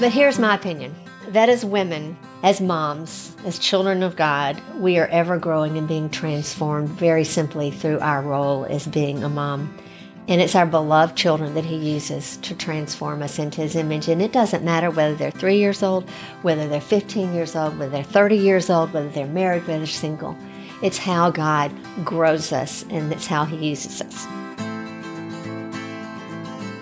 But 0.00 0.12
here's 0.12 0.38
my 0.38 0.54
opinion 0.54 0.94
that 1.28 1.50
as 1.50 1.62
women, 1.62 2.16
as 2.42 2.58
moms, 2.58 3.36
as 3.44 3.58
children 3.58 4.02
of 4.02 4.16
God, 4.16 4.58
we 4.78 4.96
are 4.96 5.06
ever 5.08 5.38
growing 5.38 5.76
and 5.76 5.86
being 5.86 6.08
transformed 6.08 6.88
very 6.88 7.22
simply 7.22 7.70
through 7.70 8.00
our 8.00 8.22
role 8.22 8.64
as 8.64 8.86
being 8.86 9.22
a 9.22 9.28
mom. 9.28 9.76
And 10.26 10.40
it's 10.40 10.54
our 10.54 10.64
beloved 10.64 11.16
children 11.16 11.52
that 11.52 11.66
He 11.66 11.76
uses 11.76 12.38
to 12.38 12.54
transform 12.54 13.20
us 13.22 13.38
into 13.38 13.60
His 13.60 13.76
image. 13.76 14.08
And 14.08 14.22
it 14.22 14.32
doesn't 14.32 14.64
matter 14.64 14.90
whether 14.90 15.14
they're 15.14 15.30
three 15.30 15.58
years 15.58 15.82
old, 15.82 16.08
whether 16.40 16.66
they're 16.66 16.80
15 16.80 17.34
years 17.34 17.54
old, 17.54 17.78
whether 17.78 17.92
they're 17.92 18.02
30 18.02 18.38
years 18.38 18.70
old, 18.70 18.94
whether 18.94 19.10
they're 19.10 19.26
married, 19.26 19.66
whether 19.66 19.80
they're 19.80 19.86
single. 19.86 20.34
It's 20.82 20.96
how 20.96 21.30
God 21.30 21.70
grows 22.06 22.54
us, 22.54 22.86
and 22.88 23.12
it's 23.12 23.26
how 23.26 23.44
He 23.44 23.68
uses 23.68 24.00
us. 24.00 24.39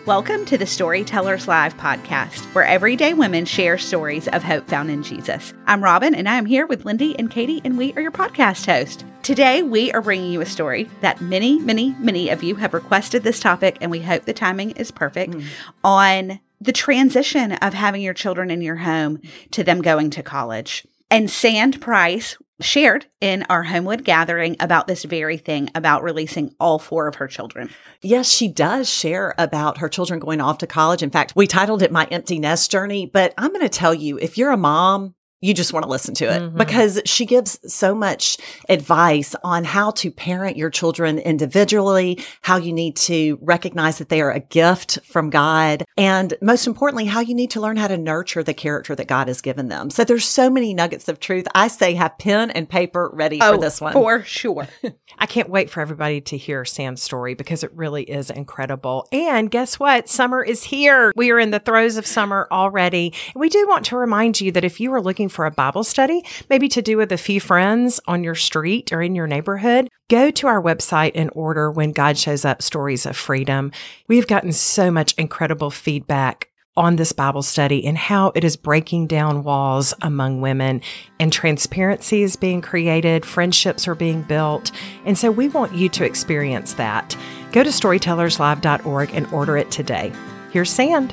Welcome 0.09 0.47
to 0.47 0.57
the 0.57 0.65
Storytellers 0.65 1.47
Live 1.47 1.77
podcast, 1.77 2.43
where 2.55 2.65
everyday 2.65 3.13
women 3.13 3.45
share 3.45 3.77
stories 3.77 4.27
of 4.29 4.43
hope 4.43 4.67
found 4.67 4.91
in 4.91 5.03
Jesus. 5.03 5.53
I'm 5.67 5.85
Robin, 5.85 6.15
and 6.15 6.27
I 6.27 6.37
am 6.37 6.47
here 6.47 6.65
with 6.65 6.87
Lindy 6.87 7.15
and 7.19 7.31
Katie, 7.31 7.61
and 7.63 7.77
we 7.77 7.93
are 7.93 8.01
your 8.01 8.11
podcast 8.11 8.65
host. 8.65 9.05
Today, 9.23 9.63
we 9.63 9.93
are 9.93 10.01
bringing 10.01 10.33
you 10.33 10.41
a 10.41 10.47
story 10.47 10.89
that 11.03 11.21
many, 11.21 11.59
many, 11.59 11.95
many 11.99 12.31
of 12.31 12.43
you 12.43 12.55
have 12.55 12.73
requested 12.73 13.23
this 13.23 13.39
topic, 13.39 13.77
and 13.83 13.91
we 13.91 14.01
hope 14.01 14.25
the 14.25 14.33
timing 14.33 14.71
is 14.71 14.91
perfect 14.91 15.35
mm. 15.35 15.45
on 15.85 16.41
the 16.59 16.73
transition 16.73 17.53
of 17.53 17.75
having 17.75 18.01
your 18.01 18.15
children 18.15 18.51
in 18.51 18.63
your 18.63 18.77
home 18.77 19.21
to 19.51 19.63
them 19.63 19.83
going 19.83 20.09
to 20.09 20.23
college. 20.23 20.87
And 21.11 21.31
Sand 21.31 21.83
Price 21.83 22.39
shared 22.61 23.07
in 23.21 23.45
our 23.49 23.63
Homewood 23.63 24.05
gathering 24.05 24.57
about 24.61 24.87
this 24.87 25.05
very 25.05 25.37
thing 25.37 25.71
about 25.75 26.03
releasing 26.03 26.55
all 26.59 26.79
four 26.79 27.07
of 27.07 27.17
her 27.17 27.29
children. 27.29 27.71
Yes, 28.01 28.31
she 28.31 28.49
does 28.49 28.89
share 28.89 29.35
about 29.39 29.79
her 29.79 29.89
children 29.89 30.19
going 30.19 30.41
off 30.41 30.59
to 30.59 30.67
college. 30.67 31.03
In 31.03 31.11
fact, 31.11 31.35
we 31.37 31.47
titled 31.47 31.83
it 31.83 31.93
My 31.93 32.07
Empty 32.11 32.39
Nest 32.39 32.71
Journey. 32.71 33.07
But 33.07 33.35
I'm 33.39 33.53
going 33.53 33.61
to 33.61 33.69
tell 33.69 33.95
you, 33.95 34.19
if 34.19 34.37
you're 34.39 34.51
a 34.51 34.57
mom 34.57 35.15
you 35.41 35.55
just 35.55 35.73
want 35.73 35.85
to 35.85 35.91
listen 35.91 36.15
to 36.15 36.25
it 36.25 36.43
mm-hmm. 36.43 36.57
because 36.57 37.01
she 37.05 37.25
gives 37.25 37.59
so 37.73 37.95
much 37.95 38.39
advice 38.69 39.35
on 39.45 39.65
how 39.65 39.93
to 39.93 40.11
parent 40.11 40.57
your 40.57 40.71
children 40.71 41.19
individually, 41.19 42.19
how 42.43 42.57
you 42.57 42.73
need 42.73 42.97
to 42.97 43.39
recognize 43.41 43.99
that 43.99 44.09
they 44.09 44.21
are 44.21 44.33
a 44.33 44.41
gift 44.41 44.99
from 45.05 45.31
God, 45.31 45.85
and 45.97 46.35
most 46.41 46.67
importantly, 46.67 47.05
how 47.05 47.21
you 47.21 47.35
need 47.35 47.51
to 47.53 47.61
learn 47.61 47.77
how 47.77 47.89
to 47.89 47.97
nurture 47.97 48.43
the 48.43 48.55
character 48.55 48.95
that 48.95 49.07
God 49.07 49.29
has 49.29 49.41
given 49.41 49.69
them. 49.69 49.91
So 49.91 50.05
there's 50.05 50.25
so 50.25 50.51
many 50.51 50.75
nuggets 50.75 51.09
of 51.09 51.21
truth. 51.21 51.47
I 51.55 51.69
say 51.69 51.95
have 51.95 52.19
pen 52.19 52.51
and 52.51 52.69
paper 52.69 53.11
ready 53.13 53.39
oh, 53.41 53.55
for 53.55 53.61
this 53.61 53.81
one. 53.81 53.93
For 53.93 54.23
sure. 54.25 54.67
I 55.19 55.27
can't 55.27 55.51
wait 55.51 55.71
for 55.71 55.81
everybody 55.81 56.21
to 56.23 56.37
hear 56.37 56.65
Sand's 56.65 57.03
story 57.03 57.35
because 57.35 57.63
it 57.63 57.73
really 57.73 58.03
is 58.03 58.31
incredible. 58.31 59.09
And 59.13 59.51
guess 59.51 59.79
what? 59.79 60.09
Summer 60.09 60.43
is 60.43 60.65
here. 60.65 61.13
We 61.17 61.31
are 61.31 61.39
in 61.39 61.51
the 61.51 61.59
throes 61.59 61.97
of 61.97 62.07
summer 62.07 62.49
already. 62.51 63.13
And 63.35 63.41
we 63.41 63.49
do 63.49 63.67
want 63.69 63.87
to 63.87 63.97
remind 63.97 64.41
you 64.41 64.53
that 64.53 64.65
if 64.65 64.81
you 64.81 64.93
are 64.93 65.01
looking 65.01 65.28
looking 65.29 65.35
for 65.35 65.47
a 65.47 65.51
Bible 65.51 65.85
study, 65.85 66.25
maybe 66.49 66.69
to 66.69 66.83
do 66.83 66.97
with 66.97 67.13
a 67.13 67.19
few 67.19 67.41
friends 67.41 68.01
on 68.07 68.25
your 68.25 68.35
street 68.35 68.93
or 68.93 69.03
in 69.03 69.15
your 69.15 69.27
neighborhood, 69.27 69.89
go 70.09 70.31
to 70.31 70.47
our 70.47 70.63
website 70.63 71.13
and 71.15 71.31
order 71.35 71.71
When 71.71 71.93
God 71.93 72.17
Shows 72.17 72.45
Up 72.45 72.63
Stories 72.63 73.05
of 73.05 73.17
Freedom. 73.17 73.71
We've 74.09 74.27
gotten 74.27 74.53
so 74.53 74.91
much 74.91 75.15
incredible 75.19 75.71
feedback 75.71 76.49
on 76.77 76.97
this 76.97 77.13
Bible 77.13 77.43
study 77.43 77.85
and 77.85 77.99
how 77.99 78.33
it 78.37 78.45
is 78.45 78.57
breaking 78.57 79.09
down 79.09 79.43
walls 79.43 79.93
among 80.01 80.41
women 80.41 80.81
and 81.19 81.33
transparency 81.33 82.23
is 82.23 82.37
being 82.37 82.63
created, 82.63 83.27
friendships 83.27 83.89
are 83.89 83.97
being 83.97 84.23
built. 84.23 84.71
And 85.05 85.19
so 85.19 85.31
we 85.31 85.49
want 85.49 85.75
you 85.75 85.89
to 85.91 86.05
experience 86.05 86.75
that. 86.75 87.17
Go 87.53 87.65
to 87.65 87.71
storytellerslive.org 87.71 89.11
and 89.13 89.27
order 89.33 89.57
it 89.57 89.71
today. 89.71 90.13
Here's 90.53 90.71
Sand. 90.71 91.13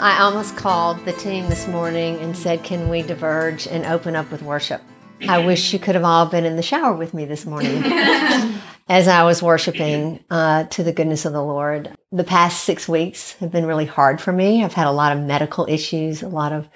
I 0.00 0.20
almost 0.20 0.56
called 0.56 1.04
the 1.04 1.12
team 1.12 1.48
this 1.48 1.66
morning 1.66 2.20
and 2.20 2.36
said, 2.36 2.62
Can 2.62 2.88
we 2.88 3.02
diverge 3.02 3.66
and 3.66 3.84
open 3.84 4.14
up 4.14 4.30
with 4.30 4.42
worship? 4.42 4.80
I 5.28 5.44
wish 5.44 5.72
you 5.72 5.80
could 5.80 5.96
have 5.96 6.04
all 6.04 6.26
been 6.26 6.44
in 6.44 6.54
the 6.54 6.62
shower 6.62 6.94
with 6.94 7.12
me 7.14 7.24
this 7.24 7.44
morning 7.44 7.82
as 8.88 9.08
I 9.08 9.24
was 9.24 9.42
worshiping 9.42 10.22
uh, 10.30 10.64
to 10.64 10.84
the 10.84 10.92
goodness 10.92 11.24
of 11.24 11.32
the 11.32 11.42
Lord. 11.42 11.96
The 12.12 12.22
past 12.22 12.62
six 12.62 12.88
weeks 12.88 13.32
have 13.40 13.50
been 13.50 13.66
really 13.66 13.86
hard 13.86 14.20
for 14.20 14.32
me. 14.32 14.62
I've 14.62 14.72
had 14.72 14.86
a 14.86 14.92
lot 14.92 15.16
of 15.16 15.24
medical 15.24 15.66
issues, 15.68 16.22
a 16.22 16.28
lot 16.28 16.52
of 16.52 16.68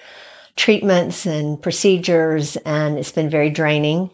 treatments 0.56 1.24
and 1.24 1.62
procedures, 1.62 2.56
and 2.56 2.98
it's 2.98 3.12
been 3.12 3.30
very 3.30 3.50
draining. 3.50 4.10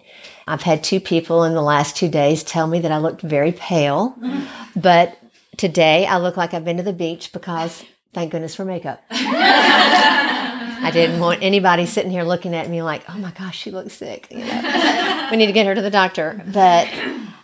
I've 0.47 0.63
had 0.63 0.85
two 0.85 1.01
people 1.01 1.45
in 1.45 1.55
the 1.55 1.63
last 1.63 1.97
two 1.97 2.11
days 2.11 2.43
tell 2.43 2.67
me 2.67 2.81
that 2.81 2.93
I 2.93 2.99
looked 2.99 3.23
very 3.23 3.53
pale, 3.53 4.15
but 4.77 5.17
today 5.57 6.05
I 6.07 6.19
look 6.19 6.37
like 6.37 6.53
I've 6.53 6.67
been 6.67 6.77
to 6.77 6.83
the 6.83 6.93
beach 6.93 7.33
because 7.33 7.87
Thank 8.13 8.33
goodness 8.33 8.55
for 8.55 8.65
makeup. 8.65 9.03
I 9.11 10.91
didn't 10.93 11.21
want 11.21 11.43
anybody 11.43 11.87
sitting 11.87 12.11
here 12.11 12.23
looking 12.23 12.55
at 12.55 12.71
me 12.71 12.83
like, 12.83 13.03
oh 13.09 13.19
my 13.19 13.31
gosh, 13.33 13.59
she 13.59 13.71
looks 13.71 13.95
sick. 13.95 14.29
You 14.31 14.39
know? 14.39 15.29
we 15.31 15.37
need 15.37 15.47
to 15.47 15.53
get 15.53 15.67
her 15.67 15.75
to 15.75 15.83
the 15.83 15.91
doctor. 15.91 16.43
But 16.53 16.89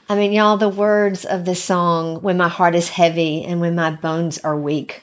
I 0.09 0.17
mean, 0.17 0.33
y'all, 0.33 0.57
the 0.57 0.69
words 0.69 1.25
of 1.25 1.45
this 1.45 1.63
song, 1.63 2.23
when 2.23 2.37
my 2.37 2.49
heart 2.49 2.75
is 2.75 2.89
heavy 2.89 3.45
and 3.45 3.61
when 3.61 3.75
my 3.75 3.91
bones 3.91 4.39
are 4.39 4.59
weak, 4.59 5.03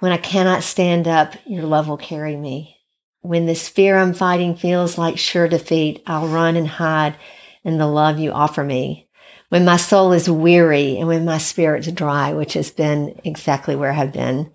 when 0.00 0.12
I 0.12 0.18
cannot 0.18 0.64
stand 0.64 1.06
up, 1.06 1.34
your 1.46 1.62
love 1.62 1.88
will 1.88 1.96
carry 1.96 2.36
me. 2.36 2.76
When 3.20 3.46
this 3.46 3.68
fear 3.68 3.98
I'm 3.98 4.14
fighting 4.14 4.56
feels 4.56 4.98
like 4.98 5.16
sure 5.16 5.46
defeat, 5.46 6.02
I'll 6.06 6.26
run 6.26 6.56
and 6.56 6.66
hide 6.66 7.16
in 7.62 7.78
the 7.78 7.86
love 7.86 8.18
you 8.18 8.32
offer 8.32 8.64
me 8.64 9.08
when 9.52 9.66
my 9.66 9.76
soul 9.76 10.14
is 10.14 10.30
weary 10.30 10.96
and 10.96 11.06
when 11.06 11.26
my 11.26 11.36
spirit's 11.36 11.92
dry, 11.92 12.32
which 12.32 12.54
has 12.54 12.70
been 12.70 13.20
exactly 13.22 13.76
where 13.76 13.92
I've 13.92 14.10
been. 14.10 14.50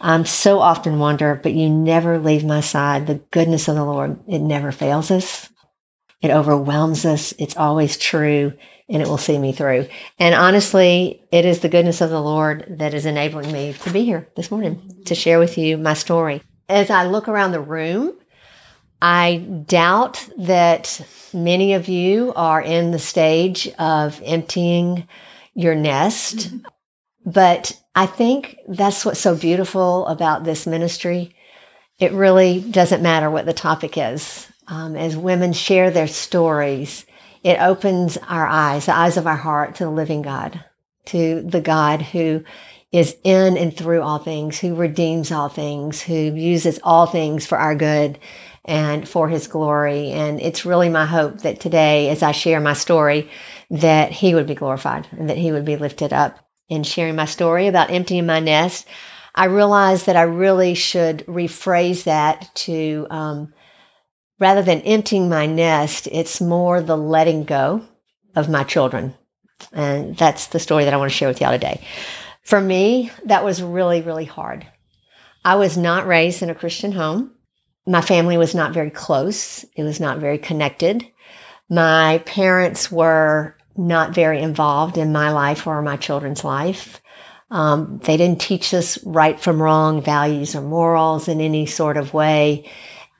I'm 0.00 0.24
so 0.24 0.58
often 0.58 0.98
wonder, 0.98 1.38
but 1.42 1.52
you 1.52 1.68
never 1.68 2.18
leave 2.18 2.42
my 2.42 2.62
side. 2.62 3.06
The 3.06 3.20
goodness 3.30 3.68
of 3.68 3.74
the 3.74 3.84
Lord, 3.84 4.20
it 4.26 4.38
never 4.38 4.72
fails 4.72 5.10
us. 5.10 5.50
It 6.22 6.30
overwhelms 6.30 7.04
us. 7.04 7.34
It's 7.38 7.58
always 7.58 7.98
true 7.98 8.54
and 8.88 9.02
it 9.02 9.06
will 9.08 9.18
see 9.18 9.36
me 9.36 9.52
through. 9.52 9.86
And 10.18 10.34
honestly, 10.34 11.22
it 11.30 11.44
is 11.44 11.60
the 11.60 11.68
goodness 11.68 12.00
of 12.00 12.08
the 12.08 12.22
Lord 12.22 12.78
that 12.78 12.94
is 12.94 13.04
enabling 13.04 13.52
me 13.52 13.74
to 13.82 13.90
be 13.90 14.02
here 14.02 14.30
this 14.34 14.50
morning 14.50 15.02
to 15.04 15.14
share 15.14 15.40
with 15.40 15.58
you 15.58 15.76
my 15.76 15.92
story. 15.92 16.40
As 16.70 16.88
I 16.88 17.04
look 17.04 17.28
around 17.28 17.52
the 17.52 17.60
room, 17.60 18.14
I 19.02 19.38
doubt 19.38 20.28
that 20.38 21.04
many 21.34 21.74
of 21.74 21.88
you 21.88 22.32
are 22.36 22.62
in 22.62 22.92
the 22.92 23.00
stage 23.00 23.66
of 23.76 24.22
emptying 24.24 25.08
your 25.54 25.74
nest, 25.74 26.52
but 27.26 27.76
I 27.96 28.06
think 28.06 28.58
that's 28.68 29.04
what's 29.04 29.18
so 29.18 29.34
beautiful 29.34 30.06
about 30.06 30.44
this 30.44 30.68
ministry. 30.68 31.34
It 31.98 32.12
really 32.12 32.60
doesn't 32.60 33.02
matter 33.02 33.28
what 33.28 33.44
the 33.44 33.52
topic 33.52 33.98
is. 33.98 34.46
Um, 34.68 34.94
as 34.94 35.16
women 35.16 35.52
share 35.52 35.90
their 35.90 36.06
stories, 36.06 37.04
it 37.42 37.60
opens 37.60 38.18
our 38.28 38.46
eyes, 38.46 38.86
the 38.86 38.94
eyes 38.94 39.16
of 39.16 39.26
our 39.26 39.36
heart 39.36 39.74
to 39.76 39.84
the 39.84 39.90
living 39.90 40.22
God, 40.22 40.64
to 41.06 41.42
the 41.42 41.60
God 41.60 42.02
who 42.02 42.44
is 42.92 43.16
in 43.24 43.56
and 43.56 43.76
through 43.76 44.02
all 44.02 44.18
things, 44.18 44.60
who 44.60 44.76
redeems 44.76 45.32
all 45.32 45.48
things, 45.48 46.02
who 46.02 46.14
uses 46.14 46.78
all 46.84 47.06
things 47.06 47.46
for 47.46 47.58
our 47.58 47.74
good 47.74 48.20
and 48.64 49.08
for 49.08 49.28
his 49.28 49.46
glory. 49.46 50.10
And 50.10 50.40
it's 50.40 50.64
really 50.64 50.88
my 50.88 51.06
hope 51.06 51.40
that 51.40 51.60
today, 51.60 52.08
as 52.10 52.22
I 52.22 52.32
share 52.32 52.60
my 52.60 52.74
story, 52.74 53.28
that 53.70 54.12
he 54.12 54.34
would 54.34 54.46
be 54.46 54.54
glorified 54.54 55.08
and 55.12 55.28
that 55.28 55.38
he 55.38 55.52
would 55.52 55.64
be 55.64 55.76
lifted 55.76 56.12
up. 56.12 56.38
In 56.68 56.84
sharing 56.84 57.16
my 57.16 57.26
story 57.26 57.66
about 57.66 57.90
emptying 57.90 58.24
my 58.24 58.40
nest, 58.40 58.86
I 59.34 59.46
realized 59.46 60.06
that 60.06 60.16
I 60.16 60.22
really 60.22 60.74
should 60.74 61.18
rephrase 61.26 62.04
that 62.04 62.54
to 62.54 63.06
um, 63.10 63.52
rather 64.38 64.62
than 64.62 64.80
emptying 64.80 65.28
my 65.28 65.46
nest, 65.46 66.08
it's 66.10 66.40
more 66.40 66.80
the 66.80 66.96
letting 66.96 67.44
go 67.44 67.86
of 68.34 68.48
my 68.48 68.64
children. 68.64 69.14
And 69.72 70.16
that's 70.16 70.46
the 70.48 70.58
story 70.58 70.84
that 70.84 70.94
I 70.94 70.96
want 70.96 71.10
to 71.10 71.16
share 71.16 71.28
with 71.28 71.40
y'all 71.40 71.52
today. 71.52 71.80
For 72.42 72.60
me, 72.60 73.10
that 73.26 73.44
was 73.44 73.62
really, 73.62 74.02
really 74.02 74.24
hard. 74.24 74.66
I 75.44 75.56
was 75.56 75.76
not 75.76 76.06
raised 76.06 76.42
in 76.42 76.50
a 76.50 76.54
Christian 76.54 76.92
home 76.92 77.32
my 77.86 78.00
family 78.00 78.36
was 78.36 78.54
not 78.54 78.72
very 78.72 78.90
close. 78.90 79.64
It 79.76 79.82
was 79.82 80.00
not 80.00 80.18
very 80.18 80.38
connected. 80.38 81.06
My 81.68 82.22
parents 82.26 82.90
were 82.90 83.56
not 83.76 84.14
very 84.14 84.40
involved 84.40 84.98
in 84.98 85.12
my 85.12 85.30
life 85.30 85.66
or 85.66 85.82
my 85.82 85.96
children's 85.96 86.44
life. 86.44 87.00
Um, 87.50 88.00
they 88.04 88.16
didn't 88.16 88.40
teach 88.40 88.72
us 88.72 89.02
right 89.04 89.38
from 89.38 89.60
wrong, 89.60 90.02
values 90.02 90.54
or 90.54 90.62
morals 90.62 91.28
in 91.28 91.40
any 91.40 91.66
sort 91.66 91.96
of 91.96 92.14
way. 92.14 92.70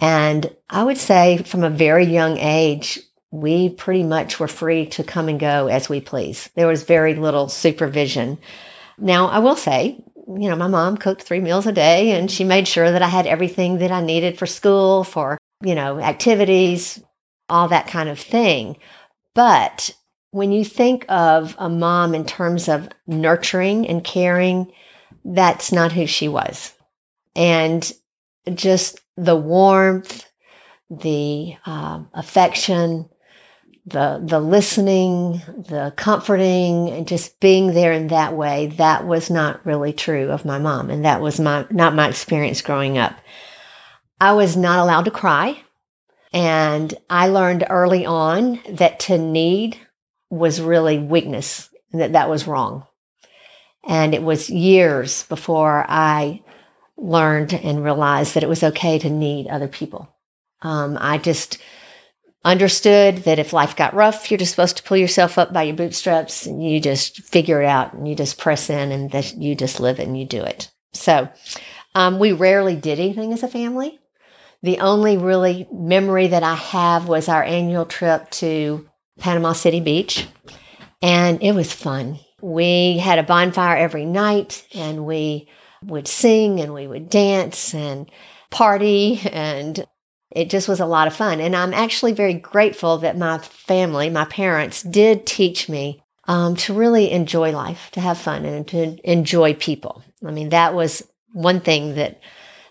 And 0.00 0.54
I 0.70 0.84
would 0.84 0.98
say 0.98 1.38
from 1.38 1.64
a 1.64 1.70
very 1.70 2.04
young 2.04 2.38
age, 2.38 2.98
we 3.30 3.70
pretty 3.70 4.02
much 4.02 4.38
were 4.38 4.48
free 4.48 4.86
to 4.86 5.04
come 5.04 5.28
and 5.28 5.40
go 5.40 5.68
as 5.68 5.88
we 5.88 6.00
please. 6.00 6.50
There 6.54 6.66
was 6.66 6.82
very 6.82 7.14
little 7.14 7.48
supervision. 7.48 8.38
Now, 8.98 9.26
I 9.28 9.38
will 9.38 9.56
say, 9.56 10.04
you 10.28 10.48
know, 10.48 10.56
my 10.56 10.68
mom 10.68 10.96
cooked 10.96 11.22
three 11.22 11.40
meals 11.40 11.66
a 11.66 11.72
day 11.72 12.12
and 12.12 12.30
she 12.30 12.44
made 12.44 12.68
sure 12.68 12.90
that 12.90 13.02
I 13.02 13.08
had 13.08 13.26
everything 13.26 13.78
that 13.78 13.90
I 13.90 14.02
needed 14.02 14.38
for 14.38 14.46
school, 14.46 15.04
for, 15.04 15.38
you 15.62 15.74
know, 15.74 15.98
activities, 15.98 17.02
all 17.48 17.68
that 17.68 17.88
kind 17.88 18.08
of 18.08 18.18
thing. 18.18 18.76
But 19.34 19.94
when 20.30 20.52
you 20.52 20.64
think 20.64 21.04
of 21.08 21.54
a 21.58 21.68
mom 21.68 22.14
in 22.14 22.24
terms 22.24 22.68
of 22.68 22.88
nurturing 23.06 23.86
and 23.88 24.02
caring, 24.02 24.72
that's 25.24 25.72
not 25.72 25.92
who 25.92 26.06
she 26.06 26.28
was. 26.28 26.72
And 27.36 27.90
just 28.54 29.00
the 29.16 29.36
warmth, 29.36 30.26
the 30.90 31.56
uh, 31.66 32.02
affection, 32.14 33.08
the 33.84 34.22
the 34.24 34.40
listening, 34.40 35.42
the 35.68 35.92
comforting, 35.96 36.90
and 36.90 37.08
just 37.08 37.40
being 37.40 37.74
there 37.74 37.92
in 37.92 38.08
that 38.08 38.34
way, 38.34 38.68
that 38.78 39.06
was 39.06 39.28
not 39.28 39.64
really 39.66 39.92
true 39.92 40.30
of 40.30 40.44
my 40.44 40.58
mom, 40.58 40.90
and 40.90 41.04
that 41.04 41.20
was 41.20 41.40
my 41.40 41.66
not 41.70 41.94
my 41.94 42.08
experience 42.08 42.62
growing 42.62 42.96
up. 42.96 43.16
I 44.20 44.34
was 44.34 44.56
not 44.56 44.78
allowed 44.78 45.06
to 45.06 45.10
cry, 45.10 45.60
and 46.32 46.94
I 47.10 47.28
learned 47.28 47.66
early 47.68 48.06
on 48.06 48.60
that 48.68 49.00
to 49.00 49.18
need 49.18 49.76
was 50.30 50.60
really 50.60 50.98
weakness, 50.98 51.68
and 51.90 52.00
that 52.00 52.12
that 52.12 52.30
was 52.30 52.46
wrong. 52.46 52.86
And 53.84 54.14
it 54.14 54.22
was 54.22 54.48
years 54.48 55.24
before 55.24 55.84
I 55.88 56.42
learned 56.96 57.52
and 57.52 57.82
realized 57.82 58.34
that 58.34 58.44
it 58.44 58.48
was 58.48 58.62
okay 58.62 59.00
to 59.00 59.10
need 59.10 59.48
other 59.48 59.66
people. 59.66 60.08
Um, 60.60 60.96
I 61.00 61.18
just 61.18 61.58
understood 62.44 63.18
that 63.18 63.38
if 63.38 63.52
life 63.52 63.76
got 63.76 63.94
rough, 63.94 64.30
you're 64.30 64.38
just 64.38 64.50
supposed 64.50 64.76
to 64.76 64.82
pull 64.82 64.96
yourself 64.96 65.38
up 65.38 65.52
by 65.52 65.62
your 65.62 65.76
bootstraps 65.76 66.46
and 66.46 66.62
you 66.62 66.80
just 66.80 67.22
figure 67.22 67.62
it 67.62 67.66
out 67.66 67.92
and 67.92 68.08
you 68.08 68.14
just 68.14 68.38
press 68.38 68.68
in 68.68 68.90
and 68.90 69.10
that 69.12 69.36
you 69.36 69.54
just 69.54 69.80
live 69.80 70.00
it 70.00 70.06
and 70.06 70.18
you 70.18 70.24
do 70.24 70.42
it. 70.42 70.70
So 70.92 71.28
um, 71.94 72.18
we 72.18 72.32
rarely 72.32 72.76
did 72.76 72.98
anything 72.98 73.32
as 73.32 73.42
a 73.42 73.48
family. 73.48 74.00
The 74.62 74.78
only 74.78 75.16
really 75.16 75.66
memory 75.72 76.28
that 76.28 76.42
I 76.42 76.54
have 76.54 77.08
was 77.08 77.28
our 77.28 77.42
annual 77.42 77.84
trip 77.84 78.30
to 78.32 78.88
Panama 79.18 79.52
City 79.52 79.80
Beach, 79.80 80.26
and 81.00 81.42
it 81.42 81.52
was 81.52 81.72
fun. 81.72 82.18
We 82.40 82.98
had 82.98 83.18
a 83.18 83.24
bonfire 83.24 83.76
every 83.76 84.04
night 84.04 84.66
and 84.74 85.04
we 85.04 85.48
would 85.84 86.08
sing 86.08 86.60
and 86.60 86.74
we 86.74 86.86
would 86.86 87.08
dance 87.08 87.74
and 87.74 88.10
party 88.50 89.20
and 89.30 89.84
it 90.34 90.50
just 90.50 90.68
was 90.68 90.80
a 90.80 90.86
lot 90.86 91.06
of 91.06 91.14
fun. 91.14 91.40
And 91.40 91.54
I'm 91.54 91.74
actually 91.74 92.12
very 92.12 92.34
grateful 92.34 92.98
that 92.98 93.18
my 93.18 93.38
family, 93.38 94.10
my 94.10 94.24
parents, 94.24 94.82
did 94.82 95.26
teach 95.26 95.68
me 95.68 96.02
um, 96.26 96.56
to 96.56 96.74
really 96.74 97.10
enjoy 97.10 97.52
life, 97.52 97.90
to 97.92 98.00
have 98.00 98.18
fun, 98.18 98.44
and 98.44 98.66
to 98.68 98.98
enjoy 99.10 99.54
people. 99.54 100.02
I 100.26 100.30
mean, 100.30 100.50
that 100.50 100.74
was 100.74 101.06
one 101.32 101.60
thing 101.60 101.96
that 101.96 102.20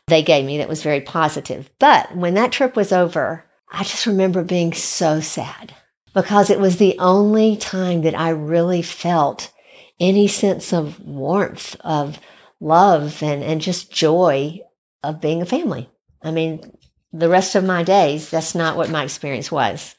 they 0.07 0.23
gave 0.23 0.45
me 0.45 0.57
that 0.57 0.69
was 0.69 0.83
very 0.83 1.01
positive. 1.01 1.69
But 1.79 2.15
when 2.15 2.33
that 2.35 2.51
trip 2.51 2.75
was 2.75 2.91
over, 2.91 3.45
I 3.71 3.83
just 3.83 4.05
remember 4.05 4.43
being 4.43 4.73
so 4.73 5.19
sad 5.19 5.73
because 6.13 6.49
it 6.49 6.59
was 6.59 6.77
the 6.77 6.97
only 6.99 7.55
time 7.55 8.01
that 8.01 8.17
I 8.17 8.29
really 8.29 8.81
felt 8.81 9.51
any 9.99 10.27
sense 10.27 10.73
of 10.73 10.99
warmth, 10.99 11.75
of 11.81 12.19
love, 12.59 13.21
and, 13.21 13.43
and 13.43 13.61
just 13.61 13.91
joy 13.91 14.59
of 15.03 15.21
being 15.21 15.41
a 15.41 15.45
family. 15.45 15.89
I 16.23 16.31
mean, 16.31 16.71
the 17.13 17.29
rest 17.29 17.55
of 17.55 17.63
my 17.63 17.83
days, 17.83 18.29
that's 18.29 18.55
not 18.55 18.77
what 18.77 18.89
my 18.89 19.03
experience 19.03 19.51
was. 19.51 19.95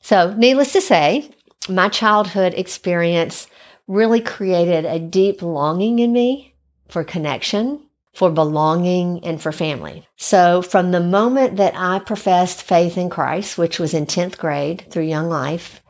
So, 0.00 0.34
needless 0.36 0.72
to 0.72 0.80
say, 0.80 1.30
my 1.68 1.88
childhood 1.88 2.54
experience 2.54 3.46
really 3.86 4.20
created 4.20 4.84
a 4.84 4.98
deep 4.98 5.42
longing 5.42 5.98
in 5.98 6.12
me 6.12 6.54
for 6.88 7.04
connection, 7.04 7.82
for 8.14 8.30
belonging, 8.30 9.24
and 9.24 9.40
for 9.40 9.52
family. 9.52 10.06
So, 10.16 10.62
from 10.62 10.90
the 10.90 11.00
moment 11.00 11.56
that 11.56 11.74
I 11.76 11.98
professed 11.98 12.62
faith 12.62 12.96
in 12.98 13.10
Christ, 13.10 13.58
which 13.58 13.78
was 13.78 13.94
in 13.94 14.06
10th 14.06 14.38
grade 14.38 14.86
through 14.90 15.04
Young 15.04 15.28
Life, 15.28 15.82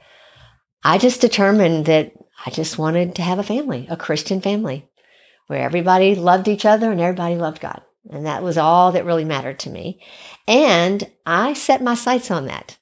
I 0.85 0.99
just 0.99 1.20
determined 1.20 1.87
that 1.87 2.12
I 2.46 2.50
just 2.50 2.79
wanted 2.79 3.17
to 3.17 3.23
have 3.23 3.38
a 3.38 3.44
family, 3.44 3.87
a 3.90 3.96
Christian 3.96 4.40
family, 4.40 4.88
where 5.49 5.62
everybody 5.62 6.14
loved 6.14 6.49
each 6.49 6.64
other 6.64 6.93
and 6.93 7.00
everybody 7.00 7.35
loved 7.35 7.61
God. 7.61 7.82
And 8.11 8.27
that 8.27 8.43
was 8.43 8.56
all 8.56 8.93
that 8.93 9.05
really 9.05 9.25
mattered 9.25 9.59
to 9.61 9.71
me. 9.71 10.00
And 10.47 11.11
I 11.27 11.53
set 11.53 11.83
my 11.83 11.95
sights 11.95 12.31
on 12.31 12.47
that. 12.47 12.79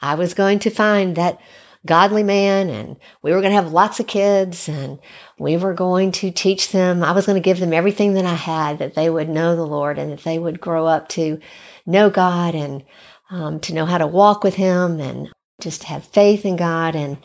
I 0.00 0.14
was 0.14 0.34
going 0.34 0.58
to 0.60 0.70
find 0.70 1.16
that 1.16 1.40
godly 1.86 2.24
man 2.24 2.68
and 2.68 2.96
we 3.22 3.32
were 3.32 3.40
going 3.40 3.52
to 3.52 3.62
have 3.62 3.72
lots 3.72 4.00
of 4.00 4.06
kids 4.06 4.68
and 4.68 4.98
we 5.38 5.56
were 5.56 5.72
going 5.72 6.12
to 6.12 6.30
teach 6.30 6.72
them. 6.72 7.02
I 7.02 7.12
was 7.12 7.26
going 7.26 7.40
to 7.40 7.44
give 7.44 7.60
them 7.60 7.72
everything 7.72 8.14
that 8.14 8.26
I 8.26 8.34
had 8.34 8.78
that 8.80 8.94
they 8.94 9.08
would 9.08 9.28
know 9.28 9.56
the 9.56 9.66
Lord 9.66 9.98
and 9.98 10.12
that 10.12 10.24
they 10.24 10.38
would 10.38 10.60
grow 10.60 10.86
up 10.86 11.08
to 11.10 11.40
know 11.86 12.10
God 12.10 12.54
and 12.54 12.84
um, 13.30 13.60
to 13.60 13.74
know 13.74 13.86
how 13.86 13.98
to 13.98 14.06
walk 14.06 14.44
with 14.44 14.54
Him 14.54 15.00
and 15.00 15.28
just 15.60 15.84
have 15.84 16.04
faith 16.04 16.44
in 16.44 16.56
God. 16.56 16.94
And 16.94 17.18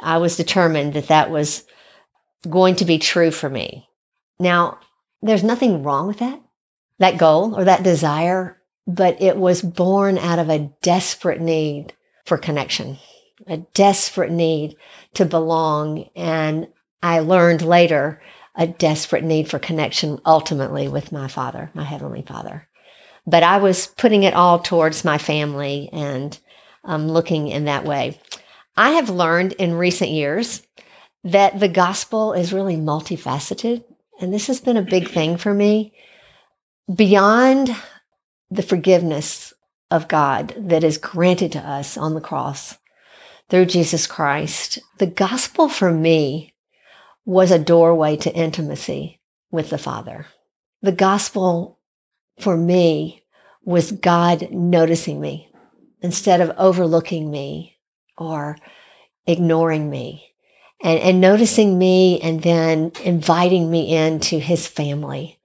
I 0.00 0.18
was 0.18 0.36
determined 0.36 0.92
that 0.94 1.08
that 1.08 1.30
was 1.30 1.64
going 2.48 2.76
to 2.76 2.84
be 2.84 2.98
true 2.98 3.30
for 3.30 3.48
me. 3.48 3.88
Now, 4.38 4.78
there's 5.22 5.42
nothing 5.42 5.82
wrong 5.82 6.06
with 6.06 6.18
that 6.18 6.40
that 6.98 7.18
goal 7.18 7.54
or 7.56 7.64
that 7.64 7.82
desire, 7.82 8.60
but 8.86 9.20
it 9.20 9.36
was 9.36 9.62
born 9.62 10.18
out 10.18 10.38
of 10.38 10.48
a 10.48 10.70
desperate 10.82 11.40
need 11.40 11.92
for 12.24 12.38
connection, 12.38 12.98
a 13.46 13.58
desperate 13.58 14.30
need 14.30 14.76
to 15.14 15.24
belong. 15.24 16.08
And 16.14 16.68
I 17.02 17.20
learned 17.20 17.62
later 17.62 18.22
a 18.54 18.66
desperate 18.66 19.24
need 19.24 19.48
for 19.48 19.58
connection 19.58 20.18
ultimately 20.24 20.88
with 20.88 21.12
my 21.12 21.28
father, 21.28 21.70
my 21.74 21.84
heavenly 21.84 22.22
father. 22.22 22.66
But 23.26 23.42
I 23.42 23.58
was 23.58 23.88
putting 23.88 24.22
it 24.22 24.34
all 24.34 24.60
towards 24.60 25.04
my 25.04 25.18
family 25.18 25.90
and 25.92 26.38
um, 26.84 27.08
looking 27.08 27.48
in 27.48 27.64
that 27.64 27.84
way. 27.84 28.18
I 28.76 28.92
have 28.92 29.10
learned 29.10 29.52
in 29.54 29.74
recent 29.74 30.10
years 30.10 30.62
that 31.24 31.58
the 31.58 31.68
gospel 31.68 32.32
is 32.32 32.52
really 32.52 32.76
multifaceted. 32.76 33.84
And 34.20 34.32
this 34.32 34.46
has 34.46 34.60
been 34.60 34.76
a 34.76 34.82
big 34.82 35.08
thing 35.08 35.36
for 35.36 35.52
me 35.52 35.92
beyond 36.92 37.74
the 38.50 38.62
forgiveness 38.62 39.52
of 39.90 40.08
God 40.08 40.54
that 40.56 40.84
is 40.84 40.98
granted 40.98 41.52
to 41.52 41.58
us 41.58 41.96
on 41.96 42.14
the 42.14 42.20
cross 42.20 42.76
through 43.48 43.66
Jesus 43.66 44.06
Christ, 44.06 44.78
the 44.98 45.06
gospel 45.06 45.68
for 45.68 45.92
me 45.92 46.54
was 47.24 47.50
a 47.50 47.58
doorway 47.58 48.16
to 48.16 48.34
intimacy 48.34 49.20
with 49.50 49.70
the 49.70 49.78
Father. 49.78 50.26
The 50.82 50.92
gospel 50.92 51.78
for 52.38 52.56
me 52.56 53.22
was 53.64 53.92
God 53.92 54.50
noticing 54.50 55.20
me 55.20 55.48
instead 56.00 56.40
of 56.40 56.54
overlooking 56.56 57.30
me 57.30 57.78
or 58.16 58.56
ignoring 59.26 59.90
me 59.90 60.24
and, 60.82 61.00
and 61.00 61.20
noticing 61.20 61.78
me 61.78 62.20
and 62.20 62.42
then 62.42 62.92
inviting 63.04 63.70
me 63.70 63.94
into 63.94 64.38
his 64.38 64.66
family 64.66 65.35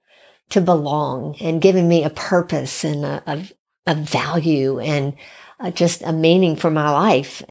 to 0.52 0.60
belong 0.60 1.34
and 1.40 1.62
giving 1.62 1.88
me 1.88 2.04
a 2.04 2.10
purpose 2.10 2.84
and 2.84 3.06
a, 3.06 3.22
a, 3.26 3.48
a 3.86 3.94
value 3.94 4.78
and 4.78 5.14
a, 5.58 5.70
just 5.70 6.02
a 6.02 6.12
meaning 6.12 6.56
for 6.56 6.70
my 6.70 6.90
life. 6.90 7.42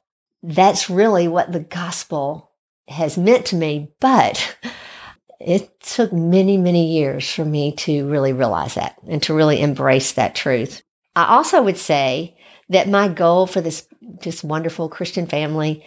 That's 0.44 0.88
really 0.88 1.26
what 1.26 1.50
the 1.50 1.60
gospel 1.60 2.52
has 2.86 3.18
meant 3.18 3.46
to 3.46 3.56
me. 3.56 3.90
But 3.98 4.56
it 5.40 5.80
took 5.80 6.12
many, 6.12 6.56
many 6.56 6.92
years 6.92 7.28
for 7.28 7.44
me 7.44 7.72
to 7.72 8.08
really 8.08 8.32
realize 8.32 8.74
that 8.74 8.96
and 9.08 9.20
to 9.24 9.34
really 9.34 9.60
embrace 9.60 10.12
that 10.12 10.36
truth. 10.36 10.82
I 11.16 11.34
also 11.34 11.60
would 11.60 11.78
say 11.78 12.36
that 12.68 12.88
my 12.88 13.08
goal 13.08 13.48
for 13.48 13.60
this 13.60 13.86
just 14.20 14.44
wonderful 14.44 14.88
Christian 14.88 15.26
family, 15.26 15.84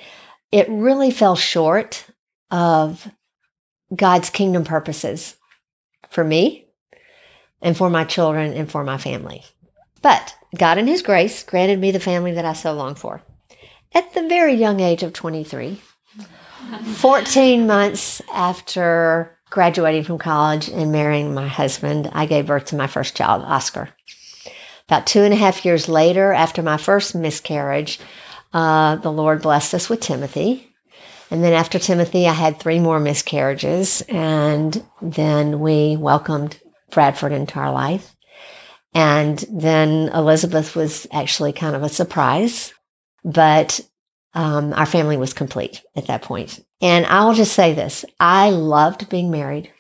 it 0.52 0.68
really 0.70 1.12
fell 1.12 1.38
short 1.38 2.06
of 2.52 3.10
God's 3.96 4.30
kingdom 4.30 4.66
purposes 4.66 5.38
for 6.10 6.24
me 6.24 6.65
and 7.66 7.76
for 7.76 7.90
my 7.90 8.04
children 8.06 8.54
and 8.54 8.72
for 8.72 8.84
my 8.84 8.98
family. 8.98 9.44
But 10.04 10.36
God, 10.56 10.78
in 10.78 10.86
His 10.86 11.02
grace, 11.02 11.44
granted 11.44 11.80
me 11.80 11.92
the 11.92 12.00
family 12.00 12.32
that 12.34 12.46
I 12.46 12.54
so 12.54 12.74
long 12.74 12.94
for. 12.94 13.24
At 13.94 14.14
the 14.14 14.28
very 14.28 14.54
young 14.54 14.80
age 14.80 15.02
of 15.02 15.14
23, 15.14 15.82
14 16.94 17.68
months 17.68 18.22
after 18.32 19.36
graduating 19.50 20.04
from 20.04 20.20
college 20.20 20.70
and 20.70 20.92
marrying 20.92 21.34
my 21.34 21.48
husband, 21.48 22.12
I 22.14 22.28
gave 22.28 22.46
birth 22.46 22.66
to 22.66 22.76
my 22.76 22.86
first 22.86 23.18
child, 23.18 23.44
Oscar. 23.44 23.90
About 24.88 25.08
two 25.08 25.22
and 25.22 25.34
a 25.34 25.38
half 25.38 25.66
years 25.66 25.90
later, 25.90 26.34
after 26.34 26.62
my 26.62 26.78
first 26.78 27.16
miscarriage, 27.16 28.00
uh, 28.54 28.98
the 28.98 29.12
Lord 29.12 29.42
blessed 29.42 29.74
us 29.74 29.90
with 29.90 30.02
Timothy. 30.02 30.72
And 31.32 31.44
then 31.44 31.54
after 31.54 31.80
Timothy, 31.80 32.28
I 32.28 32.34
had 32.34 32.60
three 32.60 32.80
more 32.80 33.00
miscarriages. 33.00 34.04
And 34.08 34.86
then 35.02 35.60
we 35.60 35.98
welcomed 35.98 36.60
Bradford 36.92 37.32
into 37.32 37.60
our 37.60 37.72
life. 37.72 38.16
And 38.94 39.44
then 39.52 40.10
Elizabeth 40.10 40.76
was 40.76 41.06
actually 41.12 41.52
kind 41.52 41.76
of 41.76 41.84
a 41.84 41.90
surprise, 41.90 42.74
but 43.24 43.82
um, 44.34 44.74
our 44.74 44.86
family 44.86 45.18
was 45.18 45.34
complete 45.34 45.82
at 45.96 46.08
that 46.08 46.22
point. 46.22 46.64
And 46.82 47.06
I'll 47.06 47.34
just 47.34 47.54
say 47.54 47.74
this 47.74 48.06
I 48.20 48.52
loved 48.52 49.10
being 49.10 49.32
married. 49.32 49.72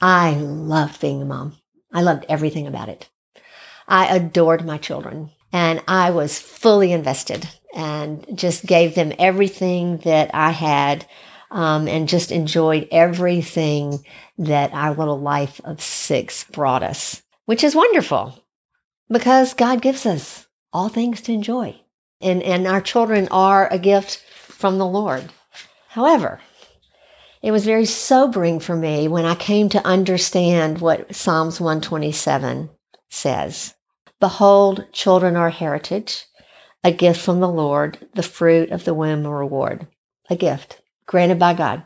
I 0.00 0.34
loved 0.34 1.00
being 1.00 1.22
a 1.22 1.24
mom. 1.24 1.56
I 1.92 2.02
loved 2.02 2.26
everything 2.28 2.66
about 2.66 2.88
it. 2.88 3.08
I 3.86 4.14
adored 4.14 4.64
my 4.64 4.78
children 4.78 5.30
and 5.52 5.82
I 5.88 6.10
was 6.10 6.38
fully 6.38 6.92
invested 6.92 7.48
and 7.74 8.26
just 8.34 8.66
gave 8.66 8.94
them 8.94 9.12
everything 9.18 9.98
that 9.98 10.30
I 10.34 10.50
had 10.50 11.06
um, 11.50 11.88
and 11.88 12.08
just 12.08 12.30
enjoyed 12.30 12.88
everything 12.90 14.04
that 14.36 14.72
our 14.72 14.94
little 14.94 15.18
life 15.18 15.60
of 15.64 15.80
six 15.80 16.44
brought 16.44 16.82
us, 16.82 17.22
which 17.46 17.64
is 17.64 17.74
wonderful 17.74 18.44
because 19.10 19.54
God 19.54 19.80
gives 19.82 20.04
us 20.06 20.46
all 20.72 20.88
things 20.88 21.20
to 21.22 21.32
enjoy. 21.32 21.80
And, 22.20 22.42
and 22.42 22.66
our 22.66 22.80
children 22.80 23.28
are 23.30 23.72
a 23.72 23.78
gift 23.78 24.18
from 24.32 24.78
the 24.78 24.86
Lord. 24.86 25.30
However, 25.88 26.40
it 27.42 27.52
was 27.52 27.64
very 27.64 27.84
sobering 27.84 28.58
for 28.58 28.76
me 28.76 29.06
when 29.08 29.24
I 29.24 29.34
came 29.34 29.68
to 29.70 29.86
understand 29.86 30.80
what 30.80 31.14
Psalms 31.14 31.60
127 31.60 32.68
says. 33.08 33.74
Behold, 34.20 34.86
children 34.92 35.36
are 35.36 35.50
heritage, 35.50 36.24
a 36.82 36.90
gift 36.90 37.20
from 37.20 37.38
the 37.38 37.48
Lord, 37.48 38.08
the 38.14 38.22
fruit 38.24 38.70
of 38.70 38.84
the 38.84 38.94
womb 38.94 39.24
a 39.24 39.30
reward. 39.30 39.86
A 40.28 40.36
gift 40.36 40.82
granted 41.08 41.38
by 41.40 41.54
God, 41.54 41.82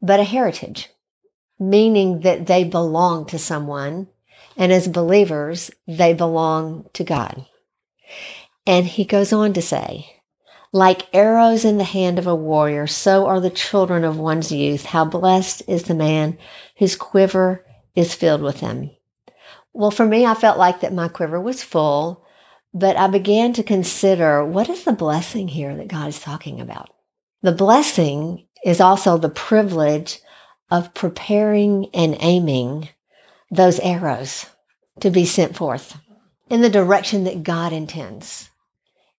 but 0.00 0.18
a 0.18 0.24
heritage, 0.24 0.88
meaning 1.60 2.20
that 2.20 2.46
they 2.46 2.64
belong 2.64 3.26
to 3.26 3.38
someone. 3.38 4.08
And 4.56 4.72
as 4.72 4.88
believers, 4.88 5.70
they 5.86 6.12
belong 6.14 6.88
to 6.94 7.04
God. 7.04 7.46
And 8.66 8.86
he 8.86 9.04
goes 9.04 9.32
on 9.32 9.52
to 9.52 9.62
say, 9.62 10.06
like 10.72 11.14
arrows 11.14 11.64
in 11.64 11.76
the 11.76 11.84
hand 11.84 12.18
of 12.18 12.26
a 12.26 12.34
warrior, 12.34 12.86
so 12.86 13.26
are 13.26 13.40
the 13.40 13.50
children 13.50 14.04
of 14.04 14.18
one's 14.18 14.50
youth. 14.50 14.86
How 14.86 15.04
blessed 15.04 15.62
is 15.68 15.84
the 15.84 15.94
man 15.94 16.38
whose 16.78 16.96
quiver 16.96 17.64
is 17.94 18.14
filled 18.14 18.40
with 18.40 18.60
them. 18.60 18.90
Well, 19.74 19.90
for 19.90 20.06
me, 20.06 20.24
I 20.24 20.34
felt 20.34 20.58
like 20.58 20.80
that 20.80 20.94
my 20.94 21.08
quiver 21.08 21.40
was 21.40 21.62
full, 21.62 22.24
but 22.72 22.96
I 22.96 23.06
began 23.06 23.52
to 23.54 23.62
consider 23.62 24.44
what 24.44 24.70
is 24.70 24.84
the 24.84 24.92
blessing 24.92 25.48
here 25.48 25.76
that 25.76 25.88
God 25.88 26.08
is 26.08 26.20
talking 26.20 26.60
about? 26.60 26.88
The 27.42 27.52
blessing 27.52 28.46
is 28.64 28.80
also 28.80 29.18
the 29.18 29.28
privilege 29.28 30.20
of 30.70 30.94
preparing 30.94 31.88
and 31.92 32.16
aiming 32.20 32.88
those 33.50 33.78
arrows 33.80 34.46
to 35.00 35.10
be 35.10 35.26
sent 35.26 35.56
forth 35.56 35.98
in 36.48 36.60
the 36.60 36.70
direction 36.70 37.24
that 37.24 37.42
God 37.42 37.72
intends. 37.72 38.50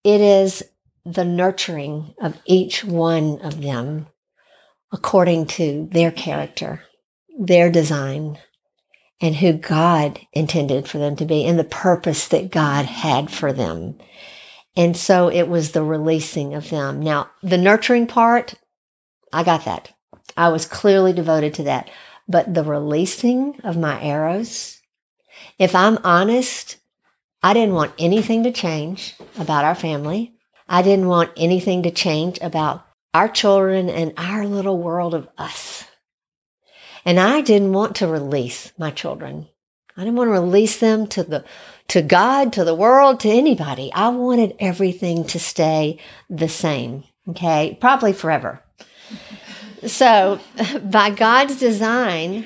It 0.03 0.21
is 0.21 0.63
the 1.05 1.25
nurturing 1.25 2.13
of 2.21 2.37
each 2.45 2.83
one 2.83 3.39
of 3.41 3.61
them 3.61 4.07
according 4.91 5.47
to 5.47 5.87
their 5.91 6.11
character, 6.11 6.81
their 7.37 7.69
design, 7.71 8.37
and 9.19 9.35
who 9.35 9.53
God 9.53 10.19
intended 10.33 10.87
for 10.87 10.99
them 10.99 11.15
to 11.15 11.25
be, 11.25 11.45
and 11.45 11.57
the 11.57 11.63
purpose 11.63 12.27
that 12.27 12.51
God 12.51 12.85
had 12.85 13.31
for 13.31 13.51
them. 13.51 13.97
And 14.75 14.95
so 14.95 15.29
it 15.29 15.47
was 15.47 15.71
the 15.71 15.83
releasing 15.83 16.53
of 16.53 16.69
them. 16.69 16.99
Now, 16.99 17.31
the 17.41 17.57
nurturing 17.57 18.05
part, 18.05 18.55
I 19.33 19.43
got 19.43 19.65
that. 19.65 19.91
I 20.37 20.49
was 20.49 20.65
clearly 20.65 21.11
devoted 21.11 21.55
to 21.55 21.63
that. 21.63 21.89
But 22.27 22.53
the 22.53 22.63
releasing 22.63 23.59
of 23.63 23.77
my 23.77 24.01
arrows, 24.01 24.79
if 25.59 25.75
I'm 25.75 25.97
honest, 26.03 26.77
I 27.41 27.53
didn't 27.53 27.75
want 27.75 27.93
anything 27.99 28.43
to 28.43 28.51
change 28.51 29.15
about 29.37 29.65
our 29.65 29.75
family. 29.75 30.33
I 30.69 30.81
didn't 30.81 31.07
want 31.07 31.31
anything 31.35 31.83
to 31.83 31.91
change 31.91 32.39
about 32.41 32.85
our 33.13 33.27
children 33.27 33.89
and 33.89 34.13
our 34.15 34.47
little 34.47 34.77
world 34.77 35.13
of 35.13 35.27
us. 35.37 35.85
And 37.03 37.19
I 37.19 37.41
didn't 37.41 37.73
want 37.73 37.97
to 37.97 38.07
release 38.07 38.71
my 38.77 38.91
children. 38.91 39.47
I 39.97 40.01
didn't 40.01 40.15
want 40.15 40.29
to 40.29 40.39
release 40.39 40.79
them 40.79 41.05
to 41.07 41.23
the 41.23 41.45
to 41.89 42.01
God, 42.01 42.53
to 42.53 42.63
the 42.63 42.73
world, 42.73 43.19
to 43.19 43.29
anybody. 43.29 43.91
I 43.93 44.07
wanted 44.07 44.55
everything 44.59 45.25
to 45.25 45.39
stay 45.39 45.99
the 46.29 46.47
same. 46.47 47.03
Okay? 47.27 47.77
Probably 47.79 48.13
forever. 48.13 48.62
So, 49.85 50.39
by 50.83 51.09
God's 51.09 51.59
design, 51.59 52.45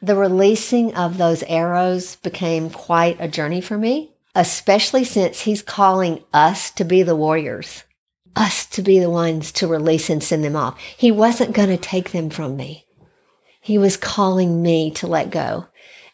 the 0.00 0.16
releasing 0.16 0.94
of 0.94 1.18
those 1.18 1.42
arrows 1.44 2.16
became 2.16 2.70
quite 2.70 3.16
a 3.20 3.28
journey 3.28 3.60
for 3.60 3.76
me 3.76 4.12
especially 4.36 5.02
since 5.02 5.40
he's 5.40 5.62
calling 5.62 6.22
us 6.32 6.70
to 6.70 6.84
be 6.84 7.02
the 7.02 7.16
warriors, 7.16 7.84
us 8.36 8.66
to 8.66 8.82
be 8.82 9.00
the 9.00 9.10
ones 9.10 9.50
to 9.50 9.66
release 9.66 10.10
and 10.10 10.22
send 10.22 10.44
them 10.44 10.54
off. 10.54 10.78
He 10.96 11.10
wasn't 11.10 11.54
going 11.54 11.70
to 11.70 11.78
take 11.78 12.12
them 12.12 12.28
from 12.28 12.54
me. 12.54 12.84
He 13.62 13.78
was 13.78 13.96
calling 13.96 14.62
me 14.62 14.90
to 14.92 15.06
let 15.06 15.30
go 15.30 15.66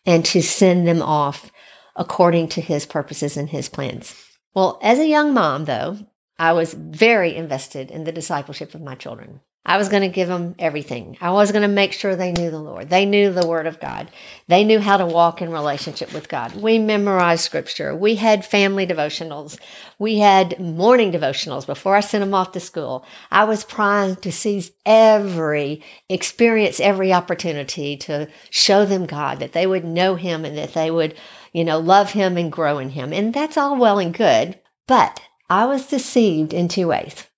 and 0.07 0.25
to 0.27 0.41
send 0.41 0.87
them 0.87 1.03
off 1.03 1.51
according 1.97 2.49
to 2.49 2.61
his 2.61 2.87
purposes 2.87 3.37
and 3.37 3.51
his 3.51 3.69
plans. 3.69 4.15
Well, 4.55 4.79
as 4.83 5.01
a 5.01 5.09
young 5.09 5.35
mom, 5.35 5.65
though, 5.65 5.99
I 6.39 6.53
was 6.53 6.75
very 6.75 7.35
invested 7.35 7.91
in 7.91 8.05
the 8.05 8.13
discipleship 8.13 8.73
of 8.75 8.81
my 8.81 8.95
children. 8.95 9.41
I 9.65 9.77
was 9.77 9.89
going 9.89 10.03
to 10.03 10.09
give 10.09 10.27
them 10.27 10.57
everything. 10.59 11.17
I 11.21 11.31
was 11.31 11.53
going 11.53 11.63
to 11.63 11.69
make 11.69 11.93
sure 11.93 12.17
they 12.17 12.33
knew 12.33 12.51
the 12.51 12.59
Lord. 12.59 12.91
They 12.91 13.07
knew 13.07 13.33
the 13.33 13.47
Word 13.47 13.69
of 13.69 13.79
God. 13.79 14.11
They 14.49 14.65
knew 14.65 14.81
how 14.81 14.97
to 14.97 15.07
walk 15.07 15.41
in 15.41 15.53
relationship 15.53 16.13
with 16.13 16.29
God. 16.29 16.57
We 16.57 16.81
memorized 16.81 17.45
Scripture. 17.45 17.95
We 17.95 18.17
had 18.17 18.45
family 18.45 18.89
devotionals. 18.89 19.61
We 20.01 20.19
had 20.19 20.59
morning 20.59 21.13
devotionals 21.13 21.65
before 21.65 21.95
I 21.95 22.01
sent 22.01 22.23
them 22.23 22.35
off 22.35 22.51
to 22.53 22.61
school. 22.61 23.07
I 23.31 23.45
was 23.45 23.63
primed 23.63 24.21
to 24.23 24.33
seize 24.33 24.73
every 24.85 25.85
experience, 26.09 26.81
every 26.81 27.13
opportunity 27.13 27.97
to 27.99 28.29
show 28.51 28.85
them 28.85 29.07
God, 29.07 29.39
that 29.39 29.53
they 29.53 29.69
would 29.69 29.85
know 29.85 30.17
Him 30.17 30.45
and 30.45 30.59
that 30.59 30.75
they 30.75 30.91
would, 30.91 31.15
you 31.53 31.65
know, 31.65 31.79
love 31.79 32.11
Him 32.11 32.37
and 32.37 32.51
grow 32.51 32.79
in 32.79 32.91
Him. 32.91 33.13
And 33.13 33.33
that's 33.33 33.57
all 33.57 33.77
well 33.77 34.01
and 34.01 34.13
good. 34.13 34.59
But 34.89 35.21
I 35.49 35.67
was 35.67 35.87
deceived 35.87 36.53
in 36.53 36.67
two 36.67 36.89
ways. 36.89 37.29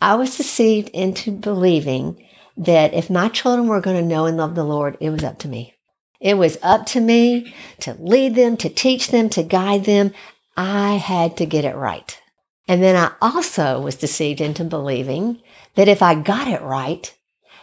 I 0.00 0.14
was 0.14 0.36
deceived 0.36 0.90
into 0.90 1.30
believing 1.30 2.22
that 2.56 2.94
if 2.94 3.10
my 3.10 3.28
children 3.28 3.68
were 3.68 3.80
going 3.80 3.96
to 3.96 4.06
know 4.06 4.26
and 4.26 4.36
love 4.36 4.54
the 4.54 4.64
Lord, 4.64 4.96
it 5.00 5.10
was 5.10 5.24
up 5.24 5.38
to 5.40 5.48
me. 5.48 5.74
It 6.20 6.34
was 6.34 6.58
up 6.62 6.86
to 6.86 7.00
me 7.00 7.54
to 7.80 7.94
lead 7.98 8.34
them, 8.34 8.56
to 8.58 8.68
teach 8.68 9.08
them, 9.08 9.28
to 9.30 9.42
guide 9.42 9.84
them. 9.84 10.12
I 10.56 10.94
had 10.94 11.36
to 11.38 11.46
get 11.46 11.64
it 11.64 11.76
right. 11.76 12.18
And 12.68 12.82
then 12.82 12.96
I 12.96 13.12
also 13.20 13.80
was 13.80 13.96
deceived 13.96 14.40
into 14.40 14.64
believing 14.64 15.40
that 15.74 15.88
if 15.88 16.02
I 16.02 16.14
got 16.14 16.48
it 16.48 16.62
right, 16.62 17.14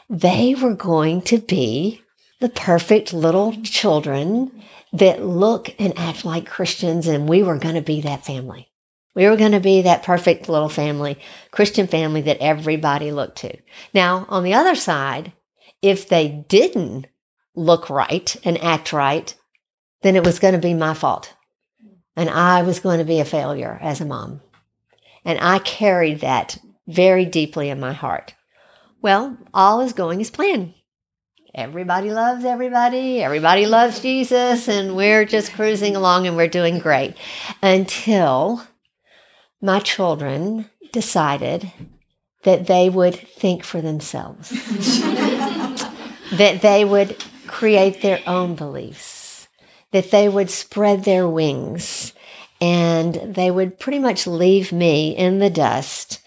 they 0.09 0.55
were 0.55 0.75
going 0.75 1.21
to 1.23 1.39
be 1.39 2.01
the 2.39 2.49
perfect 2.49 3.13
little 3.13 3.53
children 3.63 4.63
that 4.91 5.25
look 5.25 5.73
and 5.79 5.97
act 5.97 6.23
like 6.23 6.45
Christians, 6.45 7.07
and 7.07 7.27
we 7.27 7.41
were 7.41 7.57
going 7.57 7.75
to 7.75 7.81
be 7.81 8.01
that 8.01 8.25
family. 8.25 8.69
We 9.15 9.27
were 9.27 9.37
going 9.37 9.51
to 9.51 9.59
be 9.59 9.83
that 9.83 10.03
perfect 10.03 10.49
little 10.49 10.69
family, 10.69 11.19
Christian 11.51 11.87
family 11.87 12.21
that 12.21 12.39
everybody 12.39 13.11
looked 13.11 13.37
to. 13.39 13.55
Now, 13.93 14.25
on 14.29 14.43
the 14.43 14.55
other 14.55 14.75
side, 14.75 15.33
if 15.81 16.09
they 16.09 16.45
didn't 16.47 17.07
look 17.55 17.89
right 17.89 18.35
and 18.43 18.57
act 18.63 18.91
right, 18.91 19.33
then 20.01 20.15
it 20.15 20.25
was 20.25 20.39
going 20.39 20.53
to 20.53 20.59
be 20.59 20.73
my 20.73 20.93
fault. 20.93 21.33
And 22.15 22.29
I 22.29 22.63
was 22.63 22.79
going 22.79 22.99
to 22.99 23.05
be 23.05 23.19
a 23.19 23.25
failure 23.25 23.77
as 23.81 24.01
a 24.01 24.05
mom. 24.05 24.41
And 25.25 25.39
I 25.39 25.59
carried 25.59 26.21
that 26.21 26.57
very 26.87 27.25
deeply 27.25 27.69
in 27.69 27.79
my 27.79 27.93
heart. 27.93 28.33
Well, 29.01 29.37
all 29.53 29.81
is 29.81 29.93
going 29.93 30.21
as 30.21 30.29
planned. 30.29 30.73
Everybody 31.55 32.11
loves 32.11 32.45
everybody. 32.45 33.21
Everybody 33.21 33.67
loves 33.67 33.99
Jesus. 33.99 34.67
And 34.67 34.95
we're 34.95 35.25
just 35.25 35.53
cruising 35.53 35.95
along 35.95 36.25
and 36.25 36.35
we're 36.35 36.47
doing 36.47 36.79
great 36.79 37.15
until 37.61 38.65
my 39.63 39.79
children 39.79 40.69
decided 40.91 41.71
that 42.43 42.67
they 42.67 42.89
would 42.89 43.15
think 43.15 43.63
for 43.63 43.81
themselves, 43.81 44.49
that 46.33 46.59
they 46.61 46.83
would 46.83 47.23
create 47.47 48.01
their 48.01 48.19
own 48.27 48.55
beliefs, 48.55 49.47
that 49.91 50.11
they 50.11 50.27
would 50.27 50.49
spread 50.49 51.05
their 51.05 51.25
wings, 51.27 52.11
and 52.59 53.15
they 53.15 53.49
would 53.49 53.79
pretty 53.79 53.99
much 53.99 54.27
leave 54.27 54.73
me 54.73 55.15
in 55.15 55.39
the 55.39 55.49
dust. 55.49 56.19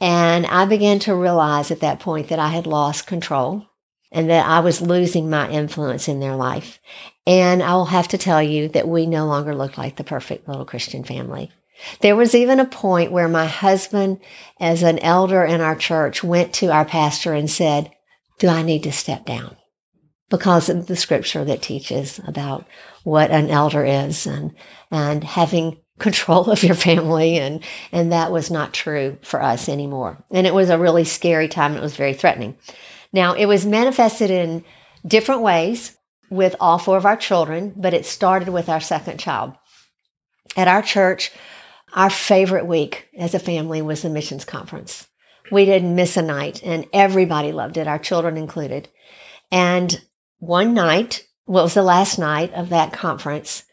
And 0.00 0.44
I 0.46 0.64
began 0.64 0.98
to 1.00 1.14
realize 1.14 1.70
at 1.70 1.80
that 1.80 2.00
point 2.00 2.28
that 2.28 2.40
I 2.40 2.48
had 2.48 2.66
lost 2.66 3.06
control 3.06 3.66
and 4.10 4.28
that 4.30 4.46
I 4.46 4.58
was 4.58 4.82
losing 4.82 5.30
my 5.30 5.48
influence 5.48 6.08
in 6.08 6.18
their 6.18 6.34
life. 6.34 6.80
And 7.24 7.62
I 7.62 7.74
will 7.74 7.86
have 7.86 8.08
to 8.08 8.18
tell 8.18 8.42
you 8.42 8.66
that 8.70 8.88
we 8.88 9.06
no 9.06 9.26
longer 9.26 9.54
looked 9.54 9.78
like 9.78 9.94
the 9.94 10.02
perfect 10.02 10.48
little 10.48 10.64
Christian 10.64 11.04
family. 11.04 11.52
There 12.00 12.16
was 12.16 12.34
even 12.34 12.60
a 12.60 12.64
point 12.64 13.12
where 13.12 13.28
my 13.28 13.46
husband, 13.46 14.20
as 14.58 14.82
an 14.82 14.98
elder 15.00 15.44
in 15.44 15.60
our 15.60 15.76
church, 15.76 16.22
went 16.22 16.52
to 16.54 16.72
our 16.72 16.84
pastor 16.84 17.32
and 17.34 17.50
said, 17.50 17.90
Do 18.38 18.48
I 18.48 18.62
need 18.62 18.82
to 18.84 18.92
step 18.92 19.24
down? 19.24 19.56
Because 20.28 20.68
of 20.68 20.86
the 20.86 20.96
scripture 20.96 21.44
that 21.44 21.62
teaches 21.62 22.20
about 22.26 22.66
what 23.02 23.30
an 23.30 23.50
elder 23.50 23.84
is 23.84 24.26
and, 24.26 24.54
and 24.90 25.24
having 25.24 25.78
control 25.98 26.50
of 26.50 26.62
your 26.62 26.74
family. 26.74 27.38
And, 27.38 27.62
and 27.92 28.12
that 28.12 28.32
was 28.32 28.50
not 28.50 28.72
true 28.72 29.18
for 29.22 29.42
us 29.42 29.68
anymore. 29.68 30.24
And 30.30 30.46
it 30.46 30.54
was 30.54 30.70
a 30.70 30.78
really 30.78 31.04
scary 31.04 31.48
time. 31.48 31.76
It 31.76 31.82
was 31.82 31.96
very 31.96 32.14
threatening. 32.14 32.56
Now, 33.12 33.34
it 33.34 33.46
was 33.46 33.66
manifested 33.66 34.30
in 34.30 34.64
different 35.06 35.42
ways 35.42 35.96
with 36.30 36.54
all 36.60 36.78
four 36.78 36.96
of 36.96 37.04
our 37.04 37.16
children, 37.16 37.74
but 37.76 37.92
it 37.92 38.06
started 38.06 38.48
with 38.48 38.68
our 38.68 38.80
second 38.80 39.18
child. 39.18 39.52
At 40.56 40.68
our 40.68 40.82
church, 40.82 41.32
our 41.92 42.10
favorite 42.10 42.66
week 42.66 43.08
as 43.16 43.34
a 43.34 43.38
family 43.38 43.82
was 43.82 44.02
the 44.02 44.10
missions 44.10 44.44
conference. 44.44 45.08
We 45.50 45.64
didn't 45.64 45.94
miss 45.96 46.16
a 46.16 46.22
night, 46.22 46.62
and 46.62 46.86
everybody 46.92 47.52
loved 47.52 47.76
it, 47.76 47.88
our 47.88 47.98
children 47.98 48.36
included. 48.36 48.88
And 49.50 50.00
one 50.38 50.74
night, 50.74 51.26
what 51.44 51.64
was 51.64 51.74
the 51.74 51.82
last 51.82 52.18
night 52.18 52.52
of 52.54 52.68
that 52.68 52.92
conference, 52.92 53.64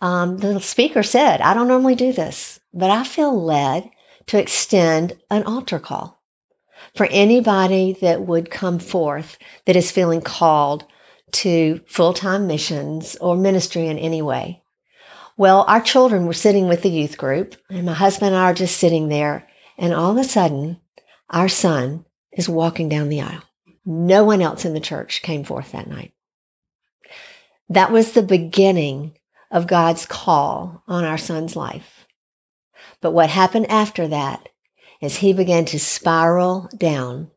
um, 0.00 0.38
the 0.38 0.60
speaker 0.60 1.02
said, 1.02 1.40
I 1.40 1.54
don't 1.54 1.68
normally 1.68 1.94
do 1.94 2.12
this, 2.12 2.60
but 2.74 2.90
I 2.90 3.04
feel 3.04 3.42
led 3.42 3.90
to 4.26 4.38
extend 4.38 5.16
an 5.30 5.44
altar 5.44 5.78
call 5.78 6.22
for 6.94 7.06
anybody 7.06 7.96
that 8.00 8.22
would 8.22 8.50
come 8.50 8.78
forth 8.78 9.38
that 9.66 9.76
is 9.76 9.90
feeling 9.90 10.20
called 10.20 10.84
to 11.32 11.80
full 11.86 12.12
time 12.12 12.46
missions 12.46 13.16
or 13.20 13.36
ministry 13.36 13.86
in 13.86 13.98
any 13.98 14.20
way. 14.22 14.61
Well, 15.42 15.64
our 15.66 15.80
children 15.80 16.26
were 16.26 16.34
sitting 16.34 16.68
with 16.68 16.82
the 16.82 16.88
youth 16.88 17.18
group, 17.18 17.56
and 17.68 17.84
my 17.84 17.94
husband 17.94 18.28
and 18.28 18.36
I 18.36 18.52
are 18.52 18.54
just 18.54 18.76
sitting 18.76 19.08
there, 19.08 19.48
and 19.76 19.92
all 19.92 20.12
of 20.12 20.16
a 20.16 20.22
sudden, 20.22 20.80
our 21.30 21.48
son 21.48 22.04
is 22.30 22.48
walking 22.48 22.88
down 22.88 23.08
the 23.08 23.22
aisle. 23.22 23.42
No 23.84 24.22
one 24.22 24.40
else 24.40 24.64
in 24.64 24.72
the 24.72 24.78
church 24.78 25.20
came 25.20 25.42
forth 25.42 25.72
that 25.72 25.88
night. 25.88 26.12
That 27.68 27.90
was 27.90 28.12
the 28.12 28.22
beginning 28.22 29.18
of 29.50 29.66
God's 29.66 30.06
call 30.06 30.84
on 30.86 31.02
our 31.02 31.18
son's 31.18 31.56
life. 31.56 32.06
But 33.00 33.10
what 33.10 33.28
happened 33.28 33.68
after 33.68 34.06
that 34.06 34.48
is 35.00 35.16
he 35.16 35.32
began 35.32 35.64
to 35.64 35.80
spiral 35.80 36.68
down 36.76 37.32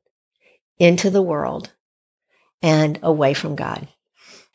into 0.77 1.09
the 1.09 1.23
world 1.23 1.73
and 2.61 2.99
away 3.01 3.33
from 3.33 3.55
God. 3.55 3.87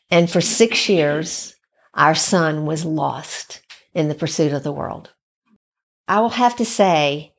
And 0.09 0.31
for 0.31 0.39
six 0.39 0.87
years, 0.87 1.57
our 1.93 2.15
son 2.15 2.65
was 2.65 2.85
lost 2.85 3.61
in 3.93 4.07
the 4.07 4.15
pursuit 4.15 4.53
of 4.53 4.63
the 4.63 4.71
world. 4.71 5.11
I 6.07 6.19
will 6.19 6.29
have 6.29 6.55
to 6.57 6.65
say, 6.65 7.33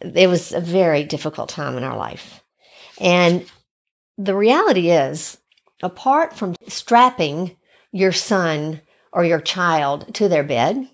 it 0.00 0.28
was 0.28 0.52
a 0.52 0.60
very 0.60 1.04
difficult 1.04 1.48
time 1.48 1.76
in 1.76 1.84
our 1.84 1.96
life. 1.96 2.42
And 3.00 3.46
the 4.18 4.34
reality 4.34 4.90
is, 4.90 5.38
apart 5.82 6.36
from 6.36 6.54
strapping 6.68 7.56
your 7.92 8.12
son 8.12 8.80
or 9.12 9.24
your 9.24 9.40
child 9.40 10.14
to 10.14 10.28
their 10.28 10.44
bed, 10.44 10.88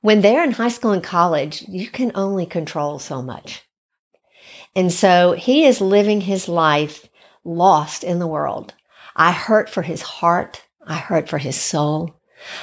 when 0.00 0.20
they're 0.20 0.44
in 0.44 0.52
high 0.52 0.68
school 0.68 0.92
and 0.92 1.02
college, 1.02 1.64
you 1.66 1.88
can 1.88 2.12
only 2.14 2.46
control 2.46 2.98
so 2.98 3.22
much. 3.22 3.62
And 4.76 4.92
so 4.92 5.32
he 5.32 5.64
is 5.64 5.80
living 5.80 6.20
his 6.20 6.48
life 6.48 7.08
lost 7.44 8.04
in 8.04 8.18
the 8.18 8.26
world. 8.26 8.74
I 9.16 9.32
hurt 9.32 9.70
for 9.70 9.82
his 9.82 10.02
heart. 10.02 10.62
I 10.86 10.96
hurt 10.96 11.28
for 11.28 11.38
his 11.38 11.56
soul. 11.56 12.20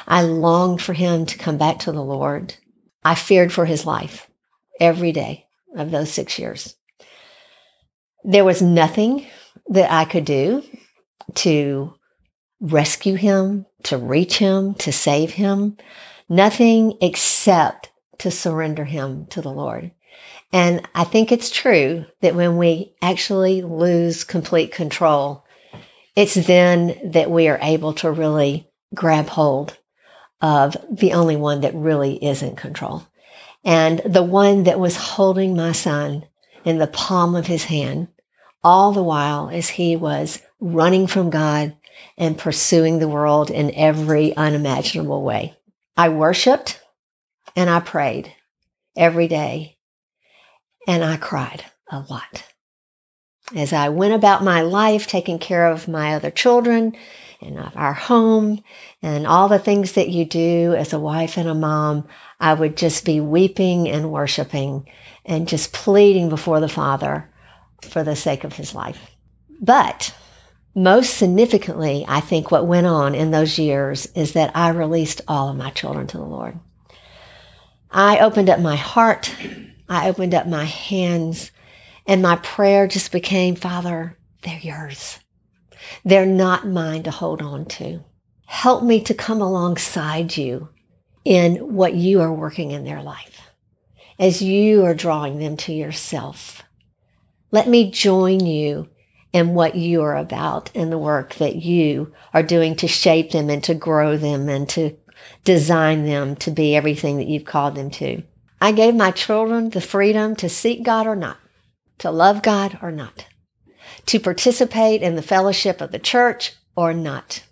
I 0.08 0.22
longed 0.22 0.82
for 0.82 0.94
him 0.94 1.25
to 1.25 1.38
come 1.38 1.58
back 1.58 1.80
to 1.80 1.92
the 1.92 2.03
Lord. 2.03 2.56
I 3.03 3.15
feared 3.15 3.51
for 3.51 3.65
his 3.65 3.86
life 3.86 4.30
every 4.80 5.12
day 5.12 5.48
of 5.75 5.92
those 5.92 6.12
six 6.12 6.39
years. 6.39 6.75
There 8.24 8.46
was 8.46 8.62
nothing 8.62 9.27
that 9.68 9.92
I 9.92 10.06
could 10.06 10.25
do 10.25 10.63
to 11.36 11.94
rescue 12.62 13.15
him, 13.15 13.65
to 13.84 13.98
reach 13.98 14.38
him, 14.38 14.75
to 14.75 14.92
save 14.92 15.32
him. 15.32 15.77
Nothing 16.30 16.98
except 17.01 17.92
to 18.20 18.32
surrender 18.32 18.86
him 18.86 19.25
to 19.27 19.42
the 19.42 19.51
Lord. 19.51 19.92
And 20.53 20.88
I 20.96 21.03
think 21.03 21.32
it's 21.32 21.50
true 21.50 22.06
that 22.22 22.36
when 22.36 22.58
we 22.58 22.96
actually 23.01 23.63
lose 23.63 24.24
complete 24.24 24.72
control, 24.72 25.42
it's 26.15 26.36
then 26.36 27.12
that 27.12 27.32
we 27.32 27.48
are 27.48 27.60
able 27.62 27.93
to 27.93 28.12
really 28.12 28.67
grab 28.93 29.27
hold 29.27 29.77
of 30.41 30.75
the 30.91 31.13
only 31.13 31.36
one 31.36 31.62
that 31.62 31.74
really 31.74 32.24
is 32.24 32.43
in 32.43 32.55
control. 32.55 33.08
And 33.63 34.00
the 34.05 34.24
one 34.24 34.63
that 34.63 34.79
was 34.79 34.98
holding 34.98 35.55
my 35.55 35.72
son 35.72 36.25
in 36.65 36.77
the 36.77 36.88
palm 36.88 37.36
of 37.36 37.48
his 37.48 37.65
hand 37.65 38.10
all 38.63 38.91
the 38.91 39.03
while 39.03 39.50
as 39.50 39.70
he 39.70 39.96
was 39.96 40.41
running 40.60 41.08
from 41.08 41.29
God 41.29 41.75
and 42.17 42.38
pursuing 42.38 43.00
the 43.00 43.08
world 43.08 43.50
in 43.50 43.74
every 43.75 44.36
unimaginable 44.36 45.24
way. 45.24 45.53
I 45.98 46.09
worshiped 46.09 46.81
and 47.55 47.70
I 47.70 47.79
prayed 47.79 48.33
every 48.96 49.27
day 49.27 49.77
and 50.87 51.03
I 51.03 51.18
cried 51.18 51.64
a 51.90 52.00
lot. 52.09 52.44
As 53.55 53.72
I 53.72 53.89
went 53.89 54.13
about 54.13 54.44
my 54.44 54.61
life, 54.61 55.05
taking 55.05 55.37
care 55.37 55.68
of 55.68 55.87
my 55.87 56.16
other 56.16 56.31
children 56.31 56.96
and 57.42 57.59
of 57.59 57.75
our 57.75 57.94
home 57.94 58.63
and 59.01 59.27
all 59.27 59.48
the 59.48 59.59
things 59.59 59.92
that 59.94 60.09
you 60.09 60.25
do 60.25 60.74
as 60.75 60.92
a 60.92 61.00
wife 61.00 61.37
and 61.37 61.48
a 61.48 61.53
mom, 61.53 62.07
I 62.39 62.53
would 62.53 62.75
just 62.75 63.05
be 63.05 63.20
weeping 63.20 63.87
and 63.87 64.11
worshiping 64.11 64.87
and 65.25 65.48
just 65.48 65.72
pleading 65.72 66.29
before 66.29 66.59
the 66.59 66.70
Father 66.70 67.29
for 67.81 68.03
the 68.03 68.16
sake 68.16 68.44
of 68.44 68.53
his 68.53 68.74
life. 68.74 69.11
But 69.61 70.16
most 70.74 71.16
significantly, 71.16 72.03
I 72.07 72.20
think 72.22 72.50
what 72.50 72.66
went 72.66 72.87
on 72.87 73.13
in 73.13 73.29
those 73.29 73.59
years 73.59 74.07
is 74.16 74.33
that 74.33 74.55
I 74.55 74.70
released 74.70 75.22
all 75.27 75.50
of 75.50 75.57
my 75.57 75.70
children 75.70 76.07
to 76.07 76.18
the 76.18 76.24
Lord. 76.24 76.59
I 77.92 78.20
opened 78.20 78.50
up 78.50 78.59
my 78.59 78.75
heart, 78.75 79.33
I 79.87 80.09
opened 80.09 80.33
up 80.33 80.48
my 80.48 80.63
hands, 80.63 81.51
and 82.05 82.22
my 82.22 82.35
prayer 82.37 82.87
just 82.87 83.11
became 83.11 83.55
Father, 83.55 84.18
they're 84.42 84.59
yours. 84.59 85.20
They're 86.03 86.25
not 86.25 86.68
mine 86.68 87.03
to 87.03 87.11
hold 87.11 87.42
on 87.42 87.66
to. 87.66 88.03
Help 88.46 88.83
me 88.83 89.01
to 89.01 89.13
come 89.13 89.42
alongside 89.42 90.37
you 90.37 90.70
in 91.25 91.74
what 91.74 91.94
you 91.96 92.22
are 92.22 92.33
working 92.33 92.72
in 92.72 92.83
their 92.83 93.01
life 93.01 93.42
as 94.20 94.42
you 94.42 94.83
are 94.85 94.94
drawing 94.94 95.39
them 95.39 95.57
to 95.57 95.74
yourself. 95.74 96.63
Let 97.51 97.68
me 97.68 97.92
join 97.92 98.46
you 98.46 98.89
in 99.31 99.55
what 99.55 99.75
you 99.75 100.01
are 100.03 100.16
about 100.16 100.70
and 100.75 100.92
the 100.92 100.98
work 100.98 101.35
that 101.35 101.55
you 101.55 102.13
are 102.33 102.44
doing 102.44 102.75
to 102.77 102.87
shape 102.87 103.31
them 103.31 103.50
and 103.50 103.63
to 103.63 103.74
grow 103.74 104.16
them 104.18 104.48
and 104.48 104.70
to 104.70 104.96
design 105.44 106.05
them 106.05 106.35
to 106.37 106.51
be 106.51 106.75
everything 106.75 107.18
that 107.18 107.27
you've 107.27 107.46
called 107.46 107.75
them 107.75 107.89
to. 107.89 108.22
I 108.61 108.72
gave 108.72 108.96
my 108.96 109.11
children 109.11 109.70
the 109.70 109.81
freedom 109.81 110.35
to 110.37 110.48
seek 110.50 110.83
God 110.83 111.07
or 111.07 111.16
not, 111.16 111.37
to 112.00 112.12
love 112.12 112.42
God 112.42 112.79
or 112.82 112.92
not, 112.92 113.25
to 114.08 114.20
participate 114.20 115.01
in 115.01 115.16
the 115.16 115.22
fellowship 115.22 115.82
of 115.82 115.92
the 115.92 116.00
church 116.00 116.53
or 116.75 116.94
not, 116.94 117.44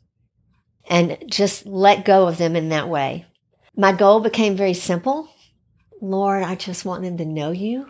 and 0.90 1.18
just 1.28 1.66
let 1.66 2.06
go 2.06 2.28
of 2.28 2.38
them 2.38 2.56
in 2.56 2.70
that 2.70 2.90
way. 2.90 3.26
My 3.76 3.94
goal 3.94 4.20
became 4.20 4.56
very 4.56 4.74
simple. 4.74 5.30
Lord, 6.02 6.44
I 6.44 6.56
just 6.56 6.84
want 6.84 7.04
them 7.04 7.18
to 7.18 7.26
know 7.26 7.52
you. 7.52 7.88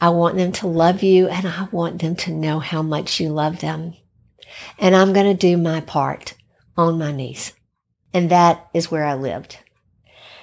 I 0.00 0.10
want 0.10 0.36
them 0.36 0.52
to 0.52 0.68
love 0.68 1.02
you 1.02 1.28
and 1.28 1.46
I 1.46 1.68
want 1.72 2.00
them 2.00 2.14
to 2.16 2.32
know 2.32 2.60
how 2.60 2.82
much 2.82 3.18
you 3.18 3.30
love 3.30 3.60
them. 3.60 3.94
And 4.78 4.94
I'm 4.94 5.12
going 5.12 5.26
to 5.26 5.34
do 5.34 5.56
my 5.56 5.80
part 5.80 6.34
on 6.76 6.98
my 6.98 7.12
knees. 7.12 7.52
And 8.12 8.30
that 8.30 8.68
is 8.72 8.90
where 8.90 9.04
I 9.04 9.14
lived. 9.14 9.58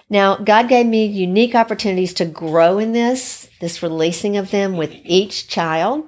Now, 0.09 0.35
God 0.35 0.69
gave 0.69 0.85
me 0.85 1.05
unique 1.05 1.55
opportunities 1.55 2.13
to 2.15 2.25
grow 2.25 2.77
in 2.77 2.91
this, 2.91 3.49
this 3.65 3.81
releasing 3.81 4.37
of 4.37 4.51
them 4.51 4.77
with 4.77 4.95
each 5.03 5.47
child. 5.47 6.07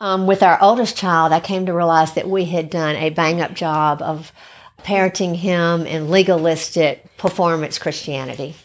Um, 0.00 0.26
with 0.26 0.42
our 0.42 0.58
oldest 0.62 0.96
child, 0.96 1.32
I 1.32 1.40
came 1.40 1.66
to 1.66 1.74
realize 1.74 2.14
that 2.14 2.28
we 2.28 2.46
had 2.46 2.70
done 2.70 2.96
a 2.96 3.10
bang 3.10 3.42
up 3.42 3.52
job 3.52 4.00
of 4.00 4.32
parenting 4.78 5.36
him 5.36 5.84
in 5.86 6.08
legalistic 6.08 7.14
performance 7.18 7.78
Christianity. 7.78 8.56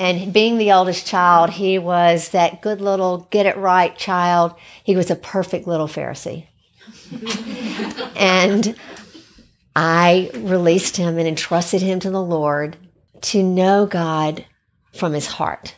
And 0.00 0.32
being 0.32 0.58
the 0.58 0.72
oldest 0.72 1.06
child, 1.06 1.50
he 1.50 1.78
was 1.78 2.30
that 2.30 2.60
good 2.60 2.80
little 2.80 3.28
get 3.30 3.46
it 3.46 3.56
right 3.56 3.96
child. 3.96 4.56
He 4.82 4.96
was 4.96 5.12
a 5.12 5.16
perfect 5.16 5.68
little 5.68 5.86
Pharisee. 5.86 6.48
and 8.16 8.74
I 9.76 10.32
released 10.34 10.96
him 10.96 11.18
and 11.18 11.28
entrusted 11.28 11.82
him 11.82 12.00
to 12.00 12.10
the 12.10 12.22
Lord 12.22 12.76
to 13.22 13.44
know 13.44 13.86
God 13.86 14.44
from 14.92 15.12
his 15.12 15.26
heart. 15.26 15.76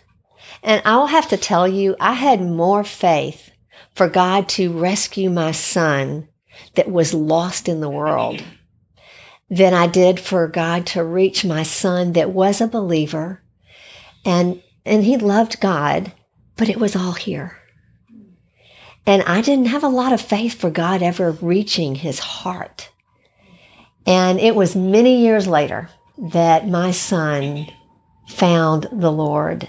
And 0.66 0.82
I'll 0.84 1.06
have 1.06 1.28
to 1.28 1.36
tell 1.36 1.68
you, 1.68 1.94
I 2.00 2.14
had 2.14 2.42
more 2.42 2.82
faith 2.82 3.52
for 3.94 4.08
God 4.08 4.48
to 4.50 4.76
rescue 4.76 5.30
my 5.30 5.52
son 5.52 6.28
that 6.74 6.90
was 6.90 7.14
lost 7.14 7.68
in 7.68 7.80
the 7.80 7.88
world 7.88 8.42
than 9.48 9.72
I 9.72 9.86
did 9.86 10.18
for 10.18 10.48
God 10.48 10.84
to 10.86 11.04
reach 11.04 11.44
my 11.44 11.62
son 11.62 12.14
that 12.14 12.32
was 12.32 12.60
a 12.60 12.66
believer 12.66 13.42
and 14.24 14.60
and 14.84 15.04
he 15.04 15.16
loved 15.16 15.60
God, 15.60 16.12
but 16.56 16.68
it 16.68 16.78
was 16.78 16.96
all 16.96 17.12
here. 17.12 17.58
And 19.04 19.22
I 19.22 19.40
didn't 19.42 19.66
have 19.66 19.84
a 19.84 19.88
lot 19.88 20.12
of 20.12 20.20
faith 20.20 20.54
for 20.60 20.70
God 20.70 21.00
ever 21.02 21.30
reaching 21.30 21.94
his 21.94 22.18
heart. 22.18 22.90
And 24.04 24.40
it 24.40 24.56
was 24.56 24.74
many 24.74 25.20
years 25.20 25.46
later 25.46 25.90
that 26.18 26.68
my 26.68 26.90
son 26.90 27.68
found 28.28 28.88
the 28.92 29.12
Lord 29.12 29.68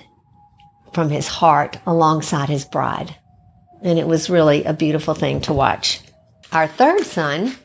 from 0.97 1.11
his 1.11 1.27
heart 1.27 1.77
alongside 1.85 2.49
his 2.49 2.65
bride. 2.65 3.15
And 3.83 3.99
it 3.99 4.07
was 4.07 4.31
really 4.31 4.63
a 4.63 4.73
beautiful 4.73 5.13
thing 5.13 5.41
to 5.41 5.53
watch. 5.53 6.01
Our 6.51 6.65
third 6.65 7.03
son 7.03 7.55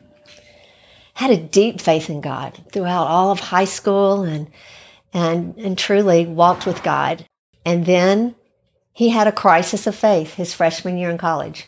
had 1.15 1.31
a 1.31 1.37
deep 1.37 1.81
faith 1.81 2.11
in 2.11 2.21
God 2.21 2.63
throughout 2.71 3.07
all 3.07 3.31
of 3.31 3.39
high 3.39 3.65
school 3.65 4.21
and 4.21 4.51
and, 5.15 5.57
and 5.57 5.75
truly 5.75 6.27
walked 6.27 6.67
with 6.67 6.83
God. 6.83 7.25
And 7.65 7.87
then 7.87 8.35
he 8.91 9.09
had 9.09 9.25
a 9.25 9.31
crisis 9.31 9.87
of 9.87 9.95
faith 9.95 10.35
his 10.35 10.53
freshman 10.53 10.99
year 10.99 11.09
in 11.09 11.17
college. 11.17 11.65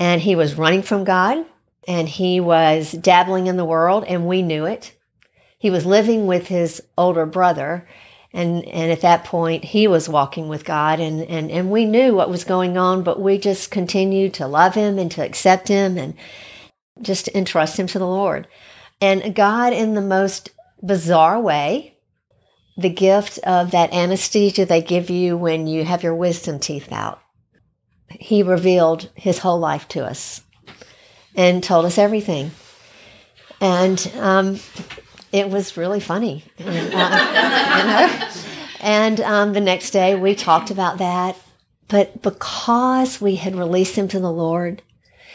And 0.00 0.20
he 0.20 0.34
was 0.34 0.58
running 0.58 0.82
from 0.82 1.04
God 1.04 1.46
and 1.86 2.08
he 2.08 2.40
was 2.40 2.90
dabbling 2.90 3.46
in 3.46 3.56
the 3.56 3.64
world, 3.64 4.02
and 4.08 4.26
we 4.26 4.42
knew 4.42 4.64
it. 4.64 4.92
He 5.56 5.70
was 5.70 5.86
living 5.86 6.26
with 6.26 6.48
his 6.48 6.82
older 6.98 7.26
brother. 7.26 7.86
And, 8.36 8.66
and 8.66 8.92
at 8.92 9.00
that 9.00 9.24
point, 9.24 9.64
he 9.64 9.88
was 9.88 10.10
walking 10.10 10.46
with 10.46 10.66
God, 10.66 11.00
and, 11.00 11.22
and, 11.22 11.50
and 11.50 11.70
we 11.70 11.86
knew 11.86 12.14
what 12.14 12.28
was 12.28 12.44
going 12.44 12.76
on, 12.76 13.02
but 13.02 13.18
we 13.18 13.38
just 13.38 13.70
continued 13.70 14.34
to 14.34 14.46
love 14.46 14.74
him 14.74 14.98
and 14.98 15.10
to 15.12 15.24
accept 15.24 15.68
him 15.68 15.96
and 15.96 16.12
just 17.00 17.28
entrust 17.28 17.78
him 17.78 17.86
to 17.86 17.98
the 17.98 18.06
Lord. 18.06 18.46
And 19.00 19.34
God, 19.34 19.72
in 19.72 19.94
the 19.94 20.02
most 20.02 20.50
bizarre 20.82 21.40
way, 21.40 21.96
the 22.76 22.90
gift 22.90 23.38
of 23.38 23.70
that 23.70 23.94
anesthesia 23.94 24.66
they 24.66 24.82
give 24.82 25.08
you 25.08 25.38
when 25.38 25.66
you 25.66 25.86
have 25.86 26.02
your 26.02 26.14
wisdom 26.14 26.58
teeth 26.58 26.92
out. 26.92 27.18
He 28.10 28.42
revealed 28.42 29.08
his 29.14 29.38
whole 29.38 29.58
life 29.58 29.88
to 29.88 30.04
us 30.04 30.42
and 31.34 31.64
told 31.64 31.86
us 31.86 31.96
everything. 31.96 32.50
And 33.62 34.12
um, 34.18 34.60
it 35.32 35.50
was 35.50 35.76
really 35.76 36.00
funny. 36.00 36.44
And, 36.58 36.94
uh, 36.94 37.78
you 37.78 37.86
know? 37.86 38.30
and 38.80 39.20
um, 39.20 39.52
the 39.52 39.60
next 39.60 39.90
day 39.90 40.14
we 40.14 40.34
talked 40.34 40.70
about 40.70 40.98
that. 40.98 41.36
But 41.88 42.22
because 42.22 43.20
we 43.20 43.36
had 43.36 43.54
released 43.54 43.96
him 43.96 44.08
to 44.08 44.18
the 44.18 44.32
Lord, 44.32 44.82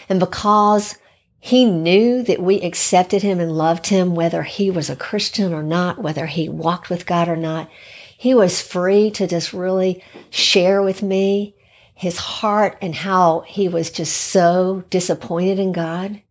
and 0.09 0.19
because 0.19 0.97
he 1.39 1.65
knew 1.65 2.21
that 2.23 2.41
we 2.41 2.61
accepted 2.61 3.23
him 3.23 3.39
and 3.39 3.51
loved 3.51 3.87
him, 3.87 4.13
whether 4.13 4.43
he 4.43 4.69
was 4.69 4.89
a 4.89 4.95
Christian 4.95 5.53
or 5.53 5.63
not, 5.63 5.97
whether 5.97 6.27
he 6.27 6.47
walked 6.47 6.89
with 6.89 7.07
God 7.07 7.27
or 7.27 7.35
not. 7.35 7.69
He 8.15 8.35
was 8.35 8.61
free 8.61 9.09
to 9.11 9.25
just 9.25 9.51
really 9.51 10.03
share 10.29 10.83
with 10.83 11.01
me 11.01 11.55
his 11.95 12.17
heart 12.17 12.77
and 12.79 12.93
how 12.93 13.39
he 13.47 13.67
was 13.67 13.89
just 13.89 14.15
so 14.15 14.83
disappointed 14.91 15.57
in 15.57 15.71
God 15.71 16.21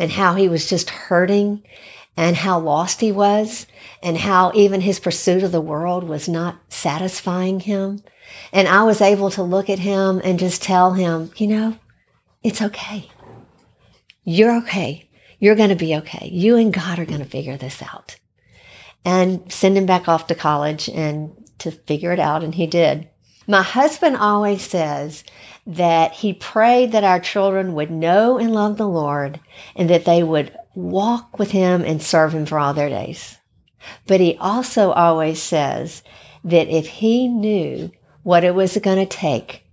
and 0.00 0.10
how 0.10 0.34
he 0.34 0.48
was 0.48 0.68
just 0.68 0.90
hurting 0.90 1.62
and 2.16 2.36
how 2.36 2.58
lost 2.58 3.00
he 3.00 3.12
was 3.12 3.66
and 4.02 4.16
how 4.16 4.52
even 4.54 4.80
his 4.80 4.98
pursuit 4.98 5.42
of 5.42 5.52
the 5.52 5.60
world 5.60 6.04
was 6.04 6.28
not 6.28 6.58
satisfying 6.68 7.60
him. 7.60 8.02
And 8.52 8.66
I 8.66 8.84
was 8.84 9.00
able 9.00 9.30
to 9.30 9.42
look 9.42 9.68
at 9.68 9.78
him 9.78 10.20
and 10.24 10.38
just 10.38 10.62
tell 10.62 10.94
him, 10.94 11.30
you 11.36 11.46
know, 11.46 11.78
it's 12.42 12.62
okay. 12.62 13.10
You're 14.24 14.56
okay. 14.58 15.08
You're 15.38 15.54
going 15.54 15.68
to 15.70 15.76
be 15.76 15.94
okay. 15.96 16.28
You 16.32 16.56
and 16.56 16.72
God 16.72 16.98
are 16.98 17.04
going 17.04 17.22
to 17.22 17.26
figure 17.26 17.56
this 17.56 17.82
out. 17.82 18.16
And 19.04 19.52
send 19.52 19.76
him 19.76 19.86
back 19.86 20.08
off 20.08 20.26
to 20.28 20.34
college 20.34 20.88
and 20.88 21.32
to 21.58 21.70
figure 21.70 22.12
it 22.12 22.18
out. 22.18 22.42
And 22.42 22.54
he 22.54 22.66
did. 22.66 23.08
My 23.46 23.62
husband 23.62 24.16
always 24.16 24.62
says 24.62 25.22
that 25.66 26.12
he 26.12 26.32
prayed 26.32 26.92
that 26.92 27.04
our 27.04 27.20
children 27.20 27.74
would 27.74 27.90
know 27.90 28.38
and 28.38 28.52
love 28.52 28.76
the 28.76 28.88
Lord 28.88 29.38
and 29.76 29.88
that 29.90 30.04
they 30.04 30.22
would 30.22 30.56
walk 30.76 31.38
with 31.38 31.50
him 31.50 31.82
and 31.82 32.02
serve 32.02 32.34
him 32.34 32.46
for 32.46 32.58
all 32.58 32.74
their 32.74 32.90
days. 32.90 33.38
But 34.06 34.20
he 34.20 34.36
also 34.38 34.92
always 34.92 35.42
says 35.42 36.02
that 36.44 36.68
if 36.68 36.86
he 36.86 37.26
knew 37.28 37.90
what 38.22 38.44
it 38.44 38.54
was 38.54 38.76
going 38.76 38.98
to 38.98 39.06
take 39.06 39.64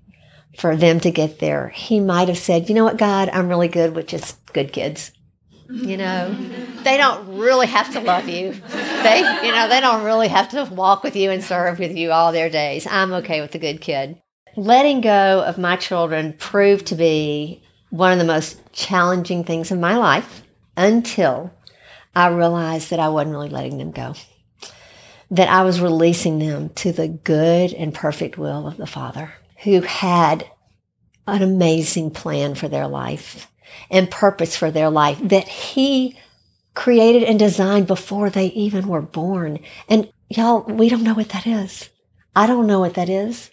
for 0.57 0.75
them 0.75 0.99
to 1.01 1.11
get 1.11 1.39
there, 1.39 1.69
he 1.69 1.99
might 1.99 2.29
have 2.29 2.37
said, 2.37 2.69
You 2.69 2.75
know 2.75 2.85
what, 2.85 2.97
God, 2.97 3.29
I'm 3.29 3.49
really 3.49 3.67
good 3.67 3.95
with 3.95 4.07
just 4.07 4.43
good 4.53 4.71
kids. 4.71 5.11
You 5.69 5.97
know, 5.97 6.35
they 6.83 6.97
don't 6.97 7.37
really 7.37 7.67
have 7.67 7.91
to 7.93 7.99
love 7.99 8.29
you. 8.29 8.51
They, 8.51 9.19
you 9.43 9.51
know, 9.51 9.67
they 9.67 9.79
don't 9.79 10.03
really 10.03 10.27
have 10.27 10.49
to 10.49 10.65
walk 10.65 11.03
with 11.03 11.15
you 11.15 11.31
and 11.31 11.43
serve 11.43 11.79
with 11.79 11.95
you 11.95 12.11
all 12.11 12.31
their 12.31 12.49
days. 12.49 12.85
I'm 12.85 13.11
okay 13.13 13.41
with 13.41 13.55
a 13.55 13.59
good 13.59 13.81
kid. 13.81 14.21
Letting 14.55 15.01
go 15.01 15.43
of 15.43 15.57
my 15.57 15.75
children 15.77 16.33
proved 16.37 16.87
to 16.87 16.95
be 16.95 17.63
one 17.89 18.11
of 18.11 18.19
the 18.19 18.25
most 18.25 18.59
challenging 18.71 19.43
things 19.43 19.71
in 19.71 19.79
my 19.81 19.97
life 19.97 20.42
until 20.75 21.53
I 22.15 22.27
realized 22.27 22.89
that 22.89 22.99
I 22.99 23.09
wasn't 23.09 23.33
really 23.33 23.49
letting 23.49 23.77
them 23.77 23.91
go. 23.91 24.15
That 25.31 25.49
I 25.49 25.63
was 25.63 25.81
releasing 25.81 26.39
them 26.39 26.69
to 26.75 26.91
the 26.91 27.07
good 27.07 27.73
and 27.73 27.93
perfect 27.93 28.37
will 28.37 28.67
of 28.67 28.77
the 28.77 28.85
Father 28.85 29.33
who 29.63 29.81
had 29.81 30.49
an 31.25 31.41
amazing 31.41 32.11
plan 32.11 32.53
for 32.53 32.67
their 32.67 32.87
life 32.87 33.49
and 33.89 34.11
purpose 34.11 34.55
for 34.55 34.69
their 34.69 34.89
life 34.89 35.19
that 35.23 35.47
He 35.47 36.17
created 36.75 37.23
and 37.23 37.39
designed 37.39 37.87
before 37.87 38.29
they 38.29 38.47
even 38.47 38.87
were 38.87 39.01
born. 39.01 39.59
And 39.87 40.11
y'all, 40.29 40.63
we 40.63 40.89
don't 40.89 41.03
know 41.03 41.13
what 41.13 41.29
that 41.29 41.47
is. 41.47 41.89
I 42.35 42.47
don't 42.47 42.67
know 42.67 42.79
what 42.79 42.95
that 42.95 43.09
is. 43.09 43.51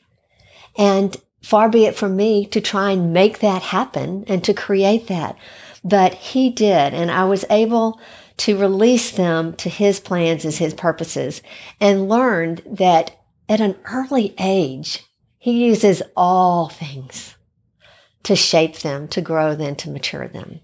And 0.77 1.17
far 1.43 1.69
be 1.69 1.85
it 1.85 1.97
from 1.97 2.17
me 2.17 2.47
to 2.47 2.61
try 2.61 2.93
and 2.93 3.13
make 3.13 3.41
that 3.41 3.63
happen 3.63 4.25
and 4.27 4.43
to 4.45 4.55
create 4.55 5.07
that. 5.09 5.37
But 5.85 6.15
He 6.15 6.51
did. 6.51 6.95
And 6.95 7.11
I 7.11 7.25
was 7.25 7.45
able 7.51 8.01
to 8.39 8.59
release 8.59 9.11
them 9.11 9.55
to 9.57 9.69
His 9.69 10.01
plans 10.01 10.45
as 10.45 10.59
His 10.59 10.75
purposes 10.75 11.43
and 11.81 12.09
learned 12.09 12.63
that 12.67 13.17
at 13.49 13.61
an 13.61 13.77
early 13.93 14.35
age, 14.39 15.05
he 15.37 15.65
uses 15.65 16.03
all 16.17 16.69
things 16.69 17.35
to 18.23 18.37
shape 18.37 18.79
them, 18.81 19.09
to 19.09 19.21
grow 19.21 19.57
them, 19.57 19.75
to 19.77 19.91
mature 19.91 20.29
them. 20.29 20.61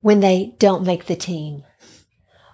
When 0.00 0.20
they 0.20 0.54
don't 0.58 0.86
make 0.86 1.04
the 1.06 1.16
team, 1.16 1.64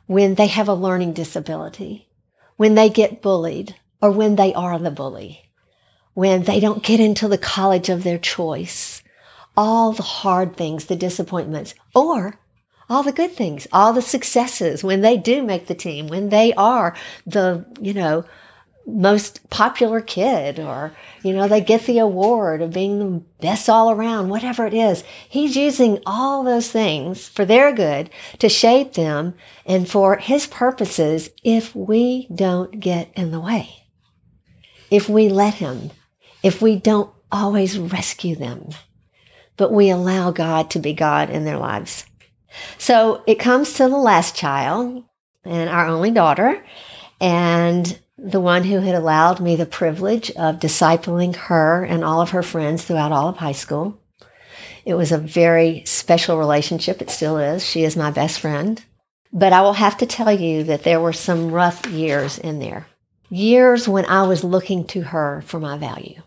when 0.06 0.34
they 0.34 0.48
have 0.48 0.68
a 0.68 0.74
learning 0.74 1.14
disability, 1.14 2.08
when 2.56 2.74
they 2.74 2.90
get 2.90 3.22
bullied, 3.22 3.76
or 4.00 4.10
when 4.10 4.36
they 4.36 4.52
are 4.52 4.78
the 4.78 4.90
bully, 4.90 5.48
when 6.14 6.42
they 6.42 6.60
don't 6.60 6.82
get 6.82 7.00
into 7.00 7.28
the 7.28 7.38
college 7.38 7.88
of 7.88 8.02
their 8.02 8.18
choice, 8.18 9.01
all 9.56 9.92
the 9.92 10.02
hard 10.02 10.56
things, 10.56 10.86
the 10.86 10.96
disappointments, 10.96 11.74
or 11.94 12.38
all 12.88 13.02
the 13.02 13.12
good 13.12 13.32
things, 13.32 13.66
all 13.72 13.92
the 13.92 14.02
successes 14.02 14.84
when 14.84 15.00
they 15.00 15.16
do 15.16 15.42
make 15.42 15.66
the 15.66 15.74
team, 15.74 16.08
when 16.08 16.28
they 16.28 16.52
are 16.54 16.94
the, 17.26 17.64
you 17.80 17.94
know, 17.94 18.24
most 18.86 19.48
popular 19.48 20.00
kid 20.00 20.58
or 20.58 20.92
you 21.22 21.32
know 21.32 21.46
they 21.46 21.60
get 21.60 21.86
the 21.86 21.98
award 21.98 22.60
of 22.60 22.72
being 22.72 22.98
the 22.98 23.22
best 23.40 23.68
all 23.68 23.90
around 23.90 24.28
whatever 24.28 24.66
it 24.66 24.74
is. 24.74 25.04
He's 25.28 25.56
using 25.56 26.00
all 26.04 26.42
those 26.42 26.70
things 26.70 27.28
for 27.28 27.44
their 27.44 27.72
good 27.72 28.10
to 28.40 28.48
shape 28.48 28.94
them 28.94 29.34
and 29.64 29.88
for 29.88 30.16
his 30.16 30.46
purposes 30.46 31.30
if 31.44 31.74
we 31.76 32.26
don't 32.34 32.80
get 32.80 33.12
in 33.14 33.30
the 33.30 33.40
way. 33.40 33.84
If 34.90 35.08
we 35.08 35.28
let 35.28 35.54
him. 35.54 35.90
If 36.42 36.60
we 36.60 36.76
don't 36.76 37.12
always 37.30 37.78
rescue 37.78 38.34
them 38.34 38.70
but 39.56 39.72
we 39.72 39.90
allow 39.90 40.30
god 40.30 40.70
to 40.70 40.78
be 40.78 40.92
god 40.92 41.30
in 41.30 41.44
their 41.44 41.58
lives 41.58 42.04
so 42.78 43.22
it 43.26 43.38
comes 43.38 43.74
to 43.74 43.88
the 43.88 43.96
last 43.96 44.36
child 44.36 45.04
and 45.44 45.68
our 45.68 45.86
only 45.86 46.10
daughter 46.10 46.62
and 47.20 47.98
the 48.18 48.40
one 48.40 48.64
who 48.64 48.78
had 48.78 48.94
allowed 48.94 49.40
me 49.40 49.56
the 49.56 49.66
privilege 49.66 50.30
of 50.32 50.60
discipling 50.60 51.34
her 51.34 51.84
and 51.84 52.04
all 52.04 52.20
of 52.20 52.30
her 52.30 52.42
friends 52.42 52.84
throughout 52.84 53.12
all 53.12 53.28
of 53.28 53.36
high 53.38 53.52
school. 53.52 53.98
It 54.84 54.94
was 54.94 55.12
a 55.12 55.18
very 55.18 55.82
special 55.84 56.38
relationship. 56.38 57.02
It 57.02 57.10
still 57.10 57.38
is. 57.38 57.64
She 57.64 57.84
is 57.84 57.96
my 57.96 58.10
best 58.10 58.40
friend. 58.40 58.82
But 59.32 59.52
I 59.52 59.62
will 59.62 59.72
have 59.72 59.96
to 59.98 60.06
tell 60.06 60.30
you 60.30 60.64
that 60.64 60.84
there 60.84 61.00
were 61.00 61.12
some 61.12 61.50
rough 61.50 61.86
years 61.86 62.38
in 62.38 62.58
there. 62.58 62.86
Years 63.30 63.88
when 63.88 64.04
I 64.06 64.24
was 64.24 64.44
looking 64.44 64.86
to 64.88 65.02
her 65.02 65.42
for 65.46 65.58
my 65.58 65.78
value. 65.78 66.22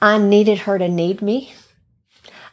I 0.00 0.18
needed 0.18 0.60
her 0.60 0.78
to 0.78 0.88
need 0.88 1.22
me. 1.22 1.54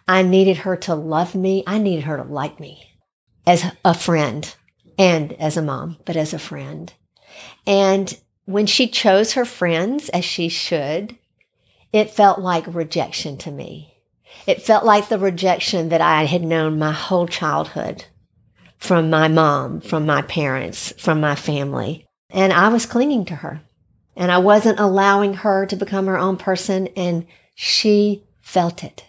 I 0.09 0.23
needed 0.23 0.57
her 0.57 0.75
to 0.75 0.95
love 0.95 1.35
me. 1.35 1.63
I 1.67 1.77
needed 1.77 2.05
her 2.05 2.17
to 2.17 2.23
like 2.23 2.59
me 2.59 2.97
as 3.45 3.63
a 3.85 3.93
friend 3.93 4.55
and 4.97 5.33
as 5.33 5.55
a 5.55 5.61
mom, 5.61 5.97
but 6.03 6.15
as 6.15 6.33
a 6.33 6.39
friend. 6.39 6.91
And 7.67 8.19
when 8.45 8.65
she 8.65 8.87
chose 8.87 9.33
her 9.33 9.45
friends 9.45 10.09
as 10.09 10.25
she 10.25 10.49
should, 10.49 11.15
it 11.93 12.09
felt 12.09 12.39
like 12.39 12.65
rejection 12.73 13.37
to 13.37 13.51
me. 13.51 13.99
It 14.47 14.63
felt 14.63 14.83
like 14.83 15.09
the 15.09 15.19
rejection 15.19 15.89
that 15.89 16.01
I 16.01 16.23
had 16.23 16.41
known 16.41 16.79
my 16.79 16.91
whole 16.91 17.27
childhood 17.27 18.05
from 18.79 19.11
my 19.11 19.27
mom, 19.27 19.79
from 19.79 20.07
my 20.07 20.23
parents, 20.23 20.91
from 20.97 21.21
my 21.21 21.35
family. 21.35 22.07
And 22.31 22.51
I 22.51 22.69
was 22.69 22.87
clinging 22.87 23.25
to 23.25 23.35
her 23.35 23.61
and 24.15 24.31
I 24.31 24.39
wasn't 24.39 24.79
allowing 24.79 25.35
her 25.35 25.67
to 25.67 25.75
become 25.75 26.07
her 26.07 26.17
own 26.17 26.37
person. 26.37 26.87
And 26.95 27.27
she 27.53 28.23
felt 28.41 28.83
it. 28.83 29.05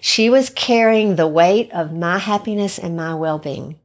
She 0.00 0.30
was 0.30 0.50
carrying 0.50 1.16
the 1.16 1.28
weight 1.28 1.70
of 1.72 1.92
my 1.92 2.18
happiness 2.18 2.78
and 2.78 2.96
my 2.96 3.14
well 3.14 3.38
being. 3.38 3.78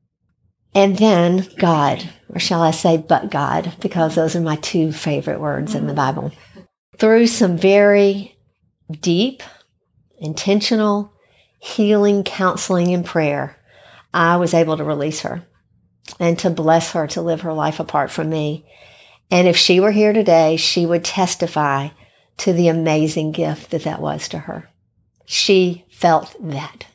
And 0.73 0.97
then 0.97 1.47
God, 1.57 2.07
or 2.29 2.39
shall 2.39 2.61
I 2.61 2.71
say, 2.71 2.97
but 2.97 3.31
God, 3.31 3.73
because 3.79 4.15
those 4.15 4.35
are 4.35 4.41
my 4.41 4.57
two 4.57 4.91
favorite 4.91 5.39
words 5.39 5.73
in 5.73 5.87
the 5.87 5.93
mm-hmm. 5.93 5.95
Bible. 5.95 6.31
Through 6.97 7.27
some 7.27 7.57
very 7.57 8.37
deep, 8.91 9.43
intentional 10.19 11.13
healing, 11.59 12.23
counseling, 12.23 12.93
and 12.93 13.05
prayer, 13.05 13.57
I 14.13 14.37
was 14.37 14.53
able 14.53 14.77
to 14.77 14.83
release 14.83 15.21
her 15.21 15.47
and 16.19 16.37
to 16.39 16.49
bless 16.49 16.91
her 16.91 17.07
to 17.07 17.21
live 17.21 17.41
her 17.41 17.53
life 17.53 17.79
apart 17.79 18.11
from 18.11 18.29
me. 18.29 18.65
And 19.29 19.47
if 19.47 19.57
she 19.57 19.79
were 19.79 19.91
here 19.91 20.13
today, 20.13 20.57
she 20.57 20.85
would 20.85 21.03
testify 21.03 21.89
to 22.37 22.53
the 22.53 22.67
amazing 22.67 23.31
gift 23.31 23.71
that 23.71 23.83
that 23.83 24.01
was 24.01 24.27
to 24.29 24.39
her. 24.39 24.69
She 25.25 25.85
felt 25.97 26.35
that. 26.39 26.85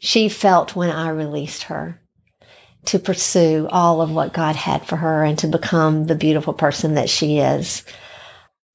She 0.00 0.28
felt 0.28 0.74
when 0.74 0.90
I 0.90 1.10
released 1.10 1.64
her 1.64 2.00
to 2.86 2.98
pursue 2.98 3.68
all 3.70 4.02
of 4.02 4.10
what 4.10 4.32
God 4.32 4.56
had 4.56 4.84
for 4.84 4.96
her 4.96 5.22
and 5.22 5.38
to 5.38 5.46
become 5.46 6.06
the 6.06 6.16
beautiful 6.16 6.52
person 6.52 6.94
that 6.94 7.08
she 7.08 7.38
is. 7.38 7.84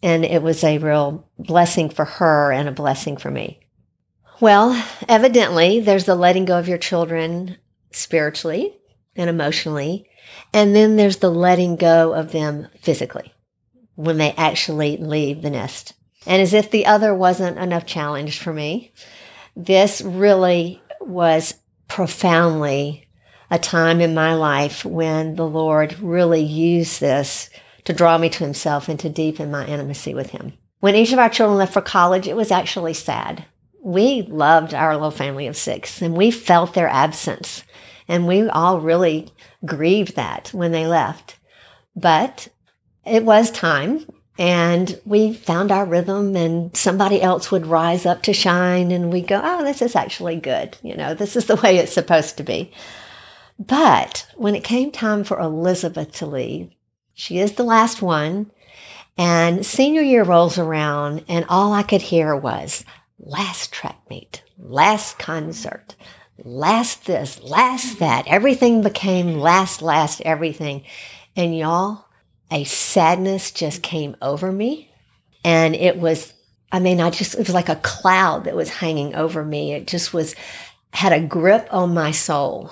And 0.01 0.23
it 0.23 0.41
was 0.41 0.63
a 0.63 0.77
real 0.77 1.27
blessing 1.37 1.89
for 1.89 2.05
her 2.05 2.51
and 2.51 2.69
a 2.69 2.73
blessing 2.73 3.17
for 3.17 3.29
me. 3.29 3.59
Well, 4.39 4.81
evidently, 5.09 5.81
there's 5.81 6.05
the 6.05 6.15
letting 6.15 6.45
go 6.45 6.59
of 6.59 6.67
your 6.67 6.77
children 6.77 7.57
spiritually 7.91 8.73
and 9.17 9.29
emotionally. 9.29 10.07
And 10.53 10.73
then 10.73 10.95
there's 10.95 11.17
the 11.17 11.29
letting 11.29 11.75
go 11.75 12.13
of 12.13 12.31
them 12.31 12.67
physically 12.81 13.33
when 13.95 14.17
they 14.17 14.31
actually 14.33 14.95
leave 14.97 15.41
the 15.41 15.49
nest. 15.49 15.93
And 16.25 16.41
as 16.41 16.53
if 16.53 16.71
the 16.71 16.85
other 16.85 17.13
wasn't 17.13 17.57
enough 17.57 17.85
challenge 17.85 18.39
for 18.39 18.53
me, 18.53 18.93
this 19.55 20.01
really 20.01 20.81
was 20.99 21.53
profoundly 21.87 23.07
a 23.51 23.59
time 23.59 24.01
in 24.01 24.15
my 24.15 24.33
life 24.33 24.83
when 24.83 25.35
the 25.35 25.45
Lord 25.45 25.99
really 25.99 26.41
used 26.41 26.99
this 26.99 27.49
to 27.83 27.93
draw 27.93 28.17
me 28.17 28.29
to 28.29 28.43
Himself 28.43 28.89
and 28.89 28.99
to 28.99 29.09
deepen 29.09 29.51
my 29.51 29.65
intimacy 29.67 30.13
with 30.13 30.31
Him. 30.31 30.53
When 30.79 30.95
each 30.95 31.13
of 31.13 31.19
our 31.19 31.29
children 31.29 31.57
left 31.57 31.73
for 31.73 31.81
college, 31.81 32.27
it 32.27 32.35
was 32.35 32.51
actually 32.51 32.93
sad. 32.93 33.45
We 33.81 34.23
loved 34.23 34.73
our 34.73 34.93
little 34.93 35.11
family 35.11 35.47
of 35.47 35.57
six 35.57 36.01
and 36.01 36.15
we 36.15 36.31
felt 36.31 36.73
their 36.73 36.87
absence. 36.87 37.63
And 38.07 38.27
we 38.27 38.49
all 38.49 38.81
really 38.81 39.29
grieved 39.65 40.15
that 40.15 40.49
when 40.53 40.71
they 40.71 40.87
left. 40.87 41.37
But 41.95 42.47
it 43.05 43.23
was 43.23 43.51
time 43.51 44.05
and 44.37 44.99
we 45.05 45.33
found 45.33 45.71
our 45.71 45.85
rhythm 45.85 46.35
and 46.35 46.75
somebody 46.75 47.21
else 47.21 47.51
would 47.51 47.67
rise 47.67 48.05
up 48.05 48.23
to 48.23 48.33
shine 48.33 48.91
and 48.91 49.11
we 49.11 49.21
go 49.21 49.39
oh 49.43 49.63
this 49.63 49.81
is 49.81 49.95
actually 49.95 50.37
good. 50.37 50.77
You 50.81 50.95
know 50.95 51.13
this 51.13 51.35
is 51.35 51.45
the 51.45 51.55
way 51.57 51.77
it's 51.77 51.93
supposed 51.93 52.37
to 52.37 52.43
be. 52.43 52.71
But 53.59 54.27
when 54.35 54.55
it 54.55 54.63
came 54.63 54.91
time 54.91 55.23
for 55.23 55.39
elizabeth 55.39 56.13
to 56.13 56.25
leave 56.25 56.71
she 57.13 57.39
is 57.39 57.53
the 57.53 57.63
last 57.63 58.01
one. 58.01 58.51
And 59.15 59.63
senior 59.63 60.01
year 60.01 60.23
rolls 60.23 60.57
around 60.57 61.23
and 61.27 61.45
all 61.47 61.73
i 61.73 61.83
could 61.83 62.01
hear 62.01 62.35
was 62.35 62.83
last 63.19 63.71
track 63.71 63.99
meet 64.09 64.43
last 64.57 65.19
concert 65.19 65.95
last 66.43 67.05
this 67.05 67.41
last 67.41 67.99
that. 67.99 68.27
Everything 68.27 68.81
became 68.81 69.39
last 69.39 69.81
last 69.81 70.21
everything. 70.21 70.83
And 71.35 71.57
y'all 71.57 72.05
a 72.53 72.63
sadness 72.63 73.51
just 73.51 73.81
came 73.81 74.15
over 74.21 74.51
me. 74.51 74.89
And 75.43 75.75
it 75.75 75.97
was, 75.97 76.33
I 76.71 76.79
mean, 76.79 77.01
I 77.01 77.09
just, 77.09 77.33
it 77.33 77.39
was 77.39 77.49
like 77.49 77.67
a 77.67 77.77
cloud 77.77 78.45
that 78.45 78.55
was 78.55 78.69
hanging 78.69 79.15
over 79.15 79.43
me. 79.43 79.73
It 79.73 79.87
just 79.87 80.13
was, 80.13 80.35
had 80.93 81.11
a 81.11 81.19
grip 81.19 81.67
on 81.71 81.93
my 81.93 82.11
soul. 82.11 82.71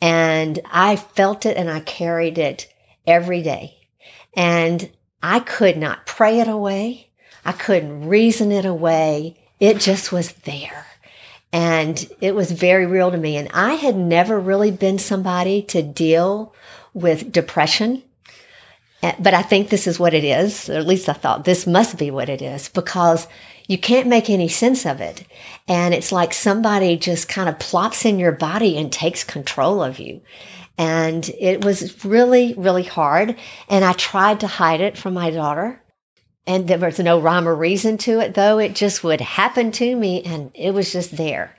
And 0.00 0.60
I 0.70 0.94
felt 0.96 1.44
it 1.44 1.56
and 1.56 1.68
I 1.68 1.80
carried 1.80 2.38
it 2.38 2.72
every 3.06 3.42
day. 3.42 3.76
And 4.34 4.90
I 5.22 5.40
could 5.40 5.76
not 5.76 6.06
pray 6.06 6.38
it 6.38 6.48
away. 6.48 7.10
I 7.44 7.52
couldn't 7.52 8.08
reason 8.08 8.52
it 8.52 8.64
away. 8.64 9.36
It 9.58 9.80
just 9.80 10.12
was 10.12 10.32
there. 10.32 10.86
And 11.52 12.08
it 12.20 12.34
was 12.34 12.52
very 12.52 12.86
real 12.86 13.10
to 13.10 13.16
me. 13.16 13.36
And 13.36 13.48
I 13.52 13.74
had 13.74 13.96
never 13.96 14.38
really 14.38 14.70
been 14.70 14.98
somebody 14.98 15.62
to 15.62 15.82
deal 15.82 16.54
with 16.92 17.32
depression 17.32 18.02
Eh, 19.06 19.14
but 19.20 19.34
I 19.34 19.42
think 19.42 19.68
this 19.68 19.86
is 19.86 20.00
what 20.00 20.14
it 20.14 20.24
is, 20.24 20.68
or 20.68 20.74
at 20.74 20.86
least 20.86 21.08
I 21.08 21.12
thought 21.12 21.44
this 21.44 21.64
must 21.64 21.96
be 21.96 22.10
what 22.10 22.28
it 22.28 22.42
is, 22.42 22.68
because 22.68 23.28
you 23.68 23.78
can't 23.78 24.08
make 24.08 24.28
any 24.28 24.48
sense 24.48 24.84
of 24.84 25.00
it. 25.00 25.24
And 25.68 25.94
it's 25.94 26.10
like 26.10 26.34
somebody 26.34 26.96
just 26.96 27.28
kind 27.28 27.48
of 27.48 27.60
plops 27.60 28.04
in 28.04 28.18
your 28.18 28.32
body 28.32 28.76
and 28.76 28.90
takes 28.90 29.22
control 29.22 29.80
of 29.80 30.00
you. 30.00 30.22
And 30.76 31.28
it 31.38 31.64
was 31.64 32.04
really, 32.04 32.54
really 32.54 32.82
hard. 32.82 33.36
And 33.68 33.84
I 33.84 33.92
tried 33.92 34.40
to 34.40 34.48
hide 34.48 34.80
it 34.80 34.98
from 34.98 35.14
my 35.14 35.30
daughter. 35.30 35.80
And 36.44 36.66
there 36.66 36.78
was 36.78 36.98
no 36.98 37.20
rhyme 37.20 37.46
or 37.46 37.54
reason 37.54 37.98
to 37.98 38.18
it, 38.18 38.34
though. 38.34 38.58
It 38.58 38.74
just 38.74 39.04
would 39.04 39.20
happen 39.20 39.70
to 39.72 39.94
me, 39.94 40.22
and 40.24 40.50
it 40.52 40.74
was 40.74 40.92
just 40.92 41.16
there. 41.16 41.56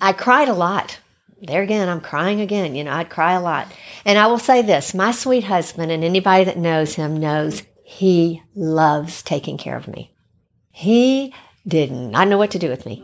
I 0.00 0.12
cried 0.12 0.48
a 0.48 0.54
lot 0.54 0.98
there 1.42 1.62
again, 1.62 1.88
I'm 1.88 2.00
crying 2.00 2.40
again. 2.40 2.74
You 2.74 2.84
know, 2.84 2.92
I'd 2.92 3.10
cry 3.10 3.32
a 3.32 3.40
lot. 3.40 3.72
And 4.04 4.18
I 4.18 4.26
will 4.26 4.38
say 4.38 4.62
this 4.62 4.94
my 4.94 5.12
sweet 5.12 5.44
husband, 5.44 5.92
and 5.92 6.02
anybody 6.02 6.44
that 6.44 6.58
knows 6.58 6.94
him 6.94 7.18
knows 7.18 7.62
he 7.84 8.42
loves 8.54 9.22
taking 9.22 9.58
care 9.58 9.76
of 9.76 9.88
me. 9.88 10.12
He 10.70 11.34
did 11.66 11.90
not 11.90 12.28
know 12.28 12.38
what 12.38 12.50
to 12.52 12.58
do 12.58 12.68
with 12.68 12.86
me. 12.86 13.02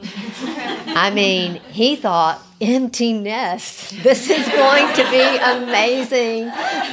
I 0.95 1.11
mean, 1.15 1.57
he 1.71 1.97
thought, 1.97 2.41
empty 2.61 3.13
nest. 3.13 4.03
This 4.03 4.29
is 4.31 4.47
going 4.49 4.95
to 4.95 5.11
be 5.11 5.39
amazing. 5.39 6.47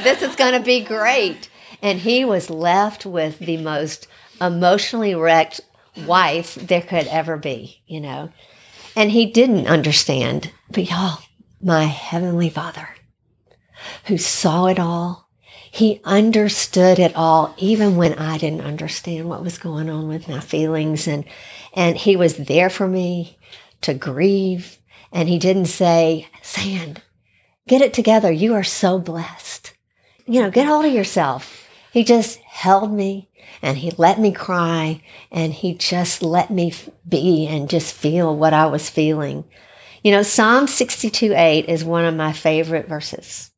This 0.04 0.21
is 0.21 0.36
going 0.36 0.54
to 0.54 0.65
be 0.65 0.82
great. 0.82 1.49
And 1.82 1.99
he 1.99 2.25
was 2.25 2.49
left 2.49 3.06
with 3.06 3.39
the 3.39 3.58
most 3.58 4.08
emotionally 4.41 5.15
wrecked 5.15 5.62
wife 6.06 6.56
there 6.56 6.82
could 6.82 7.08
ever 7.08 7.38
be, 7.38 7.82
you 7.88 7.99
know. 7.99 8.32
And 8.95 9.12
he 9.12 9.25
didn't 9.25 9.67
understand. 9.67 10.52
But 10.71 10.89
y'all, 10.89 11.19
my 11.61 11.85
Heavenly 11.85 12.49
Father, 12.49 12.89
who 14.05 14.17
saw 14.17 14.67
it 14.67 14.79
all. 14.79 15.29
He 15.71 16.01
understood 16.03 16.97
it 16.97 17.15
all, 17.15 17.53
even 17.57 17.95
when 17.95 18.13
I 18.15 18.37
didn't 18.37 18.61
understand 18.61 19.29
what 19.29 19.43
was 19.43 19.57
going 19.57 19.89
on 19.89 20.07
with 20.07 20.27
my 20.27 20.39
feelings. 20.39 21.07
And, 21.07 21.25
and 21.73 21.95
He 21.95 22.15
was 22.15 22.37
there 22.37 22.69
for 22.69 22.87
me 22.87 23.37
to 23.81 23.93
grieve. 23.93 24.77
And 25.11 25.29
He 25.29 25.37
didn't 25.37 25.65
say, 25.65 26.27
Sand, 26.41 27.01
get 27.67 27.81
it 27.81 27.93
together. 27.93 28.31
You 28.31 28.55
are 28.55 28.63
so 28.63 28.97
blessed. 28.97 29.73
You 30.25 30.41
know, 30.41 30.51
get 30.51 30.67
hold 30.67 30.85
of 30.85 30.93
yourself. 30.93 31.67
He 31.91 32.03
just 32.03 32.39
held 32.39 32.91
me 32.91 33.29
and 33.61 33.77
he 33.77 33.91
let 33.97 34.19
me 34.19 34.31
cry 34.31 35.01
and 35.31 35.53
he 35.53 35.73
just 35.73 36.21
let 36.21 36.49
me 36.49 36.73
be 37.07 37.47
and 37.47 37.69
just 37.69 37.93
feel 37.93 38.35
what 38.35 38.53
I 38.53 38.67
was 38.67 38.89
feeling. 38.89 39.45
You 40.03 40.12
know, 40.12 40.23
Psalm 40.23 40.67
62 40.67 41.33
8 41.35 41.65
is 41.67 41.83
one 41.83 42.05
of 42.05 42.15
my 42.15 42.31
favorite 42.31 42.88
verses. 42.88 43.51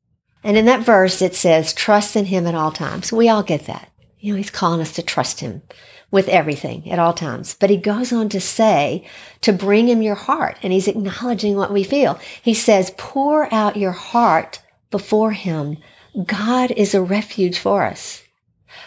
And 0.43 0.57
in 0.57 0.65
that 0.65 0.83
verse, 0.83 1.21
it 1.21 1.35
says, 1.35 1.73
trust 1.73 2.15
in 2.15 2.25
him 2.25 2.47
at 2.47 2.55
all 2.55 2.71
times. 2.71 3.11
We 3.11 3.29
all 3.29 3.43
get 3.43 3.67
that. 3.67 3.91
You 4.19 4.33
know, 4.33 4.37
he's 4.37 4.49
calling 4.49 4.81
us 4.81 4.93
to 4.93 5.03
trust 5.03 5.39
him 5.39 5.61
with 6.09 6.27
everything 6.27 6.91
at 6.91 6.99
all 6.99 7.13
times. 7.13 7.55
But 7.59 7.69
he 7.69 7.77
goes 7.77 8.11
on 8.11 8.27
to 8.29 8.41
say 8.41 9.07
to 9.41 9.53
bring 9.53 9.87
him 9.87 10.01
your 10.01 10.15
heart, 10.15 10.57
and 10.63 10.73
he's 10.73 10.87
acknowledging 10.87 11.55
what 11.55 11.71
we 11.71 11.83
feel. 11.83 12.19
He 12.41 12.53
says, 12.53 12.93
pour 12.97 13.53
out 13.53 13.77
your 13.77 13.91
heart 13.91 14.61
before 14.89 15.31
him. 15.31 15.77
God 16.25 16.71
is 16.71 16.93
a 16.93 17.01
refuge 17.01 17.57
for 17.59 17.83
us. 17.83 18.23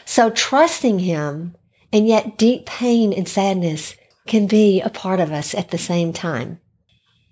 So 0.05 0.31
trusting 0.31 1.01
him 1.01 1.57
and 1.93 2.07
yet 2.09 2.37
deep 2.37 2.67
pain 2.67 3.12
and 3.12 3.29
sadness 3.29 3.97
can 4.27 4.47
be 4.47 4.81
a 4.81 4.90
part 4.90 5.21
of 5.21 5.33
us 5.33 5.55
at 5.55 5.71
the 5.71 5.79
same 5.79 6.12
time. 6.12 6.61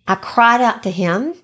I 0.07 0.17
cried 0.17 0.61
out 0.61 0.83
to 0.83 0.91
him, 0.91 1.35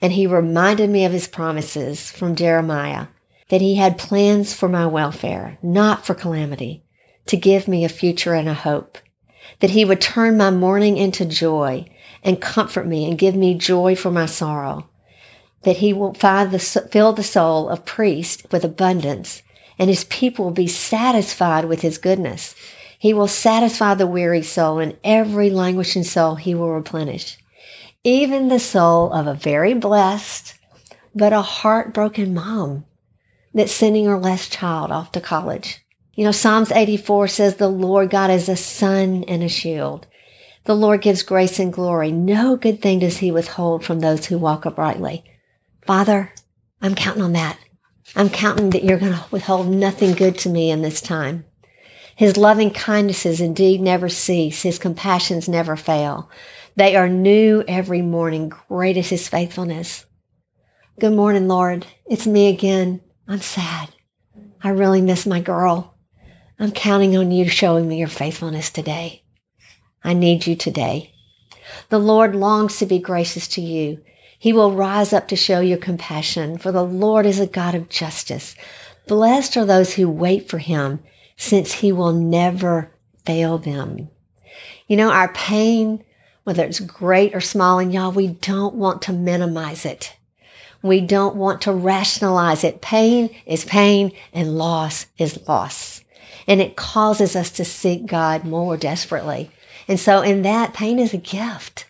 and 0.00 0.12
he 0.12 0.26
reminded 0.26 0.88
me 0.88 1.04
of 1.04 1.12
his 1.12 1.26
promises 1.26 2.10
from 2.10 2.36
Jeremiah 2.36 3.08
that 3.48 3.60
he 3.60 3.74
had 3.74 3.98
plans 3.98 4.54
for 4.54 4.68
my 4.68 4.86
welfare, 4.86 5.58
not 5.62 6.06
for 6.06 6.14
calamity, 6.14 6.84
to 7.26 7.36
give 7.36 7.66
me 7.66 7.84
a 7.84 7.88
future 7.88 8.34
and 8.34 8.48
a 8.48 8.54
hope, 8.54 8.98
that 9.60 9.70
he 9.70 9.84
would 9.84 10.00
turn 10.00 10.36
my 10.36 10.50
mourning 10.50 10.96
into 10.96 11.24
joy 11.24 11.86
and 12.22 12.40
comfort 12.40 12.86
me 12.86 13.08
and 13.08 13.18
give 13.18 13.34
me 13.34 13.54
joy 13.54 13.94
for 13.96 14.10
my 14.10 14.26
sorrow, 14.26 14.88
that 15.62 15.78
he 15.78 15.92
will 15.92 16.12
the, 16.12 16.88
fill 16.90 17.12
the 17.12 17.22
soul 17.22 17.68
of 17.68 17.84
priest 17.84 18.46
with 18.52 18.64
abundance, 18.64 19.42
and 19.78 19.90
his 19.90 20.04
people 20.04 20.46
will 20.46 20.52
be 20.52 20.68
satisfied 20.68 21.64
with 21.64 21.80
his 21.80 21.98
goodness. 21.98 22.54
He 22.98 23.12
will 23.12 23.28
satisfy 23.28 23.94
the 23.94 24.06
weary 24.06 24.42
soul, 24.42 24.78
and 24.78 24.96
every 25.02 25.50
languishing 25.50 26.04
soul 26.04 26.36
he 26.36 26.54
will 26.54 26.70
replenish 26.70 27.38
even 28.04 28.48
the 28.48 28.58
soul 28.58 29.10
of 29.12 29.26
a 29.26 29.34
very 29.34 29.72
blessed 29.72 30.54
but 31.14 31.32
a 31.32 31.40
heartbroken 31.40 32.34
mom 32.34 32.84
that's 33.54 33.72
sending 33.72 34.04
her 34.04 34.18
last 34.18 34.52
child 34.52 34.90
off 34.90 35.10
to 35.12 35.20
college. 35.20 35.80
You 36.14 36.24
know, 36.24 36.32
Psalms 36.32 36.70
84 36.70 37.28
says 37.28 37.56
the 37.56 37.68
Lord 37.68 38.10
God 38.10 38.30
is 38.30 38.48
a 38.48 38.56
sun 38.56 39.24
and 39.26 39.42
a 39.42 39.48
shield. 39.48 40.06
The 40.64 40.74
Lord 40.74 41.02
gives 41.02 41.22
grace 41.22 41.58
and 41.58 41.72
glory. 41.72 42.12
No 42.12 42.56
good 42.56 42.82
thing 42.82 42.98
does 42.98 43.18
he 43.18 43.30
withhold 43.30 43.84
from 43.84 44.00
those 44.00 44.26
who 44.26 44.38
walk 44.38 44.66
uprightly. 44.66 45.24
Father, 45.86 46.32
I'm 46.82 46.94
counting 46.94 47.22
on 47.22 47.32
that. 47.32 47.58
I'm 48.16 48.28
counting 48.28 48.70
that 48.70 48.84
you're 48.84 48.98
going 48.98 49.12
to 49.12 49.24
withhold 49.30 49.68
nothing 49.68 50.12
good 50.12 50.38
to 50.38 50.48
me 50.50 50.70
in 50.70 50.82
this 50.82 51.00
time. 51.00 51.44
His 52.16 52.36
loving 52.36 52.70
kindnesses 52.70 53.40
indeed 53.40 53.80
never 53.80 54.08
cease. 54.08 54.62
His 54.62 54.78
compassions 54.78 55.48
never 55.48 55.76
fail. 55.76 56.30
They 56.76 56.96
are 56.96 57.08
new 57.08 57.62
every 57.68 58.02
morning. 58.02 58.48
Great 58.48 58.96
is 58.96 59.08
his 59.08 59.28
faithfulness. 59.28 60.06
Good 60.98 61.12
morning, 61.12 61.46
Lord. 61.46 61.86
It's 62.06 62.26
me 62.26 62.48
again. 62.48 63.00
I'm 63.28 63.40
sad. 63.40 63.90
I 64.60 64.70
really 64.70 65.00
miss 65.00 65.24
my 65.24 65.40
girl. 65.40 65.96
I'm 66.58 66.72
counting 66.72 67.16
on 67.16 67.30
you 67.30 67.48
showing 67.48 67.86
me 67.86 67.98
your 67.98 68.08
faithfulness 68.08 68.70
today. 68.70 69.22
I 70.02 70.14
need 70.14 70.48
you 70.48 70.56
today. 70.56 71.14
The 71.90 72.00
Lord 72.00 72.34
longs 72.34 72.78
to 72.78 72.86
be 72.86 72.98
gracious 72.98 73.46
to 73.48 73.60
you. 73.60 74.02
He 74.36 74.52
will 74.52 74.72
rise 74.72 75.12
up 75.12 75.28
to 75.28 75.36
show 75.36 75.60
you 75.60 75.76
compassion, 75.76 76.58
for 76.58 76.72
the 76.72 76.84
Lord 76.84 77.24
is 77.24 77.38
a 77.38 77.46
God 77.46 77.76
of 77.76 77.88
justice. 77.88 78.56
Blessed 79.06 79.56
are 79.56 79.64
those 79.64 79.94
who 79.94 80.08
wait 80.08 80.48
for 80.48 80.58
him, 80.58 81.04
since 81.36 81.72
he 81.72 81.92
will 81.92 82.12
never 82.12 82.92
fail 83.24 83.58
them. 83.58 84.08
You 84.88 84.96
know, 84.96 85.10
our 85.10 85.32
pain, 85.32 86.04
whether 86.44 86.64
it's 86.64 86.80
great 86.80 87.34
or 87.34 87.40
small, 87.40 87.78
and 87.78 87.92
y'all, 87.92 88.12
we 88.12 88.28
don't 88.28 88.74
want 88.74 89.02
to 89.02 89.12
minimize 89.12 89.84
it. 89.84 90.16
We 90.82 91.00
don't 91.00 91.36
want 91.36 91.62
to 91.62 91.72
rationalize 91.72 92.62
it. 92.62 92.82
Pain 92.82 93.34
is 93.46 93.64
pain 93.64 94.12
and 94.34 94.58
loss 94.58 95.06
is 95.16 95.48
loss. 95.48 96.04
And 96.46 96.60
it 96.60 96.76
causes 96.76 97.34
us 97.34 97.50
to 97.52 97.64
seek 97.64 98.04
God 98.04 98.44
more 98.44 98.76
desperately. 98.76 99.50
And 99.88 99.98
so 99.98 100.20
in 100.20 100.42
that, 100.42 100.74
pain 100.74 100.98
is 100.98 101.14
a 101.14 101.18
gift. 101.18 101.86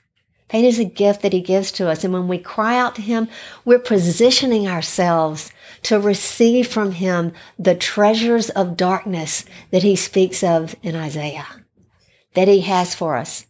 Pain 0.47 0.65
is 0.65 0.79
a 0.79 0.85
gift 0.85 1.23
that 1.23 1.33
he 1.33 1.41
gives 1.41 1.73
to 1.73 1.89
us. 1.89 2.05
And 2.05 2.13
when 2.13 2.29
we 2.29 2.39
cry 2.39 2.79
out 2.79 2.95
to 2.95 3.03
him, 3.03 3.29
we're 3.65 3.81
positioning 3.81 4.69
ourselves 4.69 5.51
to 5.83 5.99
receive 5.99 6.69
from 6.69 6.93
him 6.93 7.33
the 7.59 7.75
treasures 7.75 8.51
of 8.51 8.77
darkness 8.77 9.45
that 9.73 9.83
he 9.83 9.97
speaks 9.97 10.45
of 10.45 10.77
in 10.85 10.95
Isaiah, 10.95 11.47
that 12.35 12.47
he 12.47 12.61
has 12.61 12.95
for 12.95 13.17
us, 13.17 13.47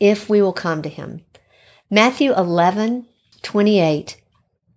if 0.00 0.28
we 0.28 0.42
will 0.42 0.52
come 0.52 0.82
to 0.82 0.88
him. 0.88 1.22
Matthew 1.90 2.34
11, 2.34 3.06
28 3.42 4.20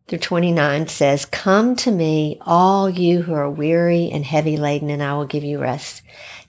through 0.08 0.20
29 0.20 0.88
says, 0.88 1.26
Come 1.26 1.76
to 1.78 1.92
me, 1.92 2.38
all 2.42 2.90
you 2.90 3.22
who 3.22 3.34
are 3.34 3.50
weary 3.50 4.10
and 4.12 4.26
heavy 4.26 4.58
laden, 4.58 4.90
and 4.90 5.04
I 5.04 5.14
will 5.16 5.26
give 5.26 5.44
you 5.44 5.60
rest. 5.60 6.02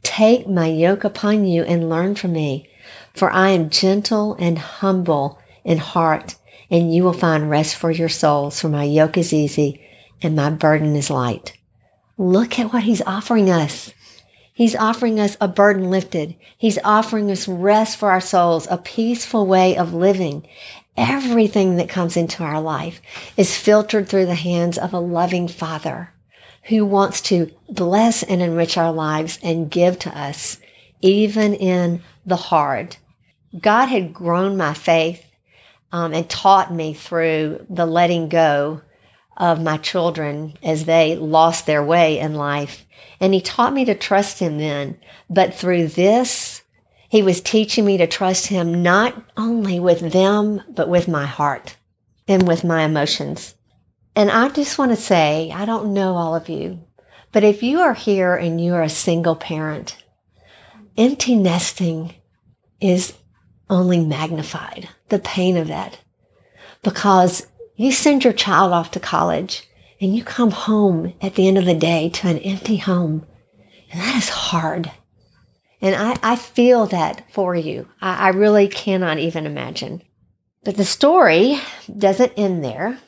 Take 0.03 0.49
my 0.49 0.67
yoke 0.67 1.05
upon 1.05 1.47
you 1.47 1.63
and 1.65 1.91
learn 1.91 2.15
from 2.15 2.33
me, 2.33 2.69
for 3.15 3.31
I 3.31 3.51
am 3.51 3.71
gentle 3.71 4.35
and 4.39 4.59
humble 4.59 5.39
in 5.65 5.79
heart, 5.79 6.37
and 6.71 6.95
you 6.95 7.03
will 7.03 7.13
find 7.13 7.51
rest 7.51 7.77
for 7.77 7.91
your 7.91 8.09
souls, 8.09 8.61
for 8.61 8.69
my 8.69 8.85
yoke 8.85 9.19
is 9.19 9.33
easy 9.33 9.81
and 10.23 10.37
my 10.37 10.51
burden 10.51 10.97
is 10.97 11.11
light. 11.11 11.57
Look 12.19 12.59
at 12.59 12.73
what 12.73 12.83
he's 12.83 13.03
offering 13.03 13.51
us. 13.51 13.93
He's 14.61 14.77
offering 14.77 15.19
us 15.19 15.39
a 15.41 15.49
burden 15.49 15.89
lifted. 15.89 16.37
He's 16.59 16.79
offering 16.85 17.31
us 17.31 17.49
rest 17.49 17.97
for 17.97 18.11
our 18.11 18.21
souls, 18.21 18.69
a 18.71 18.77
peaceful 18.77 19.47
way 19.47 19.75
of 19.75 19.95
living 19.95 20.47
everything 20.99 21.77
that 21.77 21.89
comes 21.89 22.15
into 22.15 22.43
our 22.43 22.61
life 22.61 23.01
is 23.35 23.57
filtered 23.57 24.07
through 24.07 24.27
the 24.27 24.35
hands 24.35 24.77
of 24.77 24.93
a 24.93 24.99
loving 24.99 25.49
Father 25.49 26.13
who 26.65 26.85
wants 26.85 27.23
to 27.23 27.51
bless 27.71 28.23
and 28.23 28.43
enrich 28.43 28.77
our 28.77 28.93
lives 28.93 29.39
and 29.43 29.71
give 29.71 29.99
to 29.99 30.19
us, 30.19 30.59
even 31.01 31.55
in 31.55 32.03
the 32.27 32.37
hard. 32.37 32.99
God 33.59 33.87
had 33.87 34.13
grown 34.13 34.59
my 34.59 34.75
faith 34.75 35.25
um, 35.91 36.13
and 36.13 36.29
taught 36.29 36.71
me 36.71 36.93
through 36.93 37.65
the 37.71 37.87
letting 37.87 38.29
go 38.29 38.83
of 39.39 39.63
my 39.63 39.79
children 39.79 40.53
as 40.63 40.85
they 40.85 41.17
lost 41.17 41.65
their 41.65 41.83
way 41.83 42.19
in 42.19 42.35
life. 42.35 42.85
And 43.21 43.35
He 43.35 43.41
taught 43.41 43.73
me 43.73 43.85
to 43.85 43.95
trust 43.95 44.39
Him 44.39 44.59
then. 44.59 44.99
But 45.29 45.55
through 45.55 45.89
this, 45.89 46.63
he 47.11 47.23
was 47.23 47.41
teaching 47.41 47.85
me 47.85 47.97
to 47.97 48.07
trust 48.07 48.47
Him 48.47 48.85
not 48.85 49.21
only 49.37 49.81
with 49.81 50.13
them, 50.13 50.63
but 50.69 50.89
with 50.89 51.09
my 51.09 51.27
heart 51.27 51.77
and 52.29 52.47
with 52.47 52.63
my 52.63 52.83
emotions. 52.83 53.57
And 54.15 54.31
I 54.31 54.49
just 54.49 54.79
want 54.79 54.93
to 54.93 54.97
say, 54.97 55.51
I 55.53 55.65
don't 55.65 55.93
know 55.93 56.15
all 56.15 56.37
of 56.37 56.49
you, 56.49 56.85
but 57.33 57.43
if 57.43 57.65
you 57.65 57.81
are 57.81 57.95
here 57.95 58.37
and 58.37 58.61
you 58.61 58.75
are 58.75 58.83
a 58.83 58.89
single 58.89 59.35
parent, 59.35 59.97
empty 60.97 61.35
nesting 61.35 62.15
is 62.81 63.15
only 63.69 64.05
magnified, 64.05 64.89
the 65.09 65.19
pain 65.19 65.57
of 65.57 65.67
that. 65.67 65.99
Because 66.85 67.49
you 67.75 67.91
send 67.91 68.23
your 68.23 68.33
child 68.33 68.73
off 68.73 68.93
to 68.93 69.01
college 69.01 69.69
and 70.01 70.17
you 70.17 70.25
come 70.25 70.51
home 70.51 71.13
at 71.21 71.35
the 71.35 71.47
end 71.47 71.59
of 71.59 71.67
the 71.67 71.75
day 71.75 72.09
to 72.09 72.29
an 72.29 72.39
empty 72.39 72.79
home. 72.79 73.27
And 73.93 74.01
that 74.01 74.17
is 74.17 74.29
hard. 74.29 74.91
And 75.81 75.95
I, 75.95 76.33
I 76.33 76.37
feel 76.37 76.87
that 76.87 77.25
for 77.33 77.55
you. 77.55 77.89
I, 78.01 78.27
I 78.27 78.29
really 78.29 78.69
cannot 78.69 79.19
even 79.19 79.47
imagine. 79.47 80.03
But 80.65 80.77
the 80.77 80.85
story 80.85 81.59
doesn't 81.97 82.33
end 82.37 82.65
there 82.65 82.99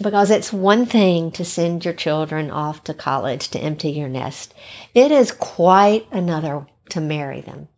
because 0.00 0.30
it's 0.30 0.52
one 0.52 0.86
thing 0.86 1.30
to 1.32 1.44
send 1.44 1.84
your 1.84 1.94
children 1.94 2.50
off 2.50 2.84
to 2.84 2.94
college 2.94 3.48
to 3.48 3.58
empty 3.58 3.90
your 3.90 4.08
nest. 4.08 4.54
It 4.94 5.12
is 5.12 5.32
quite 5.32 6.06
another 6.10 6.66
to 6.90 7.00
marry 7.00 7.40
them 7.40 7.68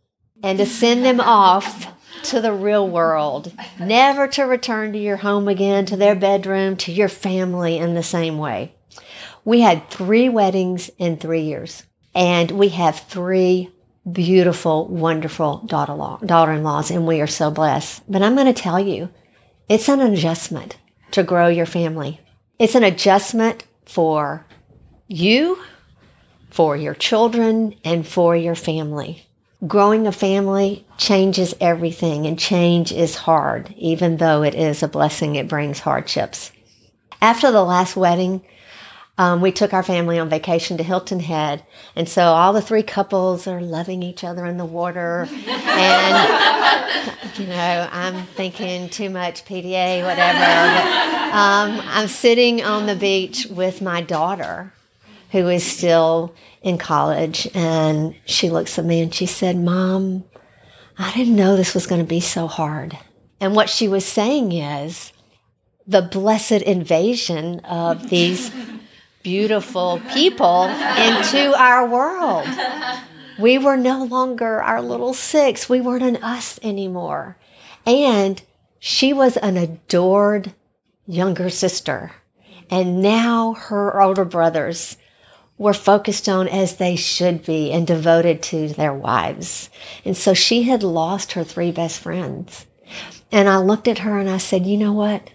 and 0.43 0.59
to 0.59 0.67
send 0.67 1.05
them 1.05 1.21
off 1.21 1.87
to 2.25 2.41
the 2.41 2.53
real 2.53 2.89
world, 2.89 3.53
never 3.79 4.29
to 4.29 4.43
return 4.45 4.93
to 4.93 4.99
your 4.99 5.19
home 5.19 5.49
again, 5.49 5.87
to 5.87 5.97
their 5.97 6.15
bedroom, 6.15 6.77
to 6.79 6.93
your 6.93 7.09
family 7.09 7.79
in 7.79 7.95
the 7.95 8.03
same 8.03 8.39
way. 8.39 8.75
We 9.45 9.61
had 9.61 9.91
three 9.91 10.29
weddings 10.29 10.91
in 10.99 11.17
three 11.17 11.43
years, 11.43 11.85
and 12.15 12.51
we 12.53 12.69
have 12.71 13.01
three 13.01 13.71
beautiful, 14.11 14.89
wonderful 14.89 15.59
daughter 15.67 16.53
in 16.53 16.63
laws, 16.63 16.91
and 16.91 17.07
we 17.07 17.21
are 17.21 17.27
so 17.27 17.51
blessed. 17.51 18.03
But 18.11 18.23
I'm 18.23 18.35
going 18.35 18.53
to 18.53 18.53
tell 18.53 18.81
you, 18.81 19.09
it's 19.69 19.89
an 19.89 20.01
adjustment 20.01 20.77
to 21.13 21.23
grow 21.23 21.49
your 21.49 21.67
family. 21.67 22.21
It's 22.59 22.75
an 22.75 22.85
adjustment 22.85 23.65
for 23.85 24.47
you, 25.09 25.59
for 26.51 26.77
your 26.77 26.95
children, 26.95 27.75
and 27.85 28.07
for 28.07 28.37
your 28.37 28.55
family. 28.55 29.27
Growing 29.67 30.07
a 30.07 30.13
family 30.13 30.85
changes 30.99 31.55
everything, 31.61 32.27
and 32.27 32.39
change 32.39 32.91
is 32.91 33.15
hard, 33.15 33.73
even 33.77 34.17
though 34.17 34.43
it 34.43 34.55
is 34.55 34.83
a 34.83 34.89
blessing, 34.89 35.37
it 35.37 35.47
brings 35.47 35.79
hardships. 35.79 36.51
After 37.21 37.53
the 37.53 37.63
last 37.63 37.95
wedding, 37.95 38.43
um, 39.19 39.41
we 39.41 39.53
took 39.53 39.73
our 39.73 39.83
family 39.83 40.19
on 40.19 40.29
vacation 40.29 40.77
to 40.79 40.83
Hilton 40.83 41.21
Head. 41.21 41.65
And 41.95 42.09
so 42.09 42.25
all 42.25 42.53
the 42.53 42.63
three 42.63 42.83
couples 42.83 43.47
are 43.47 43.61
loving 43.61 44.03
each 44.03 44.25
other 44.25 44.47
in 44.47 44.57
the 44.57 44.65
water. 44.65 45.29
And, 45.31 47.35
you 47.39 47.47
know, 47.47 47.89
I'm 47.93 48.27
thinking 48.29 48.89
too 48.89 49.11
much 49.11 49.45
PDA, 49.45 50.05
whatever. 50.05 50.39
But, 50.39 51.35
um, 51.35 51.81
I'm 51.85 52.09
sitting 52.09 52.65
on 52.65 52.87
the 52.87 52.97
beach 52.97 53.47
with 53.51 53.81
my 53.81 54.01
daughter, 54.01 54.73
who 55.33 55.49
is 55.49 55.65
still 55.65 56.35
in 56.63 56.79
college. 56.79 57.49
And 57.55 58.15
she 58.27 58.51
looks 58.51 58.79
at 58.79 58.85
me 58.85 59.01
and 59.01 59.13
she 59.13 59.27
said, 59.27 59.57
Mom, 59.57 60.25
I 60.99 61.13
didn't 61.15 61.37
know 61.37 61.57
this 61.57 61.75
was 61.75 61.87
going 61.87 62.01
to 62.01 62.07
be 62.07 62.21
so 62.21 62.47
hard. 62.47 62.97
And 63.41 63.57
what 63.57 63.69
she 63.69 63.89
was 63.89 64.05
saying 64.05 64.53
is, 64.53 65.13
the 65.87 66.03
blessed 66.03 66.63
invasion 66.63 67.59
of 67.61 68.09
these 68.11 68.53
beautiful 69.23 70.01
people 70.13 70.65
into 70.65 71.55
our 71.59 71.89
world. 71.89 72.47
We 73.39 73.59
were 73.59 73.77
no 73.77 74.05
longer 74.05 74.63
our 74.63 74.83
little 74.83 75.15
six. 75.15 75.69
We 75.69 75.81
weren't 75.81 76.05
an 76.05 76.23
us 76.23 76.61
anymore. 76.63 77.39
And 77.87 78.41
she 78.79 79.13
was 79.13 79.37
an 79.39 79.57
adored 79.57 80.55
younger 81.07 81.51
sister. 81.51 82.13
And 82.71 83.03
now 83.03 83.55
her 83.55 84.01
older 84.01 84.25
brothers 84.25 84.97
were 85.63 85.73
focused 85.73 86.29
on 86.29 86.49
as 86.49 86.77
they 86.77 86.97
should 86.97 87.45
be 87.45 87.71
and 87.71 87.87
devoted 87.87 88.43
to 88.43 88.69
their 88.69 88.93
wives. 88.93 89.71
And 90.05 90.17
so 90.17 90.35
she 90.35 90.65
had 90.65 90.83
lost 90.83 91.33
her 91.33 91.45
three 91.45 91.71
best 91.71 92.01
friends. 92.01 92.67
And 93.31 93.49
I 93.49 93.59
looked 93.59 93.87
at 93.87 94.01
her 94.01 94.19
and 94.19 94.29
I 94.29 94.39
said, 94.39 94.67
You 94.67 94.77
know 94.77 94.93
what? 94.93 95.31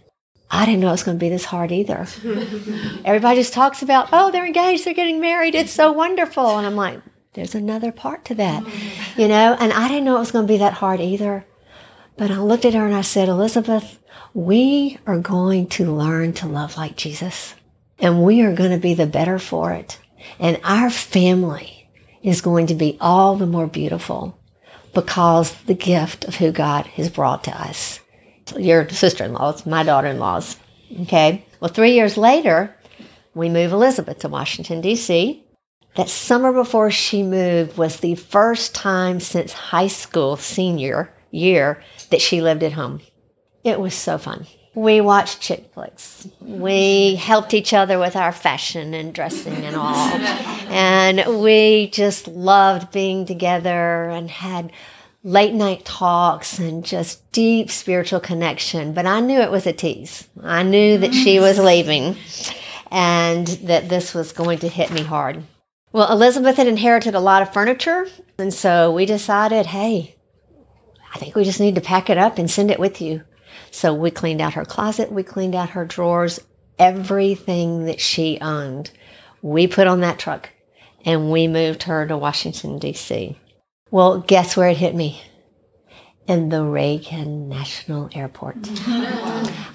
I 0.51 0.65
didn't 0.65 0.81
know 0.81 0.89
it 0.89 0.91
was 0.91 1.03
going 1.03 1.17
to 1.17 1.23
be 1.25 1.29
this 1.29 1.45
hard 1.45 1.71
either. 1.71 2.07
Everybody 3.05 3.39
just 3.39 3.53
talks 3.53 3.81
about, 3.81 4.09
oh, 4.13 4.31
they're 4.31 4.45
engaged, 4.45 4.85
they're 4.85 4.93
getting 4.93 5.19
married, 5.19 5.55
it's 5.55 5.73
so 5.73 5.91
wonderful. 5.91 6.57
And 6.57 6.65
I'm 6.65 6.77
like, 6.77 7.01
there's 7.33 7.53
another 7.53 7.91
part 7.91 8.23
to 8.25 8.35
that, 8.35 8.63
mm-hmm. 8.63 9.21
you 9.21 9.27
know? 9.27 9.57
And 9.59 9.73
I 9.73 9.89
didn't 9.89 10.05
know 10.05 10.15
it 10.15 10.19
was 10.19 10.31
going 10.31 10.47
to 10.47 10.53
be 10.53 10.59
that 10.59 10.73
hard 10.73 11.01
either. 11.01 11.45
But 12.15 12.31
I 12.31 12.37
looked 12.37 12.63
at 12.63 12.73
her 12.73 12.85
and 12.85 12.95
I 12.95 13.01
said, 13.01 13.27
Elizabeth, 13.27 13.99
we 14.33 14.99
are 15.05 15.19
going 15.19 15.67
to 15.67 15.93
learn 15.93 16.31
to 16.33 16.47
love 16.47 16.77
like 16.77 16.95
Jesus, 16.95 17.53
and 17.99 18.23
we 18.23 18.41
are 18.41 18.55
going 18.55 18.71
to 18.71 18.77
be 18.77 18.93
the 18.93 19.05
better 19.05 19.39
for 19.39 19.73
it. 19.73 19.99
And 20.39 20.59
our 20.63 20.89
family 20.89 21.89
is 22.23 22.41
going 22.41 22.67
to 22.67 22.75
be 22.75 22.97
all 22.99 23.35
the 23.35 23.45
more 23.45 23.67
beautiful 23.67 24.37
because 24.93 25.53
the 25.63 25.73
gift 25.73 26.25
of 26.25 26.35
who 26.35 26.51
God 26.51 26.85
has 26.87 27.09
brought 27.09 27.43
to 27.45 27.51
us 27.51 27.99
your 28.57 28.87
sister 28.89 29.25
in 29.25 29.33
laws, 29.33 29.65
my 29.65 29.83
daughter 29.83 30.07
in 30.07 30.19
laws. 30.19 30.57
Okay. 31.01 31.45
Well, 31.59 31.69
three 31.69 31.93
years 31.93 32.17
later, 32.17 32.75
we 33.33 33.49
move 33.49 33.71
Elizabeth 33.71 34.19
to 34.19 34.29
Washington, 34.29 34.81
D.C. 34.81 35.43
That 35.95 36.09
summer 36.09 36.53
before 36.53 36.91
she 36.91 37.23
moved 37.23 37.77
was 37.77 37.99
the 37.99 38.15
first 38.15 38.73
time 38.73 39.19
since 39.19 39.51
high 39.51 39.87
school 39.87 40.37
senior 40.37 41.13
year 41.31 41.83
that 42.09 42.21
she 42.21 42.41
lived 42.41 42.63
at 42.63 42.73
home. 42.73 43.01
It 43.63 43.79
was 43.79 43.93
so 43.93 44.17
fun. 44.17 44.47
We 44.77 45.01
watched 45.01 45.41
chick 45.41 45.73
flicks. 45.73 46.27
We 46.39 47.15
helped 47.15 47.55
each 47.55 47.73
other 47.73 47.97
with 47.97 48.15
our 48.15 48.31
fashion 48.31 48.93
and 48.93 49.11
dressing 49.11 49.65
and 49.65 49.75
all. 49.75 49.95
And 50.69 51.41
we 51.41 51.89
just 51.89 52.27
loved 52.27 52.91
being 52.91 53.25
together 53.25 54.07
and 54.07 54.29
had 54.29 54.71
late 55.23 55.55
night 55.55 55.83
talks 55.83 56.59
and 56.59 56.85
just 56.85 57.31
deep 57.31 57.71
spiritual 57.71 58.19
connection. 58.19 58.93
But 58.93 59.07
I 59.07 59.19
knew 59.19 59.39
it 59.39 59.49
was 59.49 59.65
a 59.65 59.73
tease. 59.73 60.27
I 60.43 60.61
knew 60.61 60.99
that 60.99 61.15
she 61.15 61.37
mm. 61.37 61.41
was 61.41 61.57
leaving 61.57 62.15
and 62.91 63.47
that 63.47 63.89
this 63.89 64.13
was 64.13 64.31
going 64.31 64.59
to 64.59 64.67
hit 64.67 64.91
me 64.91 65.01
hard. 65.01 65.41
Well, 65.91 66.11
Elizabeth 66.11 66.57
had 66.57 66.67
inherited 66.67 67.15
a 67.15 67.19
lot 67.19 67.41
of 67.41 67.51
furniture. 67.51 68.05
And 68.37 68.53
so 68.53 68.91
we 68.91 69.07
decided, 69.07 69.65
hey, 69.65 70.17
I 71.15 71.17
think 71.17 71.33
we 71.33 71.43
just 71.43 71.59
need 71.59 71.73
to 71.73 71.81
pack 71.81 72.11
it 72.11 72.19
up 72.19 72.37
and 72.37 72.47
send 72.51 72.69
it 72.69 72.79
with 72.79 73.01
you. 73.01 73.23
So 73.71 73.93
we 73.93 74.11
cleaned 74.11 74.41
out 74.41 74.53
her 74.53 74.65
closet, 74.65 75.11
we 75.11 75.23
cleaned 75.23 75.55
out 75.55 75.71
her 75.71 75.85
drawers, 75.85 76.39
everything 76.79 77.85
that 77.85 77.99
she 77.99 78.39
owned. 78.41 78.91
We 79.41 79.67
put 79.67 79.87
on 79.87 80.01
that 80.01 80.19
truck 80.19 80.49
and 81.05 81.31
we 81.31 81.47
moved 81.47 81.83
her 81.83 82.07
to 82.07 82.17
Washington, 82.17 82.79
D.C. 82.79 83.37
Well, 83.91 84.19
guess 84.19 84.57
where 84.57 84.69
it 84.69 84.77
hit 84.77 84.95
me? 84.95 85.21
In 86.27 86.49
the 86.49 86.63
Reagan 86.63 87.47
National 87.47 88.09
Airport. 88.13 88.57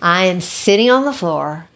I 0.02 0.26
am 0.26 0.40
sitting 0.42 0.90
on 0.90 1.06
the 1.06 1.12
floor, 1.12 1.68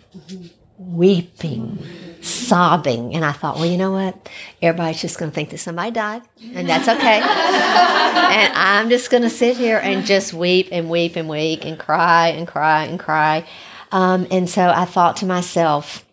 weeping, 0.77 1.79
sobbing. 2.27 3.15
And 3.15 3.25
I 3.25 3.33
thought, 3.33 3.57
well, 3.57 3.67
you 3.67 3.77
know 3.77 3.93
what? 3.93 4.29
Everybody's 4.61 5.01
just 5.01 5.19
going 5.19 5.31
to 5.31 5.35
think 5.35 5.51
that 5.51 5.59
somebody 5.59 5.91
died, 5.91 6.23
and 6.55 6.69
that's 6.69 6.89
okay. 6.89 7.21
and 7.21 8.53
I'm 8.55 8.89
just 8.89 9.11
going 9.11 9.23
to 9.23 9.31
sit 9.31 9.57
here 9.57 9.79
and 9.79 10.05
just 10.05 10.35
weep 10.35 10.69
and 10.73 10.91
weep 10.91 11.17
and 11.17 11.29
weep 11.29 11.65
and 11.65 11.79
cry 11.79 12.29
and 12.29 12.47
cry 12.47 12.85
and 12.85 12.99
cry. 12.99 13.47
Um, 13.93 14.27
and 14.31 14.49
so 14.49 14.69
I 14.69 14.85
thought 14.85 15.17
to 15.19 15.27
myself, 15.27 16.05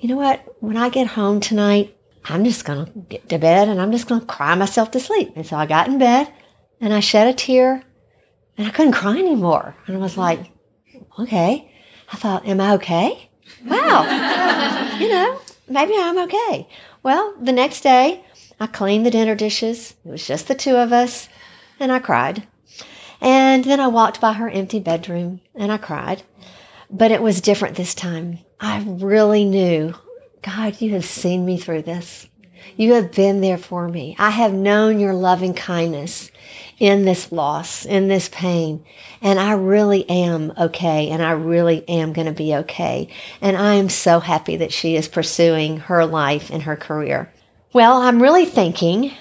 you 0.00 0.08
know 0.08 0.16
what? 0.16 0.42
When 0.60 0.76
I 0.76 0.88
get 0.88 1.08
home 1.08 1.40
tonight, 1.40 1.96
I'm 2.24 2.44
just 2.44 2.64
going 2.64 2.86
to 2.86 2.92
get 3.00 3.28
to 3.28 3.38
bed 3.38 3.68
and 3.68 3.80
I'm 3.80 3.92
just 3.92 4.08
going 4.08 4.20
to 4.20 4.26
cry 4.26 4.54
myself 4.54 4.90
to 4.92 5.00
sleep. 5.00 5.32
And 5.36 5.46
so 5.46 5.56
I 5.56 5.66
got 5.66 5.88
in 5.88 5.98
bed 5.98 6.32
and 6.80 6.92
I 6.92 7.00
shed 7.00 7.26
a 7.26 7.32
tear 7.32 7.82
and 8.56 8.66
I 8.66 8.70
couldn't 8.70 8.92
cry 8.92 9.18
anymore. 9.18 9.74
And 9.86 9.96
I 9.96 10.00
was 10.00 10.16
like, 10.16 10.50
okay. 11.18 11.72
I 12.12 12.16
thought, 12.16 12.46
am 12.46 12.60
I 12.60 12.74
okay? 12.74 13.30
Wow. 13.64 14.96
you 15.00 15.08
know, 15.08 15.40
maybe 15.68 15.94
I'm 15.96 16.18
okay. 16.18 16.68
Well, 17.02 17.34
the 17.40 17.52
next 17.52 17.82
day, 17.82 18.24
I 18.60 18.66
cleaned 18.66 19.06
the 19.06 19.10
dinner 19.10 19.34
dishes. 19.34 19.94
It 20.04 20.10
was 20.10 20.26
just 20.26 20.48
the 20.48 20.54
two 20.54 20.76
of 20.76 20.92
us, 20.92 21.28
and 21.78 21.92
I 21.92 21.98
cried. 21.98 22.46
And 23.20 23.64
then 23.64 23.80
I 23.80 23.88
walked 23.88 24.20
by 24.20 24.34
her 24.34 24.48
empty 24.48 24.78
bedroom 24.78 25.40
and 25.54 25.72
I 25.72 25.78
cried. 25.78 26.22
But 26.90 27.10
it 27.10 27.22
was 27.22 27.40
different 27.40 27.76
this 27.76 27.94
time. 27.94 28.38
I 28.60 28.84
really 28.86 29.44
knew, 29.44 29.94
God, 30.42 30.80
you 30.80 30.92
have 30.92 31.04
seen 31.04 31.44
me 31.44 31.58
through 31.58 31.82
this. 31.82 32.28
You 32.76 32.94
have 32.94 33.12
been 33.12 33.40
there 33.40 33.58
for 33.58 33.88
me. 33.88 34.16
I 34.18 34.30
have 34.30 34.52
known 34.52 35.00
your 35.00 35.14
loving 35.14 35.54
kindness 35.54 36.30
in 36.78 37.04
this 37.04 37.32
loss, 37.32 37.84
in 37.84 38.08
this 38.08 38.28
pain. 38.28 38.84
And 39.20 39.38
I 39.38 39.52
really 39.52 40.08
am 40.08 40.52
okay. 40.56 41.08
And 41.10 41.22
I 41.22 41.32
really 41.32 41.86
am 41.88 42.12
going 42.12 42.26
to 42.26 42.32
be 42.32 42.54
okay. 42.54 43.08
And 43.40 43.56
I 43.56 43.74
am 43.74 43.88
so 43.88 44.20
happy 44.20 44.56
that 44.56 44.72
she 44.72 44.96
is 44.96 45.08
pursuing 45.08 45.78
her 45.78 46.06
life 46.06 46.50
and 46.50 46.62
her 46.62 46.76
career. 46.76 47.32
Well, 47.72 47.98
I'm 47.98 48.22
really 48.22 48.46
thinking 48.46 49.12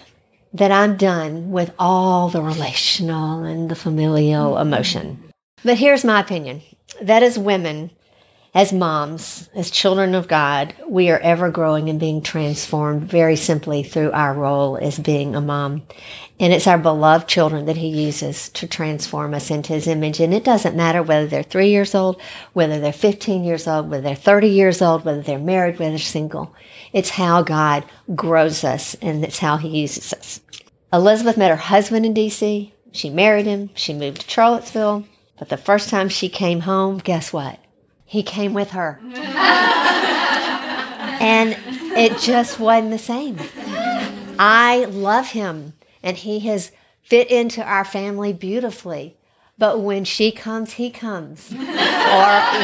that 0.54 0.72
I'm 0.72 0.98
done 0.98 1.52
with 1.52 1.74
all 1.78 2.30
the 2.30 2.42
relational 2.42 3.44
and 3.44 3.70
the 3.70 3.76
familial 3.76 4.58
emotion. 4.58 5.32
But 5.64 5.78
here's 5.78 6.06
my 6.06 6.20
opinion 6.20 6.62
that 7.02 7.24
as 7.24 7.38
women, 7.38 7.92
as 8.54 8.74
moms, 8.74 9.50
as 9.54 9.70
children 9.70 10.16
of 10.16 10.28
God, 10.28 10.74
we 10.88 11.10
are 11.10 11.20
ever 11.20 11.50
growing 11.50 11.90
and 11.90 12.00
being 12.00 12.22
transformed 12.22 13.04
very 13.04 13.36
simply 13.36 13.84
through 13.84 14.12
our 14.12 14.34
role 14.34 14.78
as 14.78 14.98
being 14.98 15.36
a 15.36 15.42
mom. 15.42 15.84
And 16.40 16.54
it's 16.54 16.68
our 16.68 16.78
beloved 16.78 17.28
children 17.28 17.66
that 17.66 17.78
He 17.78 17.88
uses 17.88 18.50
to 18.50 18.68
transform 18.68 19.34
us 19.34 19.52
into 19.52 19.74
His 19.74 19.88
image. 19.88 20.20
And 20.20 20.34
it 20.34 20.44
doesn't 20.44 20.76
matter 20.76 21.04
whether 21.04 21.28
they're 21.28 21.44
three 21.44 21.70
years 21.70 21.94
old, 21.94 22.22
whether 22.54 22.80
they're 22.80 22.94
15 22.94 23.44
years 23.44 23.68
old, 23.68 23.90
whether 23.90 24.04
they're 24.04 24.16
30 24.16 24.48
years 24.48 24.82
old, 24.82 25.06
whether 25.06 25.22
they're 25.22 25.40
married, 25.40 25.80
whether 25.80 25.92
they're 25.92 26.00
single. 26.00 26.56
It's 26.94 27.10
how 27.10 27.44
God 27.44 27.86
grows 28.16 28.64
us 28.64 28.96
and 29.02 29.24
it's 29.24 29.40
how 29.40 29.58
He 29.58 29.82
uses 29.82 30.14
us. 30.14 30.42
Elizabeth 30.94 31.38
met 31.38 31.52
her 31.52 31.58
husband 31.58 32.06
in 32.06 32.14
DC. 32.14 32.72
She 32.92 33.10
married 33.10 33.46
him. 33.46 33.70
She 33.76 33.94
moved 33.94 34.22
to 34.22 34.30
Charlottesville. 34.30 35.06
But 35.38 35.50
the 35.50 35.58
first 35.58 35.90
time 35.90 36.10
she 36.10 36.30
came 36.30 36.62
home, 36.62 36.98
guess 36.98 37.32
what? 37.34 37.60
He 38.08 38.24
came 38.24 38.54
with 38.54 38.72
her. 38.72 39.00
and 41.20 41.58
it 41.96 42.18
just 42.20 42.58
wasn't 42.58 42.92
the 42.92 42.98
same. 42.98 43.38
I 44.40 44.86
love 44.86 45.32
him 45.32 45.74
and 46.02 46.16
he 46.16 46.40
has 46.40 46.72
fit 47.04 47.30
into 47.30 47.62
our 47.62 47.84
family 47.84 48.32
beautifully. 48.32 49.18
But 49.58 49.82
when 49.82 50.06
she 50.06 50.32
comes, 50.32 50.74
he 50.74 50.90
comes. 50.90 51.52
or 51.52 51.58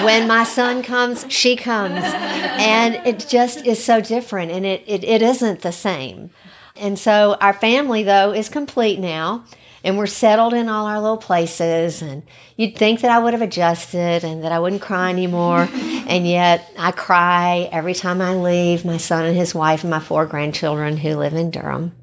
when 0.06 0.28
my 0.28 0.46
son 0.46 0.82
comes, 0.82 1.26
she 1.28 1.58
comes. 1.58 2.00
And 2.04 2.96
it 3.06 3.28
just 3.28 3.66
is 3.66 3.84
so 3.84 4.00
different 4.00 4.52
and 4.52 4.66
it, 4.66 4.84
it, 4.88 5.04
it 5.04 5.22
isn't 5.22 5.62
the 5.62 5.74
same. 5.74 6.30
And 6.78 6.98
so 6.98 7.36
our 7.42 7.54
family, 7.54 8.04
though, 8.04 8.32
is 8.32 8.48
complete 8.48 9.00
now 9.00 9.44
and 9.84 9.98
we're 9.98 10.08
settled 10.08 10.54
in 10.54 10.70
all 10.70 10.86
our 10.86 11.02
little 11.02 11.18
places. 11.18 12.02
And 12.02 12.24
you'd 12.56 12.78
think 12.78 13.02
that 13.02 13.12
I 13.12 13.20
would 13.20 13.34
have 13.34 13.42
adjusted 13.42 14.24
and 14.24 14.44
that 14.44 14.52
I 14.52 14.60
wouldn't 14.60 14.82
cry 14.82 15.10
anymore. 15.10 15.68
and 15.74 16.28
yet 16.28 16.72
I 16.78 16.92
cry 16.92 17.70
every 17.72 17.94
time 17.94 18.22
I 18.22 18.36
leave 18.36 18.86
my 18.86 18.98
son 18.98 19.26
and 19.26 19.36
his 19.36 19.54
wife 19.54 19.84
and 19.84 19.92
my 19.92 20.00
four 20.00 20.26
grandchildren 20.26 20.98
who 20.98 21.16
live 21.16 21.34
in 21.34 21.52
Durham. 21.52 21.94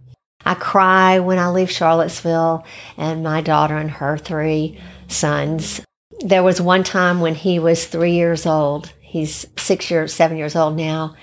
I 0.44 0.54
cry 0.54 1.18
when 1.18 1.38
I 1.38 1.48
leave 1.48 1.70
Charlottesville 1.70 2.64
and 2.96 3.22
my 3.22 3.40
daughter 3.40 3.76
and 3.76 3.90
her 3.90 4.16
three 4.16 4.78
sons. 5.08 5.82
There 6.20 6.42
was 6.42 6.60
one 6.60 6.84
time 6.84 7.20
when 7.20 7.34
he 7.34 7.58
was 7.58 7.86
three 7.86 8.12
years 8.12 8.46
old. 8.46 8.92
He's 9.00 9.46
six 9.56 9.90
years, 9.90 10.14
seven 10.14 10.36
years 10.36 10.56
old 10.56 10.76
now 10.76 11.16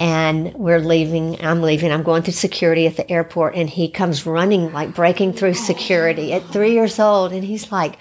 and 0.00 0.52
we're 0.54 0.80
leaving. 0.80 1.42
I'm 1.44 1.62
leaving. 1.62 1.92
I'm 1.92 2.02
going 2.02 2.22
through 2.22 2.32
security 2.32 2.86
at 2.86 2.96
the 2.96 3.10
airport, 3.10 3.54
and 3.54 3.68
he 3.68 3.88
comes 3.88 4.26
running, 4.26 4.72
like 4.72 4.94
breaking 4.94 5.34
through 5.34 5.54
security 5.54 6.32
at 6.32 6.44
three 6.46 6.72
years 6.72 6.98
old, 6.98 7.32
and 7.32 7.44
he's 7.44 7.70
like, 7.70 7.98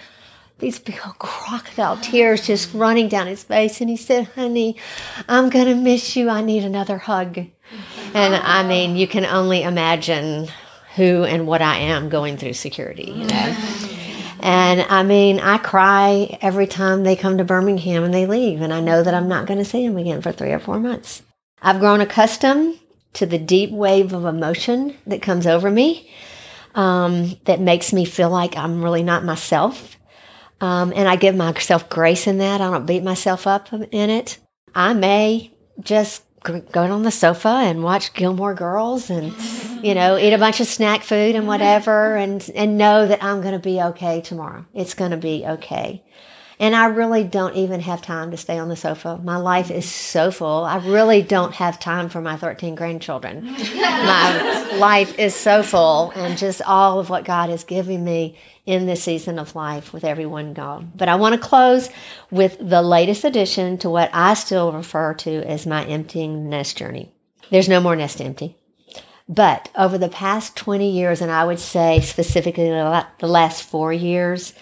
these 0.60 0.80
big 0.80 1.00
old 1.06 1.20
crocodile 1.20 1.98
tears 1.98 2.48
just 2.48 2.74
running 2.74 3.10
down 3.10 3.28
his 3.28 3.44
face. 3.44 3.82
And 3.82 3.90
he 3.90 3.98
said, 3.98 4.26
Honey, 4.30 4.78
I'm 5.28 5.50
to 5.50 5.76
miss 5.76 6.16
you. 6.16 6.30
I 6.30 6.42
need 6.42 6.64
another 6.64 6.98
hug. 6.98 7.38
And 8.14 8.36
I 8.36 8.66
mean, 8.68 8.96
you 8.96 9.08
can 9.08 9.26
only 9.26 9.64
imagine 9.64 10.48
who 10.96 11.24
and 11.24 11.48
what 11.48 11.62
I 11.62 11.78
am 11.78 12.10
going 12.10 12.38
through 12.38 12.54
security, 12.54 13.12
you 13.12 13.26
know. 13.26 13.58
And 14.40 14.82
I 14.82 15.04
mean, 15.04 15.40
I 15.40 15.58
cry 15.58 16.38
every 16.42 16.68
time 16.68 17.04
they 17.04 17.16
come 17.16 17.38
to 17.38 17.44
Birmingham 17.44 18.04
and 18.04 18.14
they 18.14 18.26
leave, 18.26 18.62
and 18.62 18.74
I 18.74 18.80
know 18.80 19.02
that 19.02 19.14
I'm 19.14 19.28
not 19.28 19.48
going 19.48 19.60
to 19.60 19.66
see 19.66 19.88
them 19.88 19.98
again 19.98 20.22
for 20.22 20.32
three 20.32 20.52
or 20.52 20.60
four 20.60 20.80
months. 20.80 21.24
I've 21.64 21.80
grown 21.80 22.02
accustomed 22.02 22.80
to 23.14 23.26
the 23.26 23.40
deep 23.40 23.72
wave 23.72 24.14
of 24.14 24.26
emotion 24.26 24.98
that 25.08 25.22
comes 25.22 25.48
over 25.48 25.72
me 25.72 26.12
um, 26.76 27.38
that 27.46 27.62
makes 27.62 27.94
me 27.94 28.06
feel 28.06 28.30
like 28.30 28.58
I'm 28.58 28.84
really 28.84 29.04
not 29.04 29.24
myself. 29.24 29.98
Um, 30.60 30.94
and 30.96 31.08
I 31.08 31.16
give 31.16 31.36
myself 31.36 31.90
grace 31.90 32.28
in 32.28 32.38
that. 32.40 32.62
I 32.62 32.70
don't 32.70 32.86
beat 32.86 33.04
myself 33.04 33.48
up 33.48 33.72
in 33.74 34.10
it. 34.10 34.38
I 34.76 34.94
may 34.94 35.54
just 35.80 36.24
go 36.44 36.84
on 36.84 37.04
the 37.04 37.12
sofa 37.12 37.48
and 37.48 37.84
watch 37.84 38.14
Gilmore 38.14 38.54
Girls 38.54 39.10
and, 39.10 39.34
you 39.84 39.96
know, 39.96 40.18
eat 40.18 40.34
a 40.34 40.38
bunch 40.38 40.60
of 40.60 40.68
snack 40.68 41.04
food 41.04 41.36
and 41.36 41.48
whatever 41.48 42.16
and, 42.16 42.50
and 42.56 42.78
know 42.78 43.08
that 43.08 43.24
I'm 43.24 43.42
going 43.42 43.54
to 43.54 43.60
be 43.60 43.82
okay 43.82 44.22
tomorrow. 44.22 44.66
It's 44.74 44.94
going 44.94 45.12
to 45.12 45.18
be 45.18 45.46
okay. 45.46 46.04
And 46.64 46.78
I 46.78 46.86
really 46.86 47.26
don't 47.26 47.58
even 47.58 47.82
have 47.82 48.02
time 48.02 48.32
to 48.32 48.38
stay 48.38 48.58
on 48.58 48.70
the 48.70 48.78
sofa. 48.78 49.20
My 49.22 49.36
life 49.36 49.70
is 49.70 49.84
so 49.84 50.32
full. 50.32 50.64
I 50.64 50.78
really 50.78 51.22
don't 51.22 51.54
have 51.56 51.78
time 51.78 52.08
for 52.08 52.22
my 52.22 52.38
13 52.38 52.76
grandchildren. 52.76 53.44
my 53.44 54.74
life 54.78 55.20
is 55.20 55.36
so 55.36 55.62
full, 55.62 56.12
and 56.12 56.38
just 56.38 56.62
all 56.62 57.02
of 57.02 57.10
what 57.10 57.26
God 57.26 57.50
is 57.50 57.66
giving 57.66 58.06
me 58.06 58.38
in 58.66 58.86
this 58.86 59.04
season 59.04 59.40
of 59.40 59.56
life 59.56 59.92
with 59.92 60.06
everyone 60.06 60.54
gone. 60.54 60.94
But 60.96 61.10
I 61.10 61.16
want 61.16 61.36
to 61.36 61.48
close 61.48 61.90
with 62.32 62.58
the 62.62 62.82
latest 62.82 63.26
addition 63.26 63.78
to 63.80 63.90
what 63.90 64.10
I 64.14 64.34
still 64.34 64.72
refer 64.72 65.16
to 65.16 65.44
as 65.46 65.68
my 65.68 65.84
emptying 65.84 66.48
nest 66.48 66.78
journey. 66.78 67.12
There's 67.50 67.68
no 67.68 67.82
more 67.82 67.98
nest 67.98 68.22
empty. 68.22 68.56
But 69.28 69.70
over 69.76 69.98
the 69.98 70.08
past 70.08 70.56
20 70.56 70.90
years, 70.90 71.20
and 71.20 71.30
I 71.30 71.44
would 71.44 71.60
say 71.60 72.00
specifically 72.00 72.70
the 72.70 73.28
last 73.28 73.64
four 73.64 73.92
years, 73.92 74.54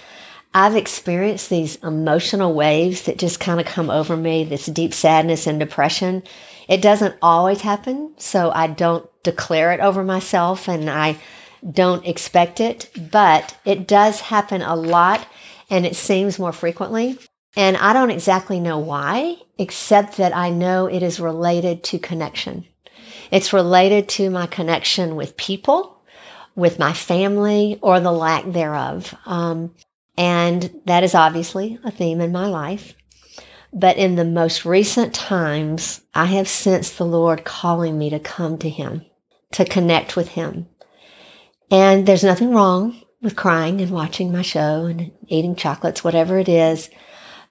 I've 0.53 0.75
experienced 0.75 1.49
these 1.49 1.77
emotional 1.77 2.53
waves 2.53 3.03
that 3.03 3.17
just 3.17 3.39
kind 3.39 3.59
of 3.59 3.65
come 3.65 3.89
over 3.89 4.17
me, 4.17 4.43
this 4.43 4.65
deep 4.65 4.93
sadness 4.93 5.47
and 5.47 5.59
depression. 5.59 6.23
It 6.67 6.81
doesn't 6.81 7.15
always 7.21 7.61
happen, 7.61 8.13
so 8.17 8.51
I 8.53 8.67
don't 8.67 9.09
declare 9.23 9.71
it 9.71 9.79
over 9.79 10.03
myself 10.03 10.67
and 10.67 10.89
I 10.89 11.17
don't 11.69 12.05
expect 12.05 12.59
it, 12.59 12.89
but 13.11 13.57
it 13.65 13.87
does 13.87 14.19
happen 14.19 14.61
a 14.61 14.75
lot 14.75 15.25
and 15.69 15.85
it 15.85 15.95
seems 15.95 16.39
more 16.39 16.51
frequently. 16.51 17.17
And 17.55 17.77
I 17.77 17.93
don't 17.93 18.11
exactly 18.11 18.59
know 18.59 18.79
why, 18.79 19.37
except 19.57 20.17
that 20.17 20.35
I 20.35 20.49
know 20.49 20.87
it 20.87 21.03
is 21.03 21.19
related 21.19 21.83
to 21.85 21.99
connection. 21.99 22.65
It's 23.29 23.53
related 23.53 24.09
to 24.09 24.29
my 24.29 24.47
connection 24.47 25.15
with 25.15 25.37
people, 25.37 26.01
with 26.55 26.79
my 26.79 26.93
family, 26.93 27.79
or 27.81 27.99
the 27.99 28.11
lack 28.11 28.45
thereof. 28.45 29.15
Um, 29.25 29.73
and 30.21 30.69
that 30.85 31.03
is 31.03 31.15
obviously 31.15 31.79
a 31.83 31.89
theme 31.89 32.21
in 32.21 32.31
my 32.31 32.45
life. 32.45 32.93
But 33.73 33.97
in 33.97 34.17
the 34.17 34.23
most 34.23 34.65
recent 34.65 35.15
times, 35.15 36.01
I 36.13 36.25
have 36.25 36.47
sensed 36.47 36.99
the 36.99 37.07
Lord 37.07 37.43
calling 37.43 37.97
me 37.97 38.11
to 38.11 38.19
come 38.19 38.59
to 38.59 38.69
Him, 38.69 39.03
to 39.53 39.65
connect 39.65 40.15
with 40.15 40.27
Him. 40.27 40.67
And 41.71 42.05
there's 42.05 42.23
nothing 42.23 42.53
wrong 42.53 43.01
with 43.23 43.35
crying 43.35 43.81
and 43.81 43.89
watching 43.89 44.31
my 44.31 44.43
show 44.43 44.85
and 44.85 45.11
eating 45.27 45.55
chocolates, 45.55 46.03
whatever 46.03 46.37
it 46.37 46.47
is. 46.47 46.91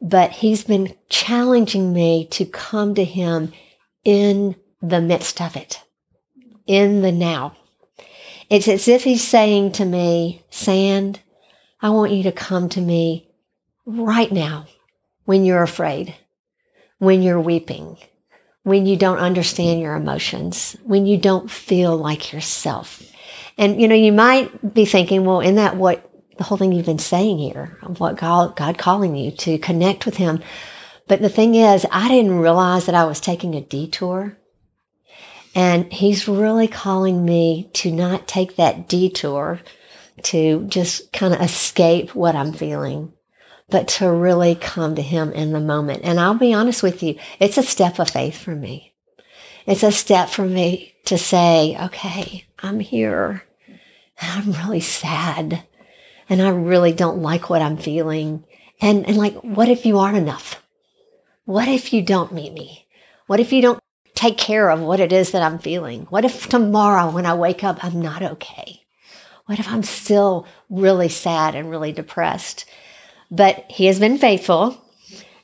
But 0.01 0.31
He's 0.31 0.63
been 0.63 0.95
challenging 1.09 1.93
me 1.93 2.29
to 2.29 2.45
come 2.45 2.95
to 2.95 3.05
Him 3.05 3.53
in 4.05 4.55
the 4.81 5.01
midst 5.01 5.41
of 5.41 5.57
it, 5.57 5.83
in 6.69 7.03
the 7.03 7.11
now. 7.11 7.57
It's 8.49 8.69
as 8.69 8.87
if 8.87 9.03
He's 9.03 9.27
saying 9.27 9.73
to 9.73 9.85
me, 9.85 10.45
Sand, 10.51 11.19
I 11.83 11.91
want 11.91 12.13
you 12.13 12.25
to 12.25 12.33
come 12.33 12.69
to 12.71 12.81
me 12.81 13.31
right 13.87 14.31
now 14.31 14.67
when 15.25 15.45
you're 15.45 15.63
afraid, 15.63 16.15
when 16.99 17.23
you're 17.23 17.41
weeping, 17.41 17.97
when 18.63 18.85
you 18.85 18.97
don't 18.97 19.19
understand 19.19 19.81
your 19.81 19.95
emotions, 19.95 20.77
when 20.85 21.07
you 21.07 21.17
don't 21.17 21.51
feel 21.51 21.97
like 21.97 22.33
yourself. 22.33 23.03
And 23.57 23.81
you 23.81 23.89
know, 23.89 23.95
you 23.95 24.13
might 24.13 24.75
be 24.75 24.85
thinking, 24.85 25.25
well, 25.25 25.41
isn't 25.41 25.55
that 25.55 25.77
what 25.77 26.11
the 26.37 26.45
whole 26.45 26.59
thing 26.59 26.73
you've 26.73 26.87
been 26.87 26.99
saying 26.99 27.39
here? 27.39 27.79
Of 27.83 28.01
what 28.01 28.17
God, 28.17 28.57
God 28.57 28.77
calling 28.77 29.17
you 29.17 29.31
to 29.33 29.59
connect 29.59 30.05
with 30.05 30.17
Him. 30.17 30.43
But 31.09 31.23
the 31.23 31.29
thing 31.29 31.55
is, 31.55 31.87
I 31.91 32.09
didn't 32.09 32.39
realize 32.39 32.87
that 32.87 32.95
I 32.95 33.05
was 33.05 33.21
taking 33.21 33.55
a 33.55 33.61
detour. 33.61 34.37
And 35.55 35.93
He's 35.93 36.29
really 36.29 36.69
calling 36.69 37.25
me 37.25 37.71
to 37.75 37.91
not 37.91 38.29
take 38.29 38.57
that 38.57 38.89
detour 38.89 39.61
to 40.25 40.65
just 40.67 41.13
kind 41.13 41.35
of 41.35 41.41
escape 41.41 42.15
what 42.15 42.37
I'm 42.37 42.53
feeling, 42.53 43.13
but 43.69 43.89
to 43.89 44.11
really 44.11 44.55
come 44.55 44.95
to 44.95 45.03
Him 45.03 45.33
in 45.33 45.53
the 45.53 45.61
moment. 45.61 46.01
And 46.05 46.19
I'll 46.21 46.35
be 46.35 46.55
honest 46.55 46.83
with 46.83 47.03
you, 47.03 47.19
it's 47.39 47.59
a 47.59 47.63
step 47.63 47.99
of 47.99 48.11
faith 48.11 48.39
for 48.39 48.55
me. 48.55 48.95
It's 49.67 49.83
a 49.83 49.93
step 49.93 50.29
for 50.29 50.45
me 50.45 50.95
to 51.05 51.19
say, 51.19 51.77
okay, 51.81 52.45
I'm 52.59 52.81
here 52.81 53.45
and 54.21 54.55
I'm 54.55 54.67
really 54.67 54.81
sad 54.81 55.65
and 56.29 56.41
I 56.41 56.51
really 56.51 56.93
don't 56.93 57.23
like 57.23 57.51
what 57.51 57.63
I'm 57.63 57.77
feeling. 57.77 58.45
And, 58.81 59.07
and 59.07 59.17
like, 59.17 59.35
what 59.43 59.69
if 59.69 59.85
you 59.85 59.99
aren't 59.99 60.17
enough? 60.17 60.63
What 61.45 61.69
if 61.69 61.93
you 61.93 62.03
don't 62.03 62.33
meet 62.33 62.53
me? 62.53 62.87
What 63.27 63.41
if 63.41 63.53
you 63.53 63.63
don't 63.63 63.81
take 64.15 64.39
care 64.39 64.71
of 64.71 64.81
what 64.81 65.01
it 65.01 65.13
is 65.13 65.33
that 65.33 65.43
I'm 65.43 65.59
feeling? 65.59 66.07
What 66.11 66.25
if 66.25 66.49
tomorrow 66.49 67.11
when 67.11 67.27
I 67.27 67.35
wake 67.35 67.65
up, 67.65 67.83
I'm 67.85 68.01
not 68.01 68.23
okay? 68.23 68.80
What 69.51 69.59
if 69.59 69.67
I'm 69.67 69.83
still 69.83 70.47
really 70.69 71.09
sad 71.09 71.57
and 71.57 71.69
really 71.69 71.91
depressed? 71.91 72.67
But 73.33 73.65
he 73.69 73.87
has 73.87 73.99
been 73.99 74.17
faithful 74.17 74.81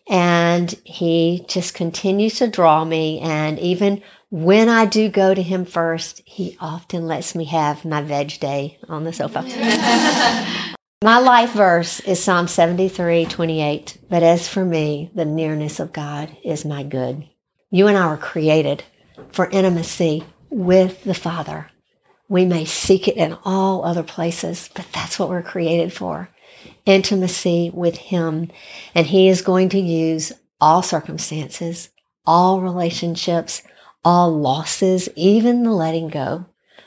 and 0.09 0.72
he 0.84 1.44
just 1.48 1.74
continues 1.74 2.36
to 2.36 2.46
draw 2.46 2.84
me. 2.84 3.18
And 3.18 3.59
even 3.59 4.04
when 4.30 4.68
I 4.68 4.86
do 4.86 5.09
go 5.09 5.34
to 5.34 5.42
him 5.42 5.64
first, 5.64 6.22
he 6.24 6.57
often 6.61 7.09
lets 7.09 7.34
me 7.34 7.46
have 7.46 7.84
my 7.84 8.00
veg 8.00 8.38
day 8.38 8.78
on 8.88 9.02
the 9.02 9.12
sofa. 9.12 9.42
my 11.02 11.18
life 11.18 11.50
verse 11.50 11.98
is 11.98 12.22
Psalm 12.22 12.46
73 12.46 13.24
28. 13.24 13.98
But 14.09 14.22
as 14.22 14.46
for 14.46 14.64
me, 14.64 15.11
the 15.16 15.24
nearness 15.24 15.80
of 15.80 15.92
God 15.92 16.36
is 16.44 16.64
my 16.64 16.84
good. 16.84 17.28
You 17.72 17.88
and 17.88 17.98
I 17.98 18.09
were 18.09 18.16
created 18.16 18.84
for 19.32 19.50
intimacy 19.50 20.22
with 20.48 21.02
the 21.02 21.12
Father. 21.12 21.72
We 22.29 22.45
may 22.45 22.64
seek 22.64 23.09
it 23.09 23.16
in 23.16 23.37
all 23.45 23.85
other 23.85 24.03
places, 24.03 24.70
but 24.74 24.87
that's 24.93 25.18
what 25.18 25.29
we're 25.29 25.43
created 25.43 25.93
for 25.93 26.31
intimacy 26.85 27.70
with 27.72 27.97
Him. 27.97 28.51
And 28.95 29.07
He 29.07 29.29
is 29.29 29.43
going 29.43 29.68
to 29.70 29.81
use 29.81 30.33
all 30.61 30.83
circumstances, 30.83 31.91
all 32.24 32.61
relationships, 32.61 33.62
all 34.05 34.37
losses, 34.37 35.09
even 35.16 35.62
the 35.62 35.72
letting 35.72 36.09
go 36.09 36.47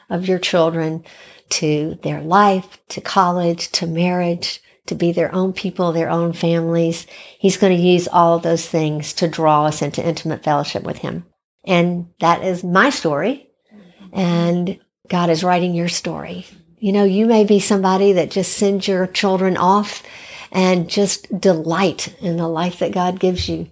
of 0.09 0.27
your 0.27 0.39
children 0.39 1.03
to 1.49 1.97
their 2.03 2.21
life, 2.21 2.79
to 2.89 3.01
college, 3.01 3.71
to 3.71 3.87
marriage, 3.87 4.61
to 4.87 4.95
be 4.95 5.11
their 5.11 5.33
own 5.33 5.53
people, 5.53 5.91
their 5.91 6.09
own 6.09 6.33
families. 6.33 7.05
He's 7.37 7.57
going 7.57 7.75
to 7.75 7.83
use 7.83 8.07
all 8.07 8.37
of 8.37 8.43
those 8.43 8.67
things 8.67 9.13
to 9.15 9.27
draw 9.27 9.65
us 9.65 9.81
into 9.81 10.05
intimate 10.05 10.43
fellowship 10.43 10.83
with 10.83 10.97
Him. 10.97 11.25
And 11.65 12.07
that 12.19 12.43
is 12.43 12.63
my 12.63 12.89
story. 12.89 13.49
Mm-hmm. 13.73 14.19
And 14.19 14.79
God 15.09 15.29
is 15.29 15.43
writing 15.43 15.73
your 15.73 15.89
story. 15.89 16.45
You 16.77 16.93
know, 16.93 17.03
you 17.03 17.25
may 17.25 17.43
be 17.43 17.59
somebody 17.59 18.13
that 18.13 18.31
just 18.31 18.53
sends 18.53 18.87
your 18.87 19.07
children 19.07 19.57
off 19.57 20.03
and 20.51 20.89
just 20.89 21.39
delight 21.39 22.15
in 22.21 22.37
the 22.37 22.47
life 22.47 22.79
that 22.79 22.93
God 22.93 23.19
gives 23.19 23.49
you. 23.49 23.69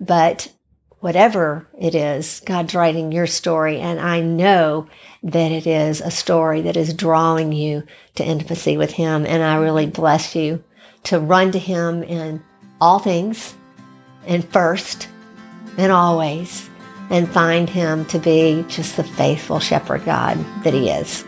But 0.00 0.52
whatever 1.00 1.66
it 1.78 1.94
is, 1.94 2.40
God's 2.44 2.74
writing 2.74 3.12
your 3.12 3.26
story. 3.26 3.78
And 3.78 4.00
I 4.00 4.20
know 4.20 4.88
that 5.22 5.52
it 5.52 5.66
is 5.66 6.00
a 6.00 6.10
story 6.10 6.62
that 6.62 6.76
is 6.76 6.94
drawing 6.94 7.52
you 7.52 7.84
to 8.16 8.24
intimacy 8.24 8.76
with 8.76 8.90
Him. 8.90 9.24
And 9.26 9.42
I 9.42 9.56
really 9.56 9.86
bless 9.86 10.34
you 10.34 10.62
to 11.04 11.18
run 11.18 11.52
to 11.52 11.58
Him 11.58 12.02
in 12.02 12.42
all 12.80 12.98
things 12.98 13.54
and 14.26 14.46
first 14.48 15.08
and 15.76 15.92
always 15.92 16.68
and 17.10 17.28
find 17.28 17.68
Him 17.68 18.04
to 18.06 18.18
be 18.18 18.64
just 18.68 18.96
the 18.96 19.04
faithful 19.04 19.60
shepherd 19.60 20.04
God 20.04 20.38
that 20.64 20.74
He 20.74 20.90
is. 20.90 21.24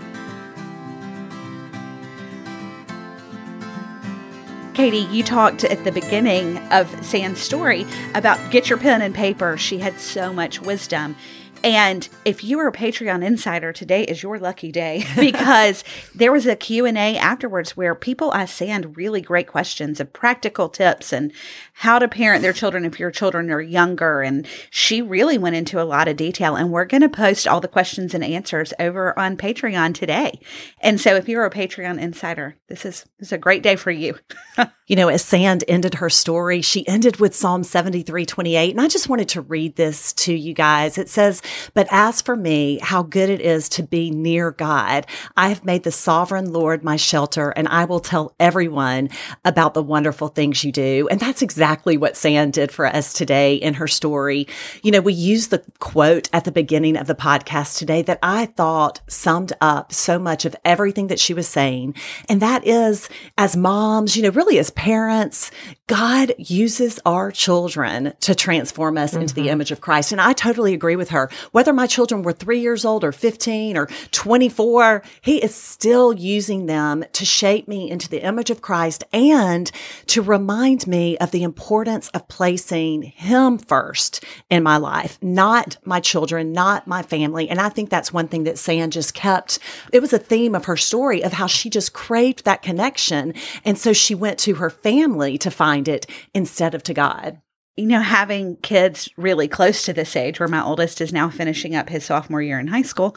Katie, 4.76 5.08
you 5.10 5.22
talked 5.22 5.64
at 5.64 5.84
the 5.84 5.90
beginning 5.92 6.58
of 6.70 6.86
Sand's 7.02 7.40
story 7.40 7.86
about 8.14 8.50
get 8.50 8.68
your 8.68 8.78
pen 8.78 9.00
and 9.00 9.14
paper. 9.14 9.56
She 9.56 9.78
had 9.78 9.98
so 9.98 10.34
much 10.34 10.60
wisdom. 10.60 11.16
And 11.64 12.08
if 12.24 12.44
you 12.44 12.58
are 12.60 12.68
a 12.68 12.72
Patreon 12.72 13.24
insider, 13.24 13.72
today 13.72 14.04
is 14.04 14.22
your 14.22 14.38
lucky 14.38 14.70
day 14.70 15.04
because 15.16 15.84
there 16.14 16.32
was 16.32 16.46
a 16.46 16.56
Q&A 16.56 17.16
afterwards 17.16 17.76
where 17.76 17.94
people 17.94 18.32
asked 18.34 18.56
Sand 18.56 18.96
really 18.96 19.20
great 19.20 19.46
questions 19.46 20.00
of 20.00 20.12
practical 20.12 20.68
tips 20.68 21.12
and 21.12 21.32
how 21.74 21.98
to 21.98 22.08
parent 22.08 22.42
their 22.42 22.52
children 22.52 22.84
if 22.84 22.98
your 22.98 23.10
children 23.10 23.50
are 23.50 23.60
younger. 23.60 24.22
And 24.22 24.46
she 24.70 25.02
really 25.02 25.38
went 25.38 25.56
into 25.56 25.80
a 25.80 25.84
lot 25.84 26.08
of 26.08 26.16
detail. 26.16 26.56
And 26.56 26.70
we're 26.70 26.84
going 26.84 27.02
to 27.02 27.08
post 27.08 27.46
all 27.46 27.60
the 27.60 27.68
questions 27.68 28.14
and 28.14 28.24
answers 28.24 28.72
over 28.78 29.18
on 29.18 29.36
Patreon 29.36 29.94
today. 29.94 30.40
And 30.80 31.00
so 31.00 31.16
if 31.16 31.28
you're 31.28 31.44
a 31.44 31.50
Patreon 31.50 32.00
insider, 32.00 32.56
this 32.68 32.84
is, 32.84 33.04
this 33.18 33.28
is 33.28 33.32
a 33.32 33.38
great 33.38 33.62
day 33.62 33.76
for 33.76 33.90
you. 33.90 34.18
you 34.86 34.96
know, 34.96 35.08
as 35.08 35.22
Sand 35.22 35.64
ended 35.68 35.94
her 35.94 36.10
story, 36.10 36.62
she 36.62 36.86
ended 36.86 37.16
with 37.16 37.34
Psalm 37.34 37.64
73 37.64 38.24
28. 38.24 38.70
And 38.70 38.80
I 38.80 38.88
just 38.88 39.08
wanted 39.08 39.28
to 39.30 39.40
read 39.40 39.76
this 39.76 40.12
to 40.14 40.34
you 40.34 40.54
guys. 40.54 40.96
It 40.96 41.08
says, 41.08 41.42
but 41.74 41.86
as 41.90 42.20
for 42.22 42.36
me, 42.36 42.78
how 42.82 43.02
good 43.02 43.30
it 43.30 43.40
is 43.40 43.68
to 43.70 43.82
be 43.82 44.10
near 44.10 44.50
God. 44.50 45.06
I 45.36 45.48
have 45.48 45.64
made 45.64 45.82
the 45.82 45.92
sovereign 45.92 46.52
Lord 46.52 46.84
my 46.84 46.96
shelter, 46.96 47.50
and 47.50 47.68
I 47.68 47.84
will 47.84 48.00
tell 48.00 48.34
everyone 48.38 49.10
about 49.44 49.74
the 49.74 49.82
wonderful 49.82 50.28
things 50.28 50.64
you 50.64 50.72
do. 50.72 51.08
And 51.10 51.20
that's 51.20 51.42
exactly 51.42 51.96
what 51.96 52.16
Sand 52.16 52.52
did 52.52 52.70
for 52.72 52.86
us 52.86 53.12
today 53.12 53.54
in 53.54 53.74
her 53.74 53.88
story. 53.88 54.46
You 54.82 54.92
know, 54.92 55.00
we 55.00 55.12
used 55.12 55.50
the 55.50 55.64
quote 55.78 56.28
at 56.32 56.44
the 56.44 56.52
beginning 56.52 56.96
of 56.96 57.06
the 57.06 57.14
podcast 57.14 57.78
today 57.78 58.02
that 58.02 58.18
I 58.22 58.46
thought 58.46 59.00
summed 59.08 59.52
up 59.60 59.92
so 59.92 60.18
much 60.18 60.44
of 60.44 60.56
everything 60.64 61.08
that 61.08 61.20
she 61.20 61.34
was 61.34 61.48
saying. 61.48 61.94
And 62.28 62.42
that 62.42 62.66
is, 62.66 63.08
as 63.38 63.56
moms, 63.56 64.16
you 64.16 64.22
know, 64.22 64.30
really 64.30 64.58
as 64.58 64.70
parents, 64.70 65.50
God 65.88 66.32
uses 66.36 66.98
our 67.06 67.30
children 67.30 68.12
to 68.18 68.34
transform 68.34 68.98
us 68.98 69.12
mm-hmm. 69.12 69.22
into 69.22 69.34
the 69.34 69.42
mm-hmm. 69.42 69.50
image 69.50 69.70
of 69.70 69.80
Christ. 69.80 70.10
And 70.10 70.20
I 70.20 70.32
totally 70.32 70.74
agree 70.74 70.96
with 70.96 71.10
her. 71.10 71.30
Whether 71.52 71.72
my 71.72 71.86
children 71.86 72.22
were 72.22 72.32
three 72.32 72.58
years 72.58 72.84
old 72.84 73.04
or 73.04 73.12
15 73.12 73.76
or 73.76 73.86
24, 74.10 75.04
he 75.20 75.40
is 75.40 75.54
still 75.54 76.12
using 76.12 76.66
them 76.66 77.04
to 77.12 77.24
shape 77.24 77.68
me 77.68 77.88
into 77.88 78.08
the 78.08 78.24
image 78.26 78.50
of 78.50 78.62
Christ 78.62 79.04
and 79.12 79.70
to 80.06 80.22
remind 80.22 80.88
me 80.88 81.16
of 81.18 81.30
the 81.30 81.44
importance 81.44 82.08
of 82.08 82.26
placing 82.26 83.02
him 83.02 83.56
first 83.56 84.24
in 84.50 84.64
my 84.64 84.78
life, 84.78 85.18
not 85.22 85.76
my 85.84 86.00
children, 86.00 86.50
not 86.50 86.88
my 86.88 87.02
family. 87.02 87.48
And 87.48 87.60
I 87.60 87.68
think 87.68 87.90
that's 87.90 88.12
one 88.12 88.26
thing 88.26 88.42
that 88.42 88.58
Sand 88.58 88.92
just 88.92 89.14
kept. 89.14 89.60
It 89.92 90.00
was 90.00 90.12
a 90.12 90.18
theme 90.18 90.56
of 90.56 90.64
her 90.64 90.76
story 90.76 91.22
of 91.22 91.34
how 91.34 91.46
she 91.46 91.70
just 91.70 91.92
craved 91.92 92.44
that 92.44 92.62
connection. 92.62 93.34
And 93.64 93.78
so 93.78 93.92
she 93.92 94.16
went 94.16 94.40
to 94.40 94.56
her 94.56 94.70
family 94.70 95.38
to 95.38 95.50
find 95.52 95.75
it 95.84 96.06
instead 96.34 96.74
of 96.74 96.82
to 96.84 96.94
God 96.94 97.40
you 97.78 97.84
know, 97.86 98.00
having 98.00 98.56
kids 98.62 99.10
really 99.18 99.46
close 99.48 99.82
to 99.82 99.92
this 99.92 100.16
age, 100.16 100.40
where 100.40 100.48
my 100.48 100.62
oldest 100.64 100.98
is 101.02 101.12
now 101.12 101.28
finishing 101.28 101.76
up 101.76 101.90
his 101.90 102.06
sophomore 102.06 102.40
year 102.40 102.58
in 102.58 102.68
high 102.68 102.80
school, 102.80 103.14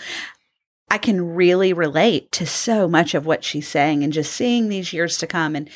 I 0.92 0.98
can 0.98 1.22
really 1.34 1.72
relate 1.72 2.30
to 2.34 2.46
so 2.46 2.86
much 2.86 3.14
of 3.14 3.26
what 3.26 3.46
she's 3.46 3.70
saying 3.70 4.04
and 4.04 4.12
just 4.12 4.34
seeing 4.34 4.68
these 4.68 4.92
years 4.92 5.18
to 5.20 5.28
come. 5.28 5.56
And 5.56 5.70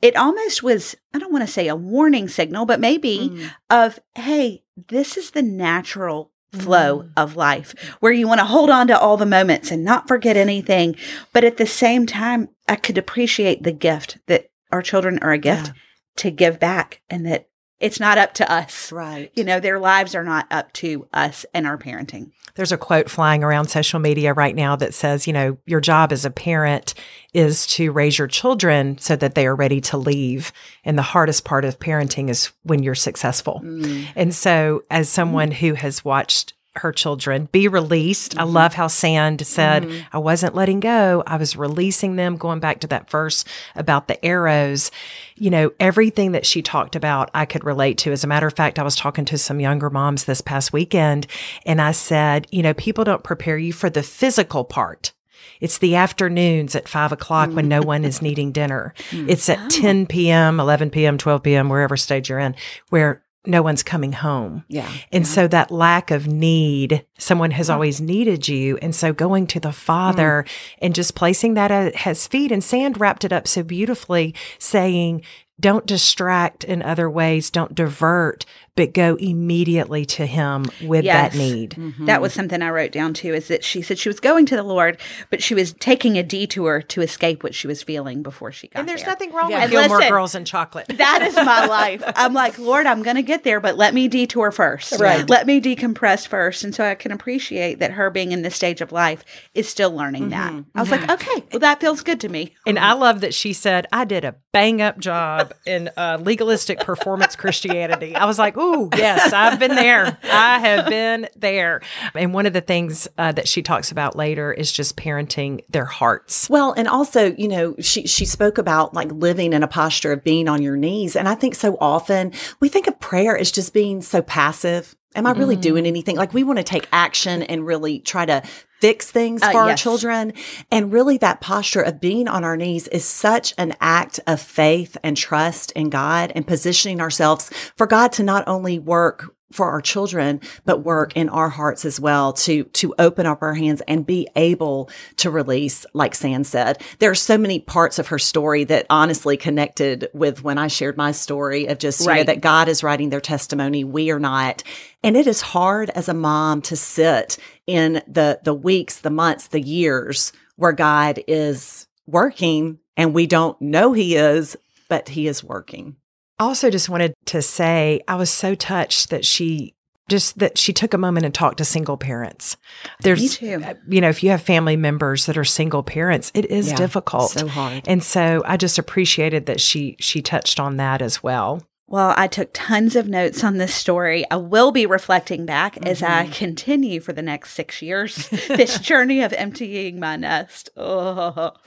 it 0.00 0.14
almost 0.14 0.62
was, 0.62 0.94
I 1.12 1.18
don't 1.18 1.32
want 1.32 1.44
to 1.44 1.52
say 1.52 1.66
a 1.66 1.74
warning 1.74 2.28
signal, 2.28 2.66
but 2.66 2.78
maybe 2.78 3.30
Mm. 3.32 3.50
of, 3.68 3.98
hey, 4.14 4.62
this 4.88 5.16
is 5.16 5.32
the 5.32 5.42
natural 5.42 6.30
flow 6.52 7.00
Mm. 7.02 7.10
of 7.16 7.34
life 7.36 7.74
where 7.98 8.12
you 8.12 8.28
want 8.28 8.38
to 8.38 8.44
hold 8.46 8.70
on 8.70 8.86
to 8.86 8.96
all 8.98 9.16
the 9.16 9.26
moments 9.26 9.72
and 9.72 9.84
not 9.84 10.06
forget 10.06 10.36
anything. 10.36 10.94
But 11.32 11.42
at 11.42 11.56
the 11.56 11.66
same 11.66 12.06
time, 12.06 12.48
I 12.68 12.76
could 12.76 12.96
appreciate 12.96 13.64
the 13.64 13.72
gift 13.72 14.18
that 14.28 14.50
our 14.70 14.82
children 14.82 15.18
are 15.20 15.32
a 15.32 15.38
gift 15.38 15.66
Yeah. 15.66 15.72
To 16.20 16.30
give 16.30 16.60
back 16.60 17.00
and 17.08 17.26
that 17.26 17.48
it's 17.80 17.98
not 17.98 18.18
up 18.18 18.34
to 18.34 18.52
us. 18.52 18.92
Right. 18.92 19.32
You 19.34 19.42
know, 19.42 19.58
their 19.58 19.78
lives 19.78 20.14
are 20.14 20.22
not 20.22 20.46
up 20.50 20.70
to 20.74 21.08
us 21.14 21.46
and 21.54 21.66
our 21.66 21.78
parenting. 21.78 22.30
There's 22.54 22.72
a 22.72 22.78
quote 22.78 23.08
flying 23.08 23.42
around 23.42 23.68
social 23.68 23.98
media 23.98 24.34
right 24.34 24.54
now 24.54 24.76
that 24.76 24.92
says, 24.92 25.26
you 25.26 25.32
know, 25.32 25.56
your 25.64 25.80
job 25.80 26.12
as 26.12 26.26
a 26.26 26.30
parent 26.30 26.92
is 27.32 27.66
to 27.68 27.90
raise 27.90 28.18
your 28.18 28.28
children 28.28 28.98
so 28.98 29.16
that 29.16 29.34
they 29.34 29.46
are 29.46 29.56
ready 29.56 29.80
to 29.80 29.96
leave. 29.96 30.52
And 30.84 30.98
the 30.98 31.02
hardest 31.02 31.46
part 31.46 31.64
of 31.64 31.78
parenting 31.78 32.28
is 32.28 32.52
when 32.64 32.82
you're 32.82 32.94
successful. 32.94 33.62
Mm. 33.64 34.08
And 34.14 34.34
so, 34.34 34.82
as 34.90 35.08
someone 35.08 35.50
who 35.50 35.72
has 35.72 36.04
watched 36.04 36.52
her 36.76 36.92
children 36.92 37.48
be 37.50 37.66
released, 37.68 38.38
I 38.38 38.42
Mm-hmm. 38.44 38.52
love 38.54 38.74
how 38.74 38.86
Sand 38.86 39.44
said, 39.46 39.90
I 40.12 40.18
wasn't 40.18 40.54
letting 40.54 40.80
go. 40.80 41.22
I 41.26 41.36
was 41.36 41.56
releasing 41.56 42.16
them, 42.16 42.36
going 42.36 42.60
back 42.60 42.80
to 42.80 42.86
that 42.88 43.10
verse 43.10 43.44
about 43.74 44.06
the 44.08 44.24
arrows. 44.24 44.90
You 45.36 45.50
know, 45.50 45.72
everything 45.80 46.32
that 46.32 46.46
she 46.46 46.62
talked 46.62 46.94
about, 46.94 47.30
I 47.34 47.44
could 47.44 47.64
relate 47.64 47.98
to. 47.98 48.12
As 48.12 48.22
a 48.22 48.28
matter 48.28 48.46
of 48.46 48.54
fact, 48.54 48.78
I 48.78 48.82
was 48.84 48.94
talking 48.96 49.24
to 49.26 49.38
some 49.38 49.58
younger 49.60 49.90
moms 49.90 50.24
this 50.24 50.40
past 50.40 50.72
weekend, 50.72 51.26
and 51.66 51.80
I 51.80 51.90
said, 51.92 52.46
you 52.50 52.62
know, 52.62 52.74
people 52.74 53.02
don't 53.04 53.24
prepare 53.24 53.58
you 53.58 53.72
for 53.72 53.90
the 53.90 54.02
physical 54.02 54.64
part. 54.64 55.12
It's 55.60 55.78
the 55.78 55.96
afternoons 55.96 56.74
at 56.74 56.88
five 56.88 57.12
o'clock 57.12 57.50
when 57.50 57.68
no 57.68 57.82
one 57.82 58.04
is 58.04 58.22
needing 58.22 58.52
dinner. 58.52 58.94
It's 59.12 59.48
at 59.48 59.70
10 59.70 60.06
p.m., 60.06 60.58
11 60.60 60.90
p.m., 60.90 61.18
12 61.18 61.42
p.m., 61.42 61.68
wherever 61.68 61.96
stage 61.96 62.28
you're 62.30 62.38
in, 62.38 62.54
where 62.90 63.22
no 63.46 63.62
one's 63.62 63.82
coming 63.82 64.12
home. 64.12 64.64
Yeah. 64.68 64.90
And 65.12 65.26
so 65.26 65.48
that 65.48 65.70
lack 65.70 66.10
of 66.10 66.26
need, 66.26 67.06
someone 67.18 67.52
has 67.52 67.70
always 67.70 68.00
needed 68.00 68.48
you. 68.48 68.78
And 68.82 68.94
so 68.94 69.12
going 69.12 69.46
to 69.48 69.60
the 69.60 69.72
Father 69.72 70.44
mm. 70.46 70.76
and 70.82 70.94
just 70.94 71.14
placing 71.14 71.54
that 71.54 71.70
at 71.70 71.96
his 71.96 72.26
feet. 72.26 72.52
And 72.52 72.62
Sand 72.62 73.00
wrapped 73.00 73.24
it 73.24 73.32
up 73.32 73.48
so 73.48 73.62
beautifully, 73.62 74.34
saying, 74.58 75.22
don't 75.58 75.86
distract 75.86 76.64
in 76.64 76.82
other 76.82 77.08
ways, 77.08 77.50
don't 77.50 77.74
divert, 77.74 78.46
but 78.76 78.94
go 78.94 79.16
immediately 79.16 80.04
to 80.06 80.26
him 80.26 80.66
with 80.82 81.04
Yes. 81.04 81.32
that 81.32 81.38
need. 81.38 81.76
That 82.00 82.20
was 82.22 82.32
something 82.32 82.62
I 82.62 82.70
wrote 82.70 82.92
down 82.92 83.14
too 83.14 83.34
is 83.34 83.48
that 83.48 83.64
she 83.64 83.82
said 83.82 83.98
she 83.98 84.08
was 84.08 84.20
going 84.20 84.46
to 84.46 84.56
the 84.56 84.62
Lord, 84.62 84.98
but 85.30 85.42
she 85.42 85.54
was 85.54 85.72
taking 85.74 86.16
a 86.18 86.22
detour 86.22 86.82
to 86.82 87.02
escape 87.02 87.42
what 87.42 87.54
she 87.54 87.66
was 87.66 87.82
feeling 87.82 88.22
before 88.22 88.52
she 88.52 88.68
got 88.68 88.74
there. 88.74 88.80
And 88.80 88.88
there's 88.88 89.00
there. 89.02 89.10
nothing 89.10 89.32
wrong 89.32 89.50
Yeah. 89.50 89.56
with 89.58 89.64
And 89.64 89.72
Gilmore 89.72 89.98
listen, 89.98 90.10
Girls 90.12 90.34
and 90.34 90.46
chocolate. 90.46 90.86
That 91.00 91.22
is 91.22 91.34
my 91.36 91.66
life. 91.80 92.02
I'm 92.16 92.34
like, 92.34 92.58
Lord, 92.58 92.86
I'm 92.86 93.02
going 93.02 93.16
to 93.16 93.22
get 93.22 93.42
there, 93.44 93.58
but 93.60 93.76
let 93.76 93.94
me 93.94 94.06
detour 94.08 94.50
first. 94.50 95.00
Right. 95.00 95.28
Let 95.28 95.46
me 95.46 95.60
decompress 95.60 96.26
first. 96.28 96.62
And 96.64 96.74
so 96.74 96.84
I 96.84 96.94
can 96.94 97.10
appreciate 97.12 97.78
that 97.80 97.92
her 97.92 98.10
being 98.10 98.32
in 98.32 98.42
this 98.42 98.54
stage 98.56 98.80
of 98.80 98.92
life 98.92 99.24
is 99.54 99.68
still 99.68 99.90
learning 99.92 100.28
that. 100.30 100.52
I 100.74 100.80
was 100.80 100.90
like, 100.90 101.08
okay, 101.10 101.44
well, 101.52 101.60
that 101.60 101.80
feels 101.80 102.02
good 102.02 102.20
to 102.20 102.28
me. 102.28 102.54
And 102.66 102.78
I 102.78 102.92
love 102.92 103.20
that 103.22 103.32
she 103.34 103.52
said, 103.52 103.86
I 103.92 104.04
did 104.04 104.24
a 104.24 104.34
bang 104.52 104.82
up 104.82 104.98
job 104.98 105.52
in 105.66 105.90
uh, 105.96 106.18
legalistic 106.20 106.80
performance 106.80 107.34
Christianity. 107.36 108.14
I 108.14 108.24
was 108.26 108.38
like, 108.38 108.56
ooh, 108.56 108.69
yes, 108.96 109.32
I've 109.32 109.58
been 109.58 109.74
there. 109.74 110.18
I 110.24 110.58
have 110.58 110.86
been 110.88 111.28
there. 111.36 111.82
And 112.14 112.34
one 112.34 112.46
of 112.46 112.52
the 112.52 112.60
things 112.60 113.08
uh, 113.18 113.32
that 113.32 113.48
she 113.48 113.62
talks 113.62 113.90
about 113.90 114.16
later 114.16 114.52
is 114.52 114.72
just 114.72 114.96
parenting 114.96 115.60
their 115.68 115.84
hearts. 115.84 116.48
Well, 116.50 116.72
and 116.72 116.88
also, 116.88 117.32
you 117.32 117.48
know, 117.48 117.74
she 117.80 118.06
she 118.06 118.24
spoke 118.24 118.58
about 118.58 118.94
like 118.94 119.10
living 119.12 119.52
in 119.52 119.62
a 119.62 119.68
posture 119.68 120.12
of 120.12 120.24
being 120.24 120.48
on 120.48 120.62
your 120.62 120.76
knees, 120.76 121.16
and 121.16 121.28
I 121.28 121.34
think 121.34 121.54
so 121.54 121.76
often 121.80 122.32
we 122.60 122.68
think 122.68 122.86
of 122.86 122.98
prayer 123.00 123.36
as 123.36 123.50
just 123.50 123.72
being 123.72 124.02
so 124.02 124.22
passive. 124.22 124.96
Am 125.16 125.26
I 125.26 125.32
really 125.32 125.56
doing 125.56 125.86
anything? 125.86 126.14
Like 126.14 126.32
we 126.32 126.44
want 126.44 126.58
to 126.58 126.62
take 126.62 126.86
action 126.92 127.42
and 127.42 127.66
really 127.66 127.98
try 127.98 128.24
to 128.26 128.42
fix 128.80 129.10
things 129.10 129.42
Uh, 129.42 129.50
for 129.52 129.58
our 129.58 129.76
children. 129.76 130.32
And 130.70 130.92
really 130.92 131.18
that 131.18 131.40
posture 131.40 131.82
of 131.82 132.00
being 132.00 132.28
on 132.28 132.44
our 132.44 132.56
knees 132.56 132.88
is 132.88 133.04
such 133.04 133.54
an 133.58 133.74
act 133.80 134.20
of 134.26 134.40
faith 134.40 134.96
and 135.02 135.16
trust 135.16 135.72
in 135.72 135.90
God 135.90 136.32
and 136.34 136.46
positioning 136.46 137.00
ourselves 137.00 137.50
for 137.76 137.86
God 137.86 138.12
to 138.12 138.22
not 138.22 138.44
only 138.46 138.78
work 138.78 139.34
for 139.52 139.70
our 139.70 139.80
children, 139.80 140.40
but 140.64 140.84
work 140.84 141.16
in 141.16 141.28
our 141.28 141.48
hearts 141.48 141.84
as 141.84 141.98
well 141.98 142.32
to, 142.32 142.64
to 142.64 142.94
open 142.98 143.26
up 143.26 143.42
our 143.42 143.54
hands 143.54 143.82
and 143.88 144.06
be 144.06 144.28
able 144.36 144.88
to 145.16 145.30
release, 145.30 145.84
like 145.92 146.14
Sand 146.14 146.46
said. 146.46 146.82
There 146.98 147.10
are 147.10 147.16
so 147.16 147.36
many 147.36 147.58
parts 147.58 147.98
of 147.98 148.08
her 148.08 148.18
story 148.18 148.64
that 148.64 148.86
honestly 148.90 149.36
connected 149.36 150.08
with 150.14 150.44
when 150.44 150.58
I 150.58 150.68
shared 150.68 150.96
my 150.96 151.12
story 151.12 151.66
of 151.66 151.78
just, 151.78 152.00
you 152.00 152.06
know, 152.06 152.24
that 152.24 152.40
God 152.40 152.68
is 152.68 152.82
writing 152.82 153.10
their 153.10 153.20
testimony. 153.20 153.84
We 153.84 154.10
are 154.10 154.20
not. 154.20 154.62
And 155.02 155.16
it 155.16 155.26
is 155.26 155.40
hard 155.40 155.90
as 155.90 156.08
a 156.08 156.14
mom 156.14 156.62
to 156.62 156.76
sit 156.76 157.38
in 157.66 158.02
the, 158.06 158.40
the 158.44 158.54
weeks, 158.54 159.00
the 159.00 159.10
months, 159.10 159.48
the 159.48 159.60
years 159.60 160.32
where 160.56 160.72
God 160.72 161.20
is 161.26 161.86
working 162.06 162.78
and 162.96 163.14
we 163.14 163.26
don't 163.26 163.60
know 163.62 163.92
he 163.92 164.16
is, 164.16 164.56
but 164.88 165.08
he 165.08 165.26
is 165.26 165.42
working. 165.42 165.96
I 166.40 166.44
also 166.44 166.70
just 166.70 166.88
wanted 166.88 167.12
to 167.26 167.42
say 167.42 168.00
I 168.08 168.16
was 168.16 168.30
so 168.30 168.54
touched 168.54 169.10
that 169.10 169.26
she 169.26 169.74
just 170.08 170.38
that 170.38 170.58
she 170.58 170.72
took 170.72 170.92
a 170.94 170.98
moment 170.98 171.26
and 171.26 171.34
talked 171.34 171.58
to 171.58 171.64
single 171.64 171.96
parents. 171.96 172.56
There's 173.02 173.20
Me 173.20 173.28
too. 173.28 173.62
uh, 173.64 173.74
you 173.88 174.00
know, 174.00 174.08
if 174.08 174.22
you 174.24 174.30
have 174.30 174.42
family 174.42 174.74
members 174.76 175.26
that 175.26 175.38
are 175.38 175.44
single 175.44 175.82
parents, 175.82 176.32
it 176.34 176.46
is 176.46 176.70
Yeah, 176.70 176.76
difficult. 176.76 177.30
So 177.30 177.46
hard. 177.46 177.86
And 177.86 178.02
so 178.02 178.42
I 178.46 178.56
just 178.56 178.78
appreciated 178.78 179.46
that 179.46 179.60
she 179.60 179.96
she 180.00 180.22
touched 180.22 180.58
on 180.58 180.78
that 180.78 181.02
as 181.02 181.22
well. 181.22 181.62
Well, 181.90 182.14
I 182.16 182.28
took 182.28 182.50
tons 182.52 182.94
of 182.94 183.08
notes 183.08 183.42
on 183.42 183.56
this 183.58 183.74
story. 183.74 184.24
I 184.30 184.36
will 184.36 184.70
be 184.70 184.86
reflecting 184.86 185.44
back 185.44 185.76
as 185.84 186.04
I 186.04 186.22
Mm-hmm. 186.22 186.32
continue 186.32 187.00
for 187.00 187.12
the 187.12 187.20
next 187.20 187.52
six 187.52 187.82
years 187.82 188.28
this 188.48 188.78
journey 188.78 189.22
of 189.22 189.32
emptying 189.32 189.98
my 189.98 190.14
nest. 190.14 190.70
Oh. 190.76 191.50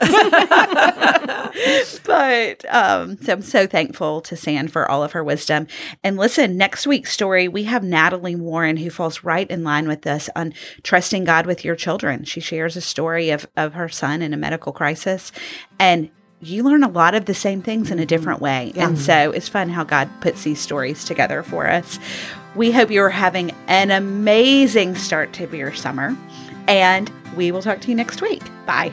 but 2.04 2.64
um, 2.74 3.18
so 3.18 3.32
I'm 3.34 3.42
so 3.42 3.66
thankful 3.66 4.22
to 4.22 4.34
Sand 4.34 4.72
for 4.72 4.90
all 4.90 5.02
of 5.02 5.12
her 5.12 5.22
wisdom. 5.22 5.66
And 6.02 6.16
listen, 6.16 6.56
next 6.56 6.86
week's 6.86 7.12
story, 7.12 7.46
we 7.46 7.64
have 7.64 7.84
Natalie 7.84 8.34
Warren, 8.36 8.78
who 8.78 8.88
falls 8.88 9.24
right 9.24 9.50
in 9.50 9.62
line 9.62 9.86
with 9.86 10.02
this 10.02 10.30
on 10.34 10.54
trusting 10.82 11.24
God 11.24 11.44
with 11.44 11.64
your 11.66 11.76
children. 11.76 12.24
She 12.24 12.40
shares 12.40 12.76
a 12.76 12.80
story 12.80 13.28
of, 13.28 13.46
of 13.58 13.74
her 13.74 13.90
son 13.90 14.22
in 14.22 14.32
a 14.32 14.38
medical 14.38 14.72
crisis. 14.72 15.32
And 15.78 16.08
you 16.44 16.62
learn 16.62 16.82
a 16.82 16.88
lot 16.88 17.14
of 17.14 17.24
the 17.24 17.34
same 17.34 17.62
things 17.62 17.90
in 17.90 17.98
a 17.98 18.02
mm-hmm. 18.02 18.08
different 18.08 18.40
way. 18.40 18.72
And 18.76 18.98
so 18.98 19.30
it's 19.30 19.48
fun 19.48 19.68
how 19.68 19.84
God 19.84 20.08
puts 20.20 20.42
these 20.44 20.60
stories 20.60 21.04
together 21.04 21.42
for 21.42 21.68
us. 21.68 21.98
We 22.54 22.70
hope 22.70 22.90
you're 22.90 23.08
having 23.08 23.52
an 23.66 23.90
amazing 23.90 24.94
start 24.94 25.32
to 25.34 25.56
your 25.56 25.72
summer, 25.74 26.16
and 26.68 27.10
we 27.36 27.50
will 27.50 27.62
talk 27.62 27.80
to 27.80 27.88
you 27.88 27.94
next 27.94 28.22
week. 28.22 28.42
Bye. 28.66 28.92